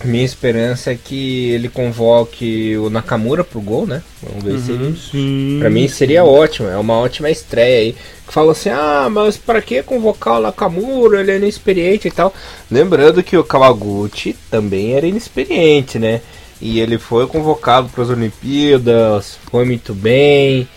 Minha 0.03 0.23
esperança 0.23 0.91
é 0.91 0.95
que 0.95 1.49
ele 1.49 1.69
convoque 1.69 2.77
o 2.77 2.89
Nakamura 2.89 3.43
pro 3.43 3.59
gol, 3.59 3.87
né? 3.87 4.03
Vamos 4.21 4.43
ver 4.43 4.51
uhum, 4.51 4.59
se 4.59 4.71
ele. 4.71 4.97
Sim. 4.97 5.57
Pra 5.59 5.69
mim 5.69 5.87
seria 5.87 6.23
ótimo, 6.23 6.69
é 6.69 6.77
uma 6.77 6.99
ótima 6.99 7.29
estreia 7.29 7.79
aí. 7.79 7.95
Que 8.25 8.33
fala 8.33 8.51
assim: 8.51 8.69
ah, 8.69 9.07
mas 9.11 9.37
para 9.37 9.61
que 9.61 9.81
convocar 9.81 10.39
o 10.39 10.41
Nakamura? 10.41 11.21
Ele 11.21 11.31
é 11.31 11.37
inexperiente 11.37 12.07
e 12.07 12.11
tal. 12.11 12.33
Lembrando 12.69 13.23
que 13.23 13.35
o 13.35 13.43
Kawaguchi 13.43 14.35
também 14.51 14.93
era 14.93 15.07
inexperiente, 15.07 15.97
né? 15.97 16.21
e 16.61 16.79
ele 16.79 16.97
foi 16.97 17.27
convocado 17.27 17.89
para 17.89 18.03
as 18.03 18.09
Olimpíadas, 18.09 19.37
foi 19.49 19.65
muito 19.65 19.93
bem. 19.93 20.67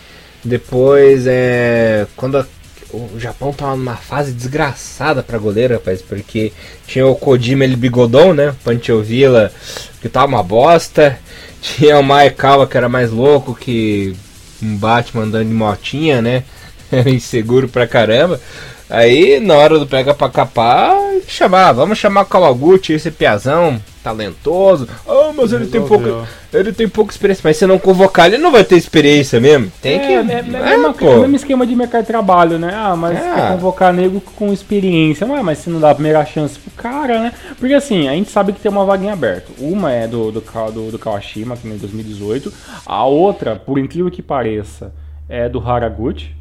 Depois, 0.44 1.26
é, 1.26 2.06
quando 2.16 2.38
a, 2.38 2.46
o 2.93 3.18
Japão 3.18 3.53
tava 3.53 3.76
numa 3.76 3.97
fase 3.97 4.32
desgraçada 4.32 5.22
para 5.22 5.38
goleiro, 5.38 5.74
rapaz, 5.74 6.03
porque 6.03 6.53
tinha 6.86 7.07
o 7.07 7.14
Kojima 7.14 7.64
ele 7.64 7.76
bigodão, 7.76 8.34
né? 8.34 8.55
Villa 9.03 9.53
que 10.01 10.09
tava 10.09 10.26
uma 10.26 10.43
bosta. 10.43 11.18
Tinha 11.61 11.99
o 11.99 12.03
Maekawa 12.03 12.66
que 12.66 12.76
era 12.76 12.88
mais 12.88 13.11
louco 13.11 13.55
que 13.55 14.14
um 14.62 14.76
Batman 14.76 15.24
andando 15.24 15.49
de 15.49 15.55
motinha, 15.55 16.20
né? 16.20 16.45
Era 16.91 17.09
inseguro 17.11 17.68
pra 17.68 17.86
caramba. 17.86 18.41
Aí, 18.88 19.38
na 19.38 19.55
hora 19.55 19.78
do 19.78 19.86
pega 19.86 20.12
pra 20.12 20.28
capar, 20.28 20.97
chamar, 21.28 21.72
vamos 21.72 21.99
chamar 21.99 22.22
o 22.22 22.26
Kawaguchi, 22.26 22.93
esse 22.93 23.11
piazão, 23.11 23.80
talentoso. 24.03 24.88
Oh, 25.07 25.32
mas 25.32 25.53
ele 25.53 25.66
tem 25.66 25.84
pouca. 25.84 26.28
Ele 26.53 26.72
tem 26.72 26.88
pouca 26.88 27.12
experiência. 27.12 27.42
Mas 27.44 27.57
se 27.57 27.66
não 27.66 27.78
convocar, 27.78 28.26
ele 28.26 28.38
não 28.38 28.51
vai 28.51 28.64
ter 28.64 28.76
experiência 28.76 29.40
mesmo. 29.40 29.70
Tem 29.80 29.96
é, 29.96 29.98
que. 29.98 30.12
É, 30.12 30.16
é, 30.16 30.70
é, 30.70 30.74
é, 30.74 30.76
o 30.76 31.20
mesmo 31.20 31.36
esquema 31.36 31.66
de 31.66 31.76
mercado 31.76 32.03
de 32.03 32.09
trabalho, 32.09 32.59
né? 32.59 32.72
Ah, 32.74 32.96
mas 32.96 33.18
é. 33.18 33.48
convocar 33.53 33.92
nego 33.92 34.20
com 34.20 34.53
experiência. 34.53 35.26
Mas, 35.26 35.44
mas 35.44 35.59
se 35.59 35.70
não 35.70 35.80
dá 35.80 35.90
a 35.90 35.94
primeira 35.94 36.24
chance 36.24 36.59
pro 36.59 36.70
cara, 36.72 37.20
né? 37.20 37.32
Porque 37.59 37.74
assim, 37.74 38.09
a 38.09 38.12
gente 38.12 38.30
sabe 38.30 38.53
que 38.53 38.61
tem 38.61 38.70
uma 38.70 38.84
vaguinha 38.84 39.12
aberta. 39.12 39.53
Uma 39.59 39.92
é 39.92 40.07
do, 40.07 40.32
do, 40.32 40.40
do, 40.40 40.90
do 40.90 40.98
Kawashima, 40.98 41.57
que 41.57 41.68
em 41.68 41.76
2018. 41.76 42.53
A 42.86 43.05
outra, 43.05 43.57
por 43.57 43.78
incrível 43.78 44.11
que 44.11 44.22
pareça, 44.22 44.92
é 45.28 45.48
do 45.48 45.61
Haraguchi. 45.61 46.34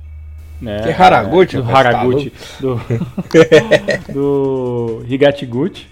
Né? 0.61 0.81
Que 0.81 0.89
é 0.89 0.93
Haraguchi? 0.93 1.57
do 1.57 1.63
Haraguchi. 1.63 2.33
Do, 2.59 2.81
do 4.13 5.05
Higatiguchi 5.07 5.87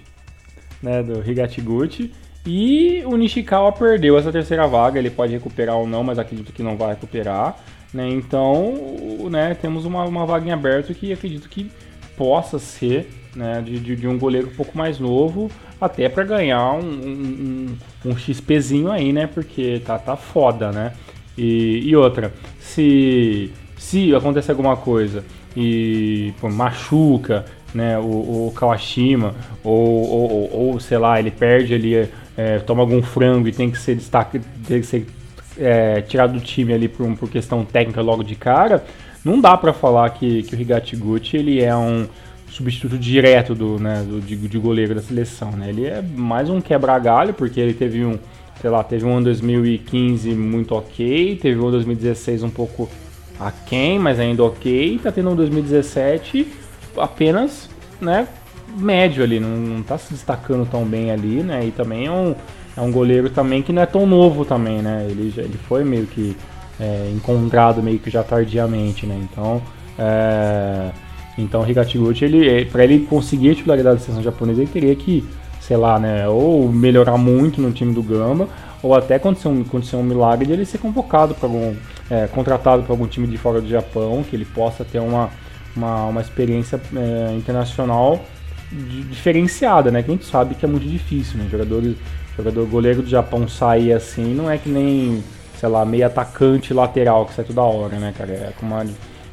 né, 0.82 1.02
do 1.02 1.28
Higatiguchi. 1.28 2.12
E 2.46 3.02
o 3.04 3.16
Nishikawa 3.16 3.72
perdeu 3.72 4.16
essa 4.16 4.32
terceira 4.32 4.66
vaga, 4.66 4.98
ele 4.98 5.10
pode 5.10 5.32
recuperar 5.32 5.76
ou 5.76 5.86
não, 5.86 6.02
mas 6.02 6.18
acredito 6.18 6.52
que 6.52 6.62
não 6.62 6.76
vai 6.76 6.90
recuperar. 6.90 7.56
Né? 7.92 8.08
Então, 8.08 8.74
né, 9.30 9.54
temos 9.60 9.84
uma, 9.84 10.04
uma 10.04 10.24
vaga 10.24 10.46
em 10.46 10.52
aberto 10.52 10.94
que 10.94 11.12
acredito 11.12 11.48
que 11.48 11.70
possa 12.16 12.58
ser 12.58 13.08
né, 13.34 13.62
de, 13.64 13.96
de, 13.96 14.08
um 14.08 14.18
goleiro 14.18 14.48
um 14.48 14.54
pouco 14.54 14.76
mais 14.76 14.98
novo, 14.98 15.50
até 15.80 16.08
para 16.08 16.24
ganhar 16.24 16.72
um, 16.72 16.80
um, 16.80 17.76
um, 18.04 18.10
um, 18.10 18.16
XPzinho 18.16 18.90
aí, 18.90 19.12
né? 19.12 19.26
Porque 19.26 19.80
tá, 19.84 19.98
tá 19.98 20.16
foda, 20.16 20.72
né? 20.72 20.92
E, 21.36 21.88
e 21.88 21.94
outra, 21.94 22.32
se, 22.58 23.52
se 23.76 24.12
acontecer 24.14 24.50
alguma 24.50 24.76
coisa 24.76 25.24
e 25.56 26.32
pô, 26.40 26.48
machuca, 26.48 27.44
né, 27.74 27.98
o, 27.98 28.48
o 28.48 28.52
Kawashima, 28.54 29.34
ou, 29.62 30.08
ou, 30.08 30.50
ou, 30.52 30.80
sei 30.80 30.98
lá, 30.98 31.18
ele 31.18 31.30
perde 31.30 31.74
ali, 31.74 32.08
é, 32.36 32.58
toma 32.60 32.82
algum 32.82 33.02
frango 33.02 33.48
e 33.48 33.52
tem 33.52 33.70
que 33.70 33.78
ser 33.78 33.94
destaque, 33.94 34.40
tem 34.66 34.80
que 34.80 34.86
ser 34.86 35.06
é, 35.58 36.00
tirado 36.00 36.32
do 36.32 36.40
time 36.40 36.72
ali 36.72 36.88
por, 36.88 37.06
por 37.16 37.28
questão 37.28 37.64
técnica 37.64 38.00
logo 38.00 38.22
de 38.22 38.34
cara, 38.34 38.84
não 39.24 39.40
dá 39.40 39.56
para 39.56 39.72
falar 39.72 40.08
que, 40.10 40.42
que 40.44 40.54
o 40.54 40.60
Higatiguchi 40.60 41.36
ele 41.36 41.62
é 41.62 41.76
um 41.76 42.06
substituto 42.48 42.96
direto 42.96 43.54
do, 43.54 43.78
né, 43.78 44.04
do, 44.08 44.20
de, 44.20 44.36
de 44.36 44.58
goleiro 44.58 44.94
da 44.94 45.02
seleção, 45.02 45.50
né? 45.52 45.68
Ele 45.68 45.86
é 45.86 46.02
mais 46.02 46.48
um 46.48 46.60
quebra-galho, 46.60 47.34
porque 47.34 47.60
ele 47.60 47.74
teve 47.74 48.04
um, 48.04 48.18
sei 48.60 48.70
lá, 48.70 48.82
teve 48.82 49.04
um 49.04 49.22
2015 49.22 50.30
muito 50.30 50.74
ok, 50.74 51.36
teve 51.36 51.60
um 51.60 51.70
2016 51.70 52.42
um 52.42 52.50
pouco 52.50 52.88
aquém, 53.38 53.98
mas 53.98 54.18
ainda 54.18 54.42
ok, 54.44 54.98
tá 55.02 55.12
tendo 55.12 55.30
um 55.30 55.36
2017 55.36 56.46
apenas, 57.00 57.68
né, 58.00 58.28
médio 58.76 59.22
ali, 59.22 59.40
não, 59.40 59.50
não 59.50 59.82
tá 59.82 59.96
se 59.98 60.12
destacando 60.12 60.66
tão 60.66 60.84
bem 60.84 61.10
ali, 61.10 61.42
né? 61.42 61.64
E 61.64 61.70
também 61.70 62.06
é 62.06 62.10
um, 62.10 62.34
é 62.76 62.80
um 62.80 62.92
goleiro 62.92 63.30
também 63.30 63.62
que 63.62 63.72
não 63.72 63.82
é 63.82 63.86
tão 63.86 64.06
novo 64.06 64.44
também, 64.44 64.82
né? 64.82 65.06
Ele, 65.08 65.32
ele 65.36 65.58
foi 65.68 65.84
meio 65.84 66.06
que 66.06 66.36
é, 66.80 67.10
encontrado 67.14 67.82
meio 67.82 67.98
que 67.98 68.10
já 68.10 68.22
tardiamente, 68.22 69.06
né? 69.06 69.18
Então, 69.30 69.62
é, 69.98 70.90
então 71.36 71.68
Higatiguchi, 71.68 72.24
ele, 72.24 72.48
é, 72.48 72.64
para 72.64 72.84
ele 72.84 73.06
conseguir 73.06 73.50
a 73.50 73.54
titularidade 73.54 73.98
da 73.98 74.02
seleção 74.02 74.22
japonesa, 74.22 74.60
ele 74.60 74.70
teria 74.70 74.94
que, 74.94 75.24
sei 75.60 75.76
lá, 75.76 75.98
né, 75.98 76.28
ou 76.28 76.68
melhorar 76.68 77.16
muito 77.16 77.60
no 77.60 77.72
time 77.72 77.92
do 77.92 78.02
Gamba, 78.02 78.48
ou 78.82 78.94
até 78.94 79.16
acontecer 79.16 79.48
um, 79.48 79.62
acontecer 79.62 79.96
um 79.96 80.02
milagre 80.02 80.46
de 80.46 80.52
ele 80.52 80.64
ser 80.64 80.78
convocado 80.78 81.34
para 81.34 81.48
algum, 81.48 81.74
é, 82.10 82.26
contratado 82.28 82.82
para 82.82 82.92
algum 82.92 83.06
time 83.06 83.26
de 83.26 83.36
fora 83.36 83.60
do 83.60 83.68
Japão, 83.68 84.24
que 84.28 84.36
ele 84.36 84.44
possa 84.44 84.84
ter 84.84 85.00
uma 85.00 85.30
uma, 85.78 86.06
uma 86.06 86.20
experiência 86.20 86.80
é, 86.94 87.34
internacional 87.36 88.24
diferenciada, 89.10 89.90
né? 89.90 90.02
Que 90.02 90.10
a 90.10 90.14
gente 90.14 90.26
sabe 90.26 90.54
que 90.54 90.64
é 90.64 90.68
muito 90.68 90.86
difícil, 90.86 91.38
né? 91.38 91.48
Jogadores, 91.50 91.96
jogador 92.36 92.66
goleiro 92.66 93.02
do 93.02 93.08
Japão 93.08 93.48
sair 93.48 93.92
assim 93.92 94.34
não 94.34 94.50
é 94.50 94.58
que 94.58 94.68
nem, 94.68 95.22
sei 95.58 95.68
lá, 95.68 95.84
meio 95.84 96.06
atacante 96.06 96.74
lateral 96.74 97.24
que 97.24 97.34
sai 97.34 97.44
toda 97.44 97.62
hora, 97.62 97.96
né, 97.96 98.12
cara? 98.16 98.30
É 98.32 98.52
como 98.58 98.74
a, 98.74 98.84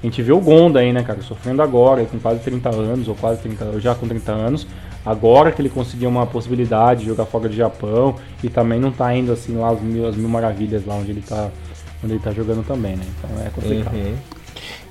gente 0.05 0.21
vê 0.21 0.31
o 0.31 0.39
Gonda 0.39 0.79
aí, 0.79 0.93
né, 0.93 1.03
cara, 1.03 1.21
sofrendo 1.21 1.61
agora, 1.61 2.05
com 2.05 2.19
quase 2.19 2.39
30 2.41 2.69
anos, 2.69 3.07
ou 3.07 3.15
quase 3.15 3.41
30, 3.41 3.79
já 3.79 3.95
com 3.95 4.07
30 4.07 4.31
anos, 4.31 4.67
agora 5.05 5.51
que 5.51 5.61
ele 5.61 5.69
conseguiu 5.69 6.09
uma 6.09 6.25
possibilidade 6.25 7.01
de 7.01 7.07
jogar 7.07 7.25
fora 7.25 7.49
do 7.49 7.55
Japão 7.55 8.15
e 8.43 8.49
também 8.49 8.79
não 8.79 8.91
tá 8.91 9.13
indo 9.15 9.31
assim 9.31 9.55
lá 9.57 9.69
as 9.69 9.81
mil, 9.81 10.07
as 10.07 10.15
mil 10.15 10.29
maravilhas 10.29 10.85
lá 10.85 10.95
onde 10.95 11.11
ele 11.11 11.21
tá, 11.21 11.49
onde 12.03 12.13
ele 12.13 12.21
tá 12.21 12.31
jogando 12.31 12.65
também, 12.65 12.95
né? 12.95 13.05
Então 13.17 13.45
é 13.45 13.49
complicado. 13.49 13.95
Uhum. 13.95 14.15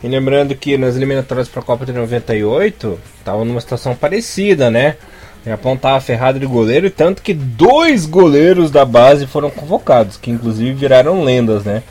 E 0.02 0.08
lembrando 0.08 0.54
que 0.54 0.76
nas 0.76 0.96
eliminatórias 0.96 1.48
para 1.48 1.60
a 1.60 1.64
Copa 1.64 1.86
de 1.86 1.92
98, 1.92 2.98
estava 3.18 3.44
numa 3.44 3.60
situação 3.60 3.94
parecida, 3.94 4.70
né? 4.70 4.96
O 5.44 5.48
Japão 5.48 5.74
estava 5.74 6.00
ferrado 6.00 6.40
de 6.40 6.46
goleiro, 6.46 6.90
tanto 6.90 7.22
que 7.22 7.34
dois 7.34 8.06
goleiros 8.06 8.70
da 8.70 8.84
base 8.84 9.26
foram 9.26 9.50
convocados, 9.50 10.16
que 10.16 10.30
inclusive 10.30 10.72
viraram 10.72 11.22
lendas, 11.22 11.64
né? 11.64 11.82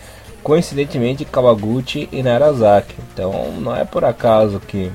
Coincidentemente, 0.41 1.23
Kawaguchi 1.23 2.09
e 2.11 2.23
Narazaki. 2.23 2.95
Então 3.13 3.51
não 3.59 3.75
é 3.75 3.86
por 3.86 4.03
acaso 4.03 4.59
que 4.59 4.91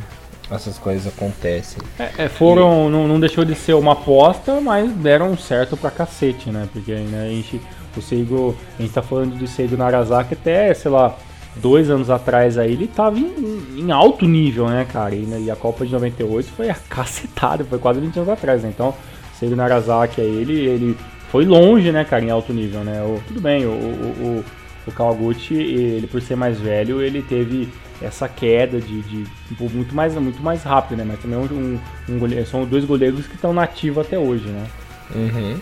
essas 0.51 0.78
coisas 0.78 1.07
acontecem. 1.07 1.78
É, 1.99 2.24
é, 2.24 2.28
foram, 2.28 2.89
e... 2.89 2.91
não, 2.91 3.07
não 3.07 3.20
deixou 3.20 3.45
de 3.45 3.55
ser 3.55 3.74
uma 3.74 3.93
aposta, 3.93 4.61
mas 4.61 4.91
deram 4.93 5.36
certo 5.36 5.76
pra 5.76 5.91
cacete, 5.91 6.51
né? 6.51 6.68
Porque 6.72 6.93
né, 6.93 7.26
a 7.26 7.28
gente, 7.28 7.61
o 7.97 8.03
Seigo, 8.03 8.57
a 8.78 8.82
gente 8.82 8.93
tá 8.93 9.03
falando 9.03 9.36
do 9.36 9.47
Seigo 9.47 9.76
Narazaki 9.76 10.34
até, 10.34 10.72
sei 10.74 10.91
lá, 10.91 11.16
dois 11.61 11.91
anos 11.91 12.11
atrás 12.11 12.57
aí, 12.59 12.73
ele 12.73 12.87
tava 12.87 13.19
em, 13.19 13.65
em 13.77 13.91
alto 13.91 14.27
nível, 14.27 14.69
né, 14.69 14.87
cara? 14.91 15.15
E, 15.15 15.21
né, 15.21 15.41
e, 15.41 15.51
a 15.51 15.57
Copa 15.57 15.85
de 15.85 15.93
98 15.93 16.51
foi 16.51 16.71
a 16.71 16.75
cacetada, 16.89 17.65
foi 17.65 17.79
quase 17.79 18.01
20 18.01 18.17
anos 18.17 18.29
atrás, 18.29 18.63
né? 18.63 18.71
Então, 18.75 18.95
Seiro 19.39 19.57
Narazaki 19.57 20.21
aí, 20.21 20.37
ele, 20.37 20.55
ele 20.55 20.97
foi 21.31 21.45
longe, 21.45 21.93
né, 21.93 22.05
cara, 22.05 22.25
em 22.25 22.31
alto 22.31 22.53
nível, 22.53 22.83
né? 22.85 23.03
O, 23.03 23.21
tudo 23.27 23.41
bem, 23.41 23.67
o, 23.67 23.71
o, 23.71 23.73
o, 23.75 24.45
o 24.87 24.93
Kawaguchi, 24.93 25.55
ele 25.55 26.07
por 26.07 26.21
ser 26.23 26.37
mais 26.37 26.59
velho, 26.59 27.03
ele 27.03 27.23
teve 27.23 27.69
essa 28.01 28.29
queda 28.29 28.81
de, 28.81 29.03
de 29.03 29.25
tipo, 29.49 29.69
muito 29.71 29.95
mais 29.95 30.15
muito 30.15 30.41
mais 30.41 30.63
rápido, 30.63 30.99
né? 30.99 31.05
Mas 31.07 31.21
também 31.21 31.39
um, 31.39 31.79
um 32.09 32.19
goleiro, 32.19 32.47
são 32.47 32.65
dois 32.65 32.85
goleiros 32.85 33.27
que 33.27 33.35
estão 33.35 33.53
nativos 33.53 34.07
até 34.07 34.19
hoje, 34.19 34.47
né? 34.47 34.67
Uhum. 35.15 35.61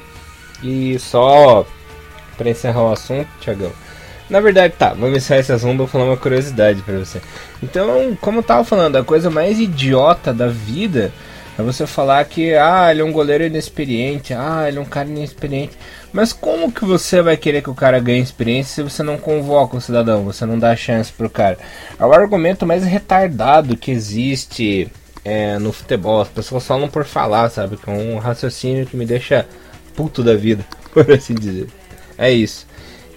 E 0.62 0.98
só 0.98 1.66
para 2.36 2.50
encerrar 2.50 2.82
o 2.82 2.92
assunto, 2.92 3.28
Tiagão. 3.40 3.72
Na 4.28 4.40
verdade, 4.40 4.74
tá, 4.76 4.90
vamos 4.92 5.16
encerrar 5.16 5.40
esse 5.40 5.52
assunto, 5.52 5.78
vou 5.78 5.86
falar 5.86 6.04
uma 6.04 6.16
curiosidade 6.16 6.82
para 6.82 6.98
você. 6.98 7.20
Então, 7.62 8.16
como 8.20 8.40
eu 8.40 8.42
tava 8.42 8.64
falando, 8.64 8.96
a 8.96 9.04
coisa 9.04 9.30
mais 9.30 9.60
idiota 9.60 10.34
da 10.34 10.48
vida 10.48 11.12
é 11.58 11.62
você 11.62 11.86
falar 11.86 12.24
que, 12.24 12.54
ah, 12.54 12.90
ele 12.90 13.00
é 13.00 13.04
um 13.04 13.12
goleiro 13.12 13.44
inexperiente, 13.44 14.34
ah, 14.34 14.64
ele 14.66 14.78
é 14.78 14.80
um 14.80 14.84
cara 14.84 15.08
inexperiente. 15.08 15.76
Mas 16.12 16.32
como 16.32 16.72
que 16.72 16.84
você 16.84 17.22
vai 17.22 17.36
querer 17.36 17.62
que 17.62 17.70
o 17.70 17.74
cara 17.74 18.00
ganhe 18.00 18.20
experiência 18.20 18.74
se 18.74 18.82
você 18.82 19.02
não 19.02 19.16
convoca 19.16 19.76
o 19.76 19.80
cidadão, 19.80 20.24
você 20.24 20.44
não 20.44 20.58
dá 20.58 20.74
chance 20.74 21.12
pro 21.12 21.30
cara? 21.30 21.58
É 21.98 22.04
o 22.04 22.12
argumento 22.12 22.66
mais 22.66 22.84
retardado 22.84 23.76
que 23.76 23.90
existe 23.90 24.90
é, 25.24 25.58
no 25.58 25.72
futebol. 25.72 26.20
As 26.20 26.28
pessoas 26.28 26.66
falam 26.66 26.88
por 26.88 27.04
falar, 27.04 27.48
sabe? 27.48 27.76
Que 27.76 27.88
é 27.88 27.92
um 27.92 28.18
raciocínio 28.18 28.86
que 28.86 28.96
me 28.96 29.06
deixa 29.06 29.46
puto 29.94 30.22
da 30.22 30.34
vida, 30.34 30.64
por 30.92 31.10
assim 31.10 31.34
dizer. 31.34 31.68
É 32.18 32.30
isso. 32.30 32.66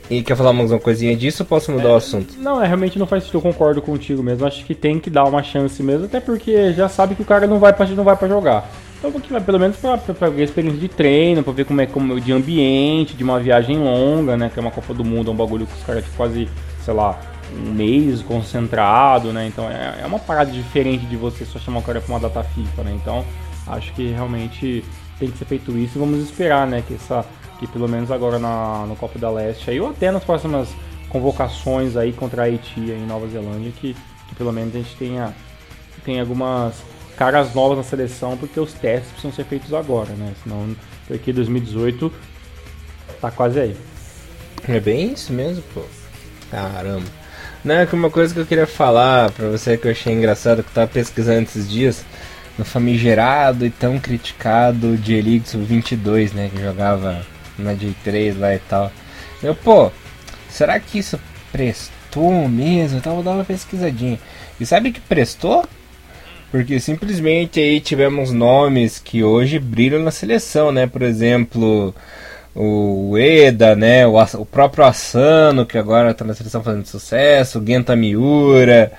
E 0.10 0.24
quer 0.24 0.36
falar 0.36 0.52
mais 0.54 0.72
uma 0.72 0.80
coisinha 0.80 1.16
disso 1.16 1.44
ou 1.44 1.48
posso 1.48 1.72
mudar 1.72 1.90
é, 1.90 1.92
o 1.92 1.96
assunto? 1.96 2.34
Não, 2.40 2.60
é, 2.62 2.66
realmente 2.66 2.98
não 2.98 3.06
faz 3.06 3.24
sentido, 3.24 3.38
eu 3.38 3.42
concordo 3.42 3.80
contigo 3.80 4.24
mesmo. 4.24 4.46
Acho 4.46 4.66
que 4.66 4.74
tem 4.74 5.00
que 5.00 5.08
dar 5.08 5.24
uma 5.26 5.44
chance 5.44 5.84
mesmo, 5.84 6.06
até 6.06 6.20
porque 6.20 6.74
já 6.74 6.90
sabe 6.90 7.14
que 7.14 7.22
o 7.22 7.26
cara 7.26 7.46
não 7.46 7.60
vai 7.60 7.72
pra, 7.74 7.86
não 7.86 8.04
vai 8.04 8.16
pra 8.16 8.28
jogar. 8.28 8.68
Então, 8.98 9.12
porque 9.12 9.32
vai 9.32 9.40
pelo 9.40 9.60
menos 9.60 9.78
pra, 9.78 9.98
pra, 9.98 10.14
pra, 10.16 10.30
ver 10.30 10.42
a 10.42 10.46
experiência 10.46 10.80
de 10.80 10.88
treino, 10.88 11.44
pra 11.44 11.54
ver 11.54 11.64
como 11.64 11.80
é 11.80 11.86
como, 11.86 12.20
de 12.20 12.32
ambiente, 12.32 13.16
de 13.16 13.24
uma 13.24 13.40
viagem 13.40 13.78
longa, 13.78 14.36
né? 14.36 14.50
Que 14.52 14.60
é 14.60 14.62
uma 14.62 14.72
Copa 14.72 14.96
do 14.96 15.06
Mundo, 15.06 15.30
é 15.30 15.34
um 15.34 15.38
bagulho 15.38 15.68
que 15.68 15.74
os 15.74 15.84
caras 15.84 16.04
ficam 16.04 16.18
quase, 16.18 16.50
sei 16.84 16.94
lá, 16.94 17.20
um 17.56 17.72
mês 17.72 18.24
concentrado, 18.24 19.32
né? 19.32 19.46
Então 19.46 19.70
é, 19.70 20.02
é 20.02 20.06
uma 20.08 20.20
parada 20.20 20.52
diferente 20.52 21.06
de 21.06 21.16
você 21.16 21.46
só 21.46 21.60
chamar 21.60 21.80
o 21.80 21.84
cara 21.84 22.02
pra 22.02 22.12
uma 22.12 22.20
data 22.20 22.44
FIFA, 22.44 22.84
né? 22.84 22.94
Então 22.96 23.24
acho 23.68 23.94
que 23.94 24.08
realmente 24.08 24.84
tem 25.20 25.30
que 25.30 25.38
ser 25.38 25.46
feito 25.46 25.78
isso 25.78 25.98
e 25.98 26.00
vamos 26.00 26.20
esperar, 26.20 26.66
né? 26.66 26.84
Que 26.86 26.96
essa 26.96 27.24
que 27.60 27.68
pelo 27.68 27.88
menos 27.88 28.10
agora 28.10 28.40
na, 28.40 28.86
no 28.88 28.96
Copa 28.96 29.20
da 29.20 29.30
Leste, 29.30 29.70
aí, 29.70 29.80
ou 29.80 29.90
até 29.90 30.12
nas 30.12 30.24
próximas 30.24 30.70
convocações 31.10 31.98
aí 31.98 32.14
contra 32.14 32.44
a 32.44 32.46
Haiti 32.46 32.80
em 32.80 33.06
Nova 33.06 33.28
Zelândia, 33.28 33.72
que, 33.76 33.96
que 34.28 34.36
pelo 34.36 34.54
menos 34.54 34.76
a 34.76 34.80
gente 34.80 34.96
tenha, 34.96 35.34
tenha 36.06 36.22
algumas 36.22 36.76
caras 37.18 37.54
novas 37.54 37.78
na 37.78 37.84
seleção, 37.84 38.38
porque 38.38 38.60
os 38.60 38.72
testes 38.72 39.10
precisam 39.12 39.34
ser 39.34 39.44
feitos 39.44 39.74
agora, 39.74 40.14
né? 40.14 40.34
Senão, 40.42 40.74
porque 41.06 41.34
2018 41.34 42.12
tá 43.20 43.30
quase 43.30 43.60
aí. 43.60 43.78
É 44.68 44.80
bem 44.80 45.12
isso 45.12 45.34
mesmo, 45.34 45.64
pô. 45.74 45.82
Caramba. 46.50 47.06
Não, 47.64 47.76
é 47.76 47.86
que 47.86 47.94
uma 47.94 48.10
coisa 48.10 48.34
que 48.34 48.40
eu 48.40 48.46
queria 48.46 48.68
falar 48.68 49.32
pra 49.32 49.50
você 49.50 49.78
que 49.78 49.86
eu 49.86 49.92
achei 49.92 50.14
engraçado, 50.14 50.64
que 50.64 50.70
eu 50.70 50.74
tava 50.74 50.88
pesquisando 50.88 51.42
esses 51.42 51.70
dias, 51.70 52.06
no 52.58 52.64
famigerado 52.64 53.66
e 53.66 53.70
tão 53.70 54.00
criticado 54.00 54.96
de 54.96 55.14
Elite 55.14 55.58
22, 55.58 56.32
né? 56.32 56.50
Que 56.54 56.62
jogava 56.62 57.26
na 57.60 57.74
J3 57.74 58.38
lá 58.38 58.56
e 58.56 58.60
tal. 58.60 58.92
Eu, 59.42 59.56
pô, 59.56 59.92
será 60.50 60.80
que 60.80 61.00
isso 61.00 61.20
prestou 61.52 62.48
mesmo? 62.48 62.98
Então 62.98 63.16
vou 63.16 63.24
dar 63.24 63.32
uma 63.32 63.46
pesquisadinha. 63.46 64.20
E 64.60 64.66
sabe 64.66 64.92
que 64.92 65.00
prestou? 65.00 65.66
Porque 66.52 66.80
simplesmente 66.80 67.60
aí 67.60 67.80
tivemos 67.80 68.32
nomes 68.32 69.00
que 69.00 69.24
hoje 69.24 69.60
brilham 69.60 70.02
na 70.02 70.12
seleção, 70.12 70.72
né? 70.72 70.88
Por 70.88 71.04
exemplo, 71.04 71.94
o 72.56 73.18
Eda, 73.18 73.76
né? 73.76 74.06
O, 74.08 74.16
o 74.18 74.46
próprio 74.46 74.84
Asano, 74.84 75.66
que 75.66 75.78
agora 75.78 76.12
está 76.12 76.26
na 76.26 76.34
seleção 76.34 76.64
fazendo 76.64 76.86
sucesso, 76.88 77.60
o 77.60 77.66
Genta 77.66 77.96
Miura, 77.96 78.92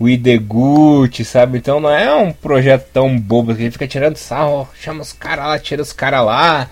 o 0.00 0.08
Ideguchi, 0.08 1.24
sabe? 1.24 1.58
Então 1.58 1.78
não 1.78 1.90
é 1.90 2.14
um 2.14 2.32
projeto 2.32 2.88
tão 2.92 3.18
bobo 3.18 3.54
que 3.54 3.62
gente 3.62 3.72
fica 3.72 3.86
tirando 3.86 4.16
sarro, 4.16 4.68
chama 4.74 5.02
os 5.02 5.12
caras 5.12 5.46
lá, 5.46 5.58
tira 5.58 5.82
os 5.82 5.92
caras 5.92 6.24
lá 6.24 6.70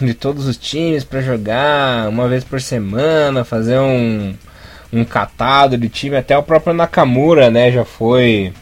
de 0.00 0.14
todos 0.14 0.46
os 0.46 0.56
times 0.56 1.04
para 1.04 1.20
jogar 1.20 2.08
uma 2.08 2.28
vez 2.28 2.42
por 2.44 2.60
semana, 2.60 3.44
fazer 3.44 3.78
um, 3.78 4.34
um 4.92 5.04
catado 5.04 5.76
de 5.76 5.88
time. 5.88 6.16
Até 6.16 6.36
o 6.36 6.42
próprio 6.42 6.74
Nakamura, 6.74 7.50
né, 7.50 7.70
já 7.70 7.84
foi 7.84 8.52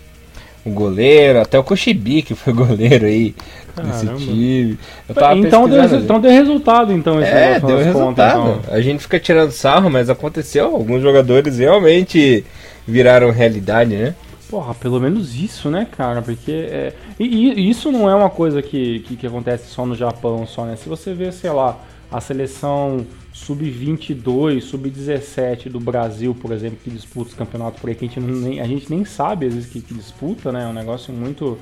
o 0.64 0.70
goleiro, 0.70 1.40
até 1.40 1.58
o 1.58 1.64
Koshibi 1.64 2.22
que 2.22 2.34
foi 2.34 2.52
goleiro 2.54 3.06
aí 3.06 3.34
desse 3.76 4.06
time. 4.06 4.78
então, 5.08 5.68
deu, 5.68 5.84
então 5.84 6.20
deu 6.20 6.30
resultado, 6.30 6.92
então. 6.92 7.22
Esse 7.22 7.30
é, 7.30 7.60
deu 7.60 7.78
resultado. 7.78 8.40
Contas, 8.40 8.58
então. 8.64 8.74
A 8.74 8.80
gente 8.80 9.02
fica 9.02 9.20
tirando 9.20 9.52
sarro, 9.52 9.88
mas 9.88 10.10
aconteceu. 10.10 10.66
Alguns 10.66 11.00
jogadores 11.02 11.58
realmente 11.58 12.44
viraram 12.86 13.30
realidade, 13.30 13.94
né? 13.94 14.14
Porra, 14.48 14.74
pelo 14.74 14.98
menos 14.98 15.34
isso, 15.34 15.70
né, 15.70 15.86
cara? 15.90 16.22
Porque 16.22 16.52
é... 16.52 16.94
e, 17.20 17.50
e, 17.50 17.68
isso 17.68 17.92
não 17.92 18.08
é 18.08 18.14
uma 18.14 18.30
coisa 18.30 18.62
que, 18.62 19.00
que, 19.00 19.16
que, 19.16 19.26
acontece 19.26 19.68
só 19.68 19.84
no 19.84 19.94
Japão, 19.94 20.46
só, 20.46 20.64
né? 20.64 20.74
Se 20.76 20.88
você 20.88 21.12
vê, 21.12 21.30
sei 21.30 21.50
lá, 21.50 21.78
a 22.10 22.20
seleção 22.20 23.06
sub-22, 23.30 24.62
sub-17 24.62 25.68
do 25.68 25.78
Brasil, 25.78 26.34
por 26.34 26.50
exemplo, 26.52 26.78
que 26.82 26.90
disputa 26.90 27.30
os 27.30 27.36
campeonatos 27.36 27.78
por 27.78 27.90
aí, 27.90 27.94
que 27.94 28.06
a 28.06 28.08
gente 28.08 28.20
nem, 28.20 28.60
a 28.60 28.66
gente 28.66 28.90
nem 28.90 29.04
sabe 29.04 29.46
às 29.46 29.54
vezes 29.54 29.70
que, 29.70 29.82
que 29.82 29.92
disputa, 29.92 30.50
né? 30.50 30.64
É 30.64 30.66
um 30.66 30.72
negócio 30.72 31.12
muito, 31.12 31.58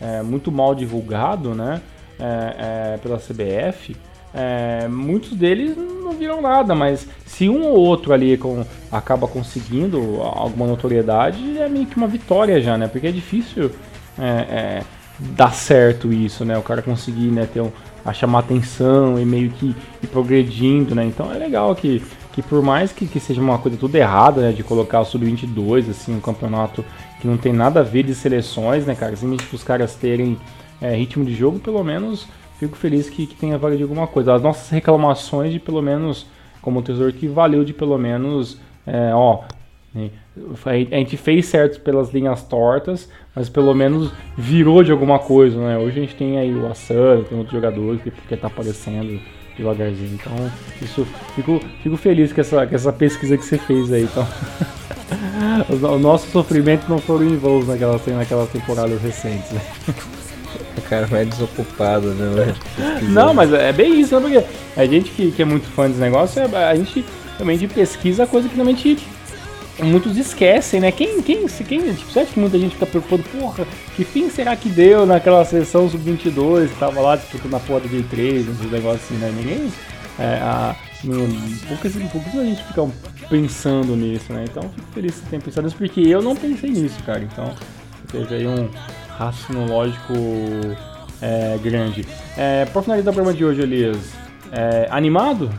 é, 0.00 0.22
muito 0.22 0.52
mal 0.52 0.76
divulgado, 0.76 1.54
né? 1.56 1.82
É, 2.20 2.94
é, 2.94 2.98
pela 2.98 3.18
CBF. 3.18 3.96
É, 4.32 4.86
muitos 4.88 5.32
deles 5.32 5.76
não 5.76 6.12
viram 6.12 6.42
nada, 6.42 6.74
mas 6.74 7.08
se 7.24 7.48
um 7.48 7.64
ou 7.64 7.76
outro 7.76 8.12
ali 8.12 8.36
com, 8.36 8.64
acaba 8.90 9.26
conseguindo 9.26 10.20
alguma 10.22 10.66
notoriedade, 10.66 11.58
é 11.58 11.68
meio 11.68 11.86
que 11.86 11.96
uma 11.96 12.06
vitória 12.06 12.60
já, 12.60 12.76
né? 12.76 12.88
Porque 12.88 13.06
é 13.06 13.12
difícil 13.12 13.70
é, 14.18 14.26
é, 14.26 14.82
dar 15.18 15.52
certo 15.52 16.12
isso, 16.12 16.44
né? 16.44 16.58
O 16.58 16.62
cara 16.62 16.82
conseguir 16.82 17.28
né, 17.28 17.48
ter 17.52 17.60
um, 17.60 17.70
a 18.04 18.12
chamar 18.12 18.40
atenção 18.40 19.18
e 19.18 19.24
meio 19.24 19.50
que 19.50 19.74
ir 20.02 20.06
progredindo, 20.08 20.94
né? 20.94 21.04
Então 21.04 21.32
é 21.32 21.38
legal 21.38 21.74
que, 21.74 22.02
que 22.32 22.42
por 22.42 22.62
mais 22.62 22.92
que, 22.92 23.06
que 23.06 23.20
seja 23.20 23.40
uma 23.40 23.58
coisa 23.58 23.76
tudo 23.78 23.94
errada, 23.96 24.42
né? 24.42 24.52
De 24.52 24.62
colocar 24.62 25.00
o 25.00 25.04
Sub-22, 25.04 25.90
assim, 25.90 26.14
um 26.16 26.20
campeonato 26.20 26.84
que 27.20 27.26
não 27.26 27.36
tem 27.36 27.52
nada 27.52 27.80
a 27.80 27.82
ver 27.82 28.02
de 28.02 28.14
seleções, 28.14 28.86
né, 28.86 28.94
cara? 28.94 29.16
Simplesmente 29.16 29.54
os 29.54 29.64
caras 29.64 29.94
terem 29.94 30.38
é, 30.80 30.94
ritmo 30.94 31.24
de 31.24 31.34
jogo, 31.34 31.58
pelo 31.58 31.82
menos 31.82 32.26
fico 32.58 32.76
feliz 32.76 33.08
que, 33.08 33.26
que 33.26 33.34
tenha 33.34 33.58
vaga 33.58 33.76
de 33.76 33.82
alguma 33.82 34.06
coisa. 34.06 34.34
As 34.34 34.42
nossas 34.42 34.68
reclamações 34.70 35.52
de 35.52 35.60
pelo 35.60 35.80
menos, 35.80 36.26
como 36.60 36.80
o 36.80 36.82
tesouro 36.82 37.12
que 37.12 37.26
valeu 37.26 37.64
de 37.64 37.72
pelo 37.72 37.96
menos, 37.96 38.60
é, 38.86 39.12
ó, 39.14 39.42
né, 39.94 40.10
a 40.66 40.96
gente 40.96 41.16
fez 41.16 41.46
certo 41.46 41.80
pelas 41.80 42.12
linhas 42.12 42.42
tortas, 42.42 43.10
mas 43.34 43.48
pelo 43.48 43.74
menos 43.74 44.12
virou 44.36 44.82
de 44.82 44.92
alguma 44.92 45.18
coisa, 45.18 45.58
né? 45.58 45.78
Hoje 45.78 45.98
a 45.98 46.02
gente 46.02 46.14
tem 46.14 46.38
aí 46.38 46.54
o 46.54 46.66
Asano, 46.66 47.24
tem 47.24 47.36
outros 47.36 47.54
jogadores 47.54 48.02
que, 48.02 48.10
que 48.10 48.36
tá 48.36 48.46
aparecendo 48.46 49.20
devagarzinho. 49.56 50.14
Então, 50.14 50.32
isso 50.80 51.06
fico, 51.34 51.60
fico 51.82 51.96
feliz 51.96 52.32
com 52.32 52.40
essa, 52.40 52.66
com 52.66 52.74
essa 52.74 52.92
pesquisa 52.92 53.36
que 53.36 53.44
você 53.44 53.58
fez 53.58 53.92
aí. 53.92 54.04
Então, 54.04 54.26
os, 55.68 56.00
nossos 56.00 56.30
sofrimentos 56.30 56.88
não 56.88 56.98
foram 56.98 57.24
em 57.24 57.36
vão 57.36 57.62
naquelas, 57.64 58.06
naquelas 58.06 58.48
temporadas 58.50 59.00
recentes. 59.02 59.50
Né? 59.50 59.60
O 60.78 60.88
cara 60.88 61.06
vai 61.06 61.24
desocupado, 61.24 62.08
né? 62.14 62.54
Não, 63.02 63.34
mas 63.34 63.52
é 63.52 63.72
bem 63.72 64.00
isso, 64.00 64.18
né? 64.18 64.20
Porque 64.20 64.80
a 64.80 64.86
gente 64.86 65.10
que, 65.10 65.30
que 65.32 65.42
é 65.42 65.44
muito 65.44 65.68
fã 65.68 65.88
desse 65.88 66.00
negócio, 66.00 66.40
é, 66.40 66.64
a 66.64 66.74
gente 66.74 67.04
realmente 67.36 67.66
pesquisa 67.68 68.26
coisa 68.26 68.48
que 68.48 68.54
realmente 68.54 68.98
muitos 69.80 70.16
esquecem, 70.16 70.80
né? 70.80 70.90
Quem, 70.90 71.22
quem, 71.22 71.46
quem, 71.46 71.94
tipo, 71.94 72.10
você 72.10 72.20
acha 72.20 72.32
que 72.32 72.40
muita 72.40 72.58
gente 72.58 72.72
fica 72.72 72.86
preocupado, 72.86 73.22
porra, 73.24 73.66
que 73.94 74.04
fim 74.04 74.28
será 74.28 74.56
que 74.56 74.68
deu 74.68 75.06
naquela 75.06 75.44
sessão 75.44 75.88
sub-22 75.88 76.68
que 76.68 76.78
tava 76.78 77.00
lá 77.00 77.16
disputando 77.16 77.54
a 77.54 77.60
porra 77.60 77.80
do 77.80 77.88
J3, 77.88 78.48
uns 78.48 78.70
negócios 78.70 79.04
assim, 79.04 79.14
né? 79.14 79.32
Ninguém. 79.36 79.72
É, 80.18 80.40
a, 80.42 80.74
poucas, 81.68 81.92
poucas 82.10 82.34
a 82.34 82.44
gente 82.44 82.64
fica 82.64 82.88
pensando 83.28 83.94
nisso, 83.94 84.32
né? 84.32 84.44
Então 84.50 84.62
fico 84.74 84.86
feliz 84.92 85.14
que 85.14 85.20
você 85.20 85.26
tenha 85.30 85.42
pensado 85.42 85.64
nisso, 85.66 85.76
porque 85.76 86.00
eu 86.00 86.22
não 86.22 86.34
pensei 86.34 86.70
nisso, 86.70 87.00
cara. 87.04 87.20
Então 87.20 87.54
teve 88.10 88.34
aí 88.34 88.46
um, 88.46 88.68
raciocínio 89.18 89.66
lógico 89.66 90.14
é, 91.20 91.58
grande. 91.62 92.06
É, 92.36 92.64
para 92.66 92.82
finalizar 92.82 93.10
o 93.10 93.14
programa 93.14 93.36
de 93.36 93.44
hoje, 93.44 93.60
Elias, 93.60 93.98
é, 94.52 94.86
animado 94.90 95.50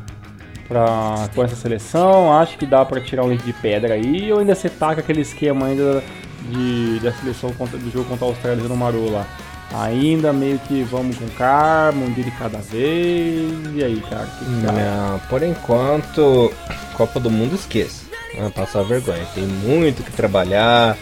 pra, 0.67 1.29
com 1.35 1.43
essa 1.43 1.55
seleção? 1.55 2.31
Acho 2.39 2.57
que 2.57 2.65
dá 2.65 2.85
para 2.85 3.01
tirar 3.01 3.23
um 3.23 3.27
leite 3.27 3.43
de 3.43 3.53
pedra 3.53 3.95
aí 3.95 4.31
ou 4.31 4.39
ainda 4.39 4.55
você 4.55 4.69
tá 4.69 4.93
com 4.93 5.01
aquele 5.01 5.21
esquema 5.21 5.65
ainda 5.67 6.01
de, 6.49 6.99
da 6.99 7.11
seleção 7.11 7.51
contra, 7.53 7.77
do 7.77 7.91
jogo 7.91 8.05
contra 8.05 8.25
a 8.25 8.29
Austrália 8.29 8.63
no 8.63 8.77
Maru 8.77 9.11
lá? 9.11 9.25
Ainda 9.71 10.33
meio 10.33 10.57
que 10.59 10.81
vamos 10.81 11.17
com 11.17 11.27
calma, 11.29 12.03
um 12.03 12.11
dia 12.13 12.23
de 12.23 12.31
cada 12.31 12.57
vez. 12.57 13.75
E 13.75 13.83
aí, 13.83 14.01
cara? 14.09 14.25
Que 14.25 14.45
Não, 14.45 15.19
por 15.29 15.43
enquanto, 15.43 16.51
Copa 16.95 17.19
do 17.19 17.29
Mundo 17.29 17.53
esqueça. 17.53 18.07
Vai 18.35 18.49
passar 18.49 18.83
vergonha. 18.83 19.23
Tem 19.35 19.45
muito 19.45 20.03
que 20.03 20.11
trabalhar 20.11 20.97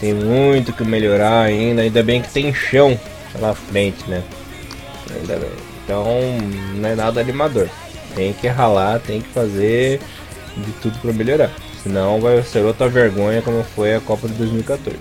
tem 0.00 0.14
muito 0.14 0.72
que 0.72 0.82
melhorar 0.82 1.42
ainda, 1.42 1.82
ainda 1.82 2.02
bem 2.02 2.22
que 2.22 2.30
tem 2.30 2.52
chão 2.54 2.98
pela 3.32 3.54
frente, 3.54 4.08
né? 4.08 4.22
Ainda 5.14 5.36
bem. 5.36 5.50
Então 5.84 6.06
não 6.76 6.88
é 6.88 6.94
nada 6.94 7.20
animador. 7.20 7.68
Tem 8.14 8.32
que 8.32 8.48
ralar, 8.48 8.98
tem 9.00 9.20
que 9.20 9.28
fazer 9.28 10.00
de 10.56 10.72
tudo 10.80 10.98
para 11.00 11.12
melhorar. 11.12 11.50
Senão 11.82 12.20
vai 12.20 12.42
ser 12.42 12.64
outra 12.64 12.88
vergonha 12.88 13.42
como 13.42 13.62
foi 13.62 13.94
a 13.94 14.00
Copa 14.00 14.26
de 14.28 14.34
2014. 14.34 14.98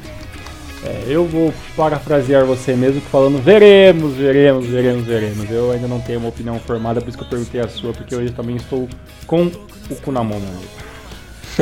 É, 0.83 1.03
eu 1.07 1.25
vou 1.25 1.53
parafrasear 1.75 2.45
você 2.45 2.73
mesmo 2.73 3.01
falando 3.01 3.41
veremos, 3.43 4.15
veremos, 4.15 4.65
veremos, 4.65 5.05
veremos. 5.05 5.49
Eu 5.49 5.71
ainda 5.71 5.87
não 5.87 5.99
tenho 5.99 6.19
uma 6.19 6.29
opinião 6.29 6.57
formada, 6.59 7.01
por 7.01 7.09
isso 7.09 7.17
que 7.17 7.23
eu 7.23 7.29
perguntei 7.29 7.59
a 7.59 7.67
sua, 7.67 7.91
porque 7.91 8.15
hoje 8.15 8.31
também 8.31 8.55
estou 8.55 8.87
com 9.27 9.51
o 9.89 9.95
cu 9.95 10.11
na 10.11 10.23
mão, 10.23 10.39
meu 10.39 10.49
amigo. 10.49 10.88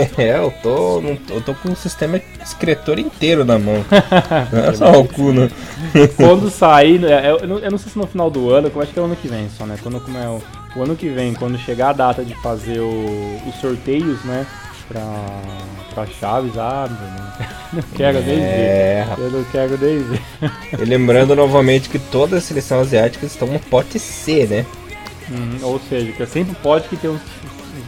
É, 0.17 0.37
eu 0.37 0.53
tô, 0.63 1.01
eu 1.29 1.41
tô 1.41 1.53
com 1.55 1.69
o 1.69 1.75
sistema 1.75 2.21
escritor 2.43 2.99
inteiro 2.99 3.43
na 3.43 3.57
mão. 3.57 3.83
não 4.51 4.65
é 4.65 4.73
só 4.73 4.91
o 4.99 5.07
cu, 5.07 5.31
né? 5.31 5.49
Quando 6.15 6.49
sair, 6.49 7.03
é, 7.05 7.31
eu, 7.31 7.37
eu, 7.37 7.71
não 7.71 7.77
sei 7.77 7.91
se 7.91 7.97
no 7.97 8.07
final 8.07 8.29
do 8.29 8.49
ano, 8.49 8.71
eu 8.73 8.81
acho 8.81 8.91
que 8.91 8.99
é 8.99 9.01
o 9.01 9.05
ano 9.05 9.15
que 9.15 9.27
vem 9.27 9.49
só, 9.49 9.65
né? 9.65 9.77
Quando 9.81 9.99
como 9.99 10.17
é 10.17 10.27
o, 10.27 10.41
o 10.75 10.83
ano 10.83 10.95
que 10.95 11.09
vem, 11.09 11.33
quando 11.33 11.57
chegar 11.57 11.89
a 11.89 11.93
data 11.93 12.23
de 12.23 12.35
fazer 12.41 12.79
o, 12.79 13.41
os 13.47 13.55
sorteios, 13.55 14.23
né? 14.23 14.45
Pra, 14.87 15.01
pra 15.93 16.05
Chaves, 16.05 16.57
ah, 16.57 16.87
meu, 16.89 17.81
não 17.81 17.89
quero 17.93 18.21
nem 18.21 18.39
é, 18.41 19.05
ver. 19.17 19.23
Eu 19.23 19.31
não 19.31 19.43
quero 19.45 19.77
nem 19.77 19.99
ver. 19.99 20.21
E 20.79 20.85
lembrando 20.85 21.35
novamente 21.35 21.89
que 21.89 21.99
todas 21.99 22.39
as 22.39 22.43
seleções 22.45 22.87
asiáticas 22.87 23.31
estão 23.31 23.49
no 23.49 23.59
pote 23.59 23.99
C, 23.99 24.45
né? 24.45 24.65
Hum, 25.29 25.57
ou 25.61 25.77
seja, 25.77 26.13
que 26.13 26.23
é 26.23 26.25
sempre 26.25 26.55
pode 26.63 26.87
que 26.87 26.95
tem 26.95 27.09
uns 27.09 27.21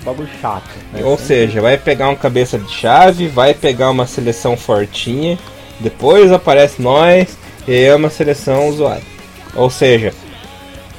bagulho 0.04 0.30
chato. 0.42 0.70
Né? 0.94 1.04
Ou 1.04 1.18
seja, 1.18 1.62
vai 1.62 1.78
pegar 1.78 2.10
um 2.10 2.16
cabeça 2.16 2.58
de 2.58 2.72
chave, 2.72 3.28
vai 3.28 3.54
pegar 3.54 3.90
uma 3.90 4.06
seleção 4.06 4.56
fortinha, 4.58 5.38
depois 5.80 6.32
aparece 6.32 6.82
nós 6.82 7.38
e 7.68 7.84
é 7.84 7.96
uma 7.96 8.10
seleção 8.10 8.70
usuária. 8.70 9.04
Ou 9.56 9.70
seja, 9.70 10.14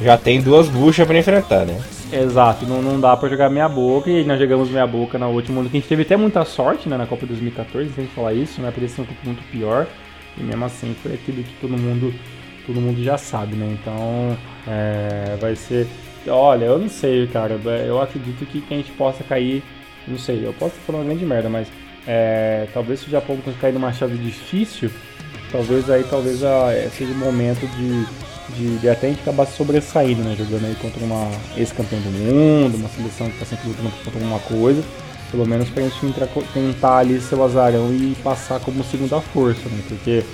já 0.03 0.17
tem 0.17 0.41
duas 0.41 0.69
buchas 0.69 1.07
para 1.07 1.19
enfrentar, 1.19 1.65
né? 1.65 1.81
Exato, 2.13 2.67
não, 2.67 2.83
não 2.83 2.99
dá 2.99 3.17
para 3.17 3.29
jogar 3.29 3.49
meia 3.49 3.69
boca 3.69 4.11
e 4.11 4.25
nós 4.25 4.39
jogamos 4.39 4.69
meia 4.69 4.87
boca 4.87 5.17
na 5.17 5.29
última, 5.29 5.63
que 5.63 5.69
a 5.69 5.73
gente 5.73 5.89
teve 5.89 6.03
até 6.03 6.17
muita 6.17 6.45
sorte 6.45 6.89
né, 6.89 6.97
na 6.97 7.07
Copa 7.07 7.25
2014, 7.25 7.93
sem 7.95 8.07
falar 8.09 8.35
isso, 8.35 8.61
né? 8.61 8.71
Podia 8.73 8.89
ser 8.89 9.03
um 9.03 9.05
pouco 9.05 9.21
muito 9.25 9.43
pior 9.51 9.87
e 10.37 10.43
mesmo 10.43 10.65
assim 10.65 10.95
foi 11.03 11.15
aquilo 11.15 11.43
que 11.43 11.55
todo 11.61 11.77
mundo 11.77 12.13
todo 12.67 12.81
mundo 12.81 13.03
já 13.03 13.17
sabe, 13.17 13.55
né? 13.55 13.77
Então 13.81 14.37
é, 14.67 15.37
vai 15.41 15.55
ser 15.55 15.87
Olha, 16.29 16.67
eu 16.67 16.79
não 16.79 16.89
sei, 16.89 17.27
cara. 17.27 17.59
Eu 17.87 18.01
acredito 18.01 18.45
que, 18.47 18.61
que 18.61 18.75
a 18.75 18.77
gente 18.77 18.93
possa 18.93 19.25
cair. 19.25 19.63
Não 20.07 20.19
sei, 20.19 20.45
eu 20.45 20.53
posso 20.53 20.75
falar 20.87 20.99
uma 20.99 21.05
grande 21.05 21.25
merda, 21.25 21.49
mas 21.49 21.69
é, 22.07 22.67
talvez 22.73 23.01
se 23.01 23.07
o 23.07 23.11
Japão 23.11 23.39
cair 23.61 23.73
numa 23.73 23.93
chave 23.93 24.17
difícil, 24.17 24.91
talvez 25.53 25.89
aí 25.91 26.05
talvez 26.09 26.43
a, 26.43 26.73
é, 26.73 26.89
seja 26.89 27.13
o 27.13 27.17
momento 27.17 27.67
de, 27.77 28.05
de, 28.57 28.79
de, 28.79 28.89
até 28.89 29.07
a 29.07 29.11
gente 29.11 29.21
acabar 29.21 29.47
se 29.47 29.57
sobressaindo, 29.57 30.23
né? 30.23 30.35
Jogando 30.37 30.67
aí 30.67 30.75
contra 30.77 31.05
uma 31.05 31.31
ex-campeão 31.57 32.01
do 32.01 32.11
mundo, 32.11 32.77
uma 32.77 32.89
seleção 32.89 33.29
que 33.29 33.35
está 33.35 33.47
sempre 33.47 33.69
lutando 33.69 33.91
contra 34.05 34.21
alguma 34.21 34.39
coisa. 34.41 34.83
Pelo 35.31 35.47
menos 35.47 35.69
pra 35.69 35.83
gente 35.85 36.05
entrar, 36.05 36.27
tentar 36.53 36.97
ali 36.99 37.21
seu 37.21 37.43
azarão 37.45 37.93
e 37.93 38.17
passar 38.25 38.59
como 38.61 38.83
segunda 38.83 39.21
força, 39.21 39.69
né? 39.69 39.83
Porque 39.89 40.25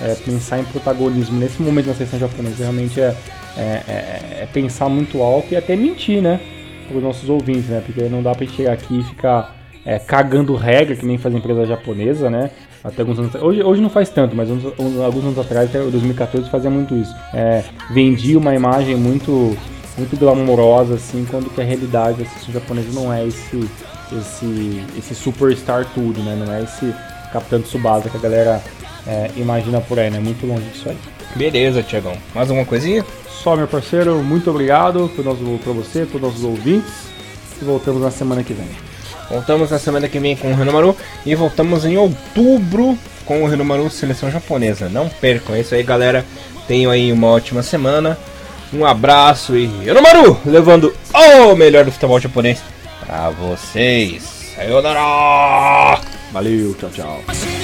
é, 0.00 0.14
pensar 0.16 0.58
em 0.58 0.64
protagonismo 0.64 1.38
nesse 1.38 1.62
momento 1.62 1.86
na 1.86 1.94
seleção 1.94 2.18
japonesa 2.18 2.56
realmente 2.64 3.00
é, 3.00 3.14
é, 3.56 3.60
é, 3.60 4.38
é, 4.42 4.48
pensar 4.52 4.88
muito 4.88 5.22
alto 5.22 5.52
e 5.52 5.56
até 5.56 5.76
mentir, 5.76 6.22
né? 6.22 6.40
Para 6.88 6.96
os 6.96 7.02
nossos 7.02 7.28
ouvintes, 7.28 7.68
né? 7.68 7.82
Porque 7.84 8.02
não 8.04 8.22
dá 8.22 8.34
para 8.34 8.46
chegar 8.46 8.72
aqui 8.72 9.00
e 9.00 9.04
ficar 9.04 9.56
é, 9.84 9.98
cagando 9.98 10.54
regra 10.54 10.96
que 10.96 11.04
nem 11.04 11.18
faz 11.18 11.34
a 11.34 11.38
empresa 11.38 11.66
japonesa, 11.66 12.30
né? 12.30 12.50
Até 12.82 13.02
alguns 13.02 13.18
anos 13.18 13.34
hoje, 13.36 13.62
hoje 13.62 13.80
não 13.80 13.90
faz 13.90 14.08
tanto, 14.08 14.34
mas 14.34 14.50
uns, 14.50 14.64
uns, 14.78 15.00
alguns 15.00 15.24
anos 15.24 15.38
atrás, 15.38 15.68
até 15.68 15.78
2014, 15.78 16.50
fazia 16.50 16.70
muito 16.70 16.96
isso. 16.96 17.14
É, 17.32 17.62
vendia 17.90 18.38
uma 18.38 18.54
imagem 18.54 18.96
muito 18.96 19.56
muito 19.96 20.16
glamourosa, 20.16 20.94
assim, 20.94 21.26
quando 21.30 21.50
que 21.50 21.60
a 21.60 21.64
realidade 21.64 22.16
da 22.16 22.22
assistência 22.24 22.54
japonesa 22.54 22.88
não 22.92 23.12
é 23.12 23.26
esse, 23.26 23.68
esse, 24.10 24.82
esse 24.96 25.14
superstar 25.14 25.86
tudo, 25.94 26.22
né? 26.22 26.34
Não 26.34 26.52
é 26.52 26.62
esse 26.62 26.94
Capitão 27.32 27.60
de 27.60 27.68
Subasa 27.68 28.08
que 28.08 28.16
a 28.16 28.20
galera 28.20 28.62
é, 29.06 29.30
imagina 29.36 29.80
por 29.80 29.98
aí, 29.98 30.10
né? 30.10 30.18
Muito 30.18 30.46
longe 30.46 30.64
disso 30.70 30.88
aí. 30.88 30.96
Beleza, 31.34 31.82
Tiagão. 31.82 32.16
Mais 32.34 32.48
alguma 32.48 32.66
coisinha? 32.66 33.04
Só, 33.28 33.56
meu 33.56 33.66
parceiro, 33.66 34.22
muito 34.22 34.50
obrigado 34.50 35.10
para 35.14 35.72
você, 35.72 36.06
para 36.06 36.16
os 36.16 36.22
nossos 36.22 36.44
ouvintes. 36.44 36.92
E 37.60 37.64
voltamos 37.64 38.02
na 38.02 38.10
semana 38.10 38.44
que 38.44 38.52
vem. 38.52 38.68
Voltamos 39.30 39.70
na 39.70 39.78
semana 39.78 40.08
que 40.08 40.18
vem 40.18 40.36
com 40.36 40.52
o 40.52 40.54
Renomaru 40.54 40.96
e 41.24 41.34
voltamos 41.34 41.84
em 41.84 41.96
outubro 41.96 42.98
com 43.24 43.42
o 43.42 43.48
Renomaru 43.48 43.88
Seleção 43.88 44.30
Japonesa. 44.30 44.88
Não 44.88 45.08
percam, 45.08 45.54
é 45.54 45.60
isso 45.60 45.74
aí, 45.74 45.82
galera. 45.82 46.24
Tenham 46.68 46.90
aí 46.90 47.10
uma 47.12 47.28
ótima 47.28 47.62
semana. 47.62 48.18
Um 48.72 48.84
abraço 48.84 49.56
e 49.56 49.66
Renomaru 49.66 50.38
levando 50.44 50.94
o 51.14 51.54
melhor 51.54 51.84
do 51.84 51.92
futebol 51.92 52.20
japonês 52.20 52.60
para 53.04 53.30
vocês. 53.30 54.54
Sayonara! 54.56 56.00
Valeu, 56.32 56.74
tchau, 56.74 56.90
tchau. 56.90 57.61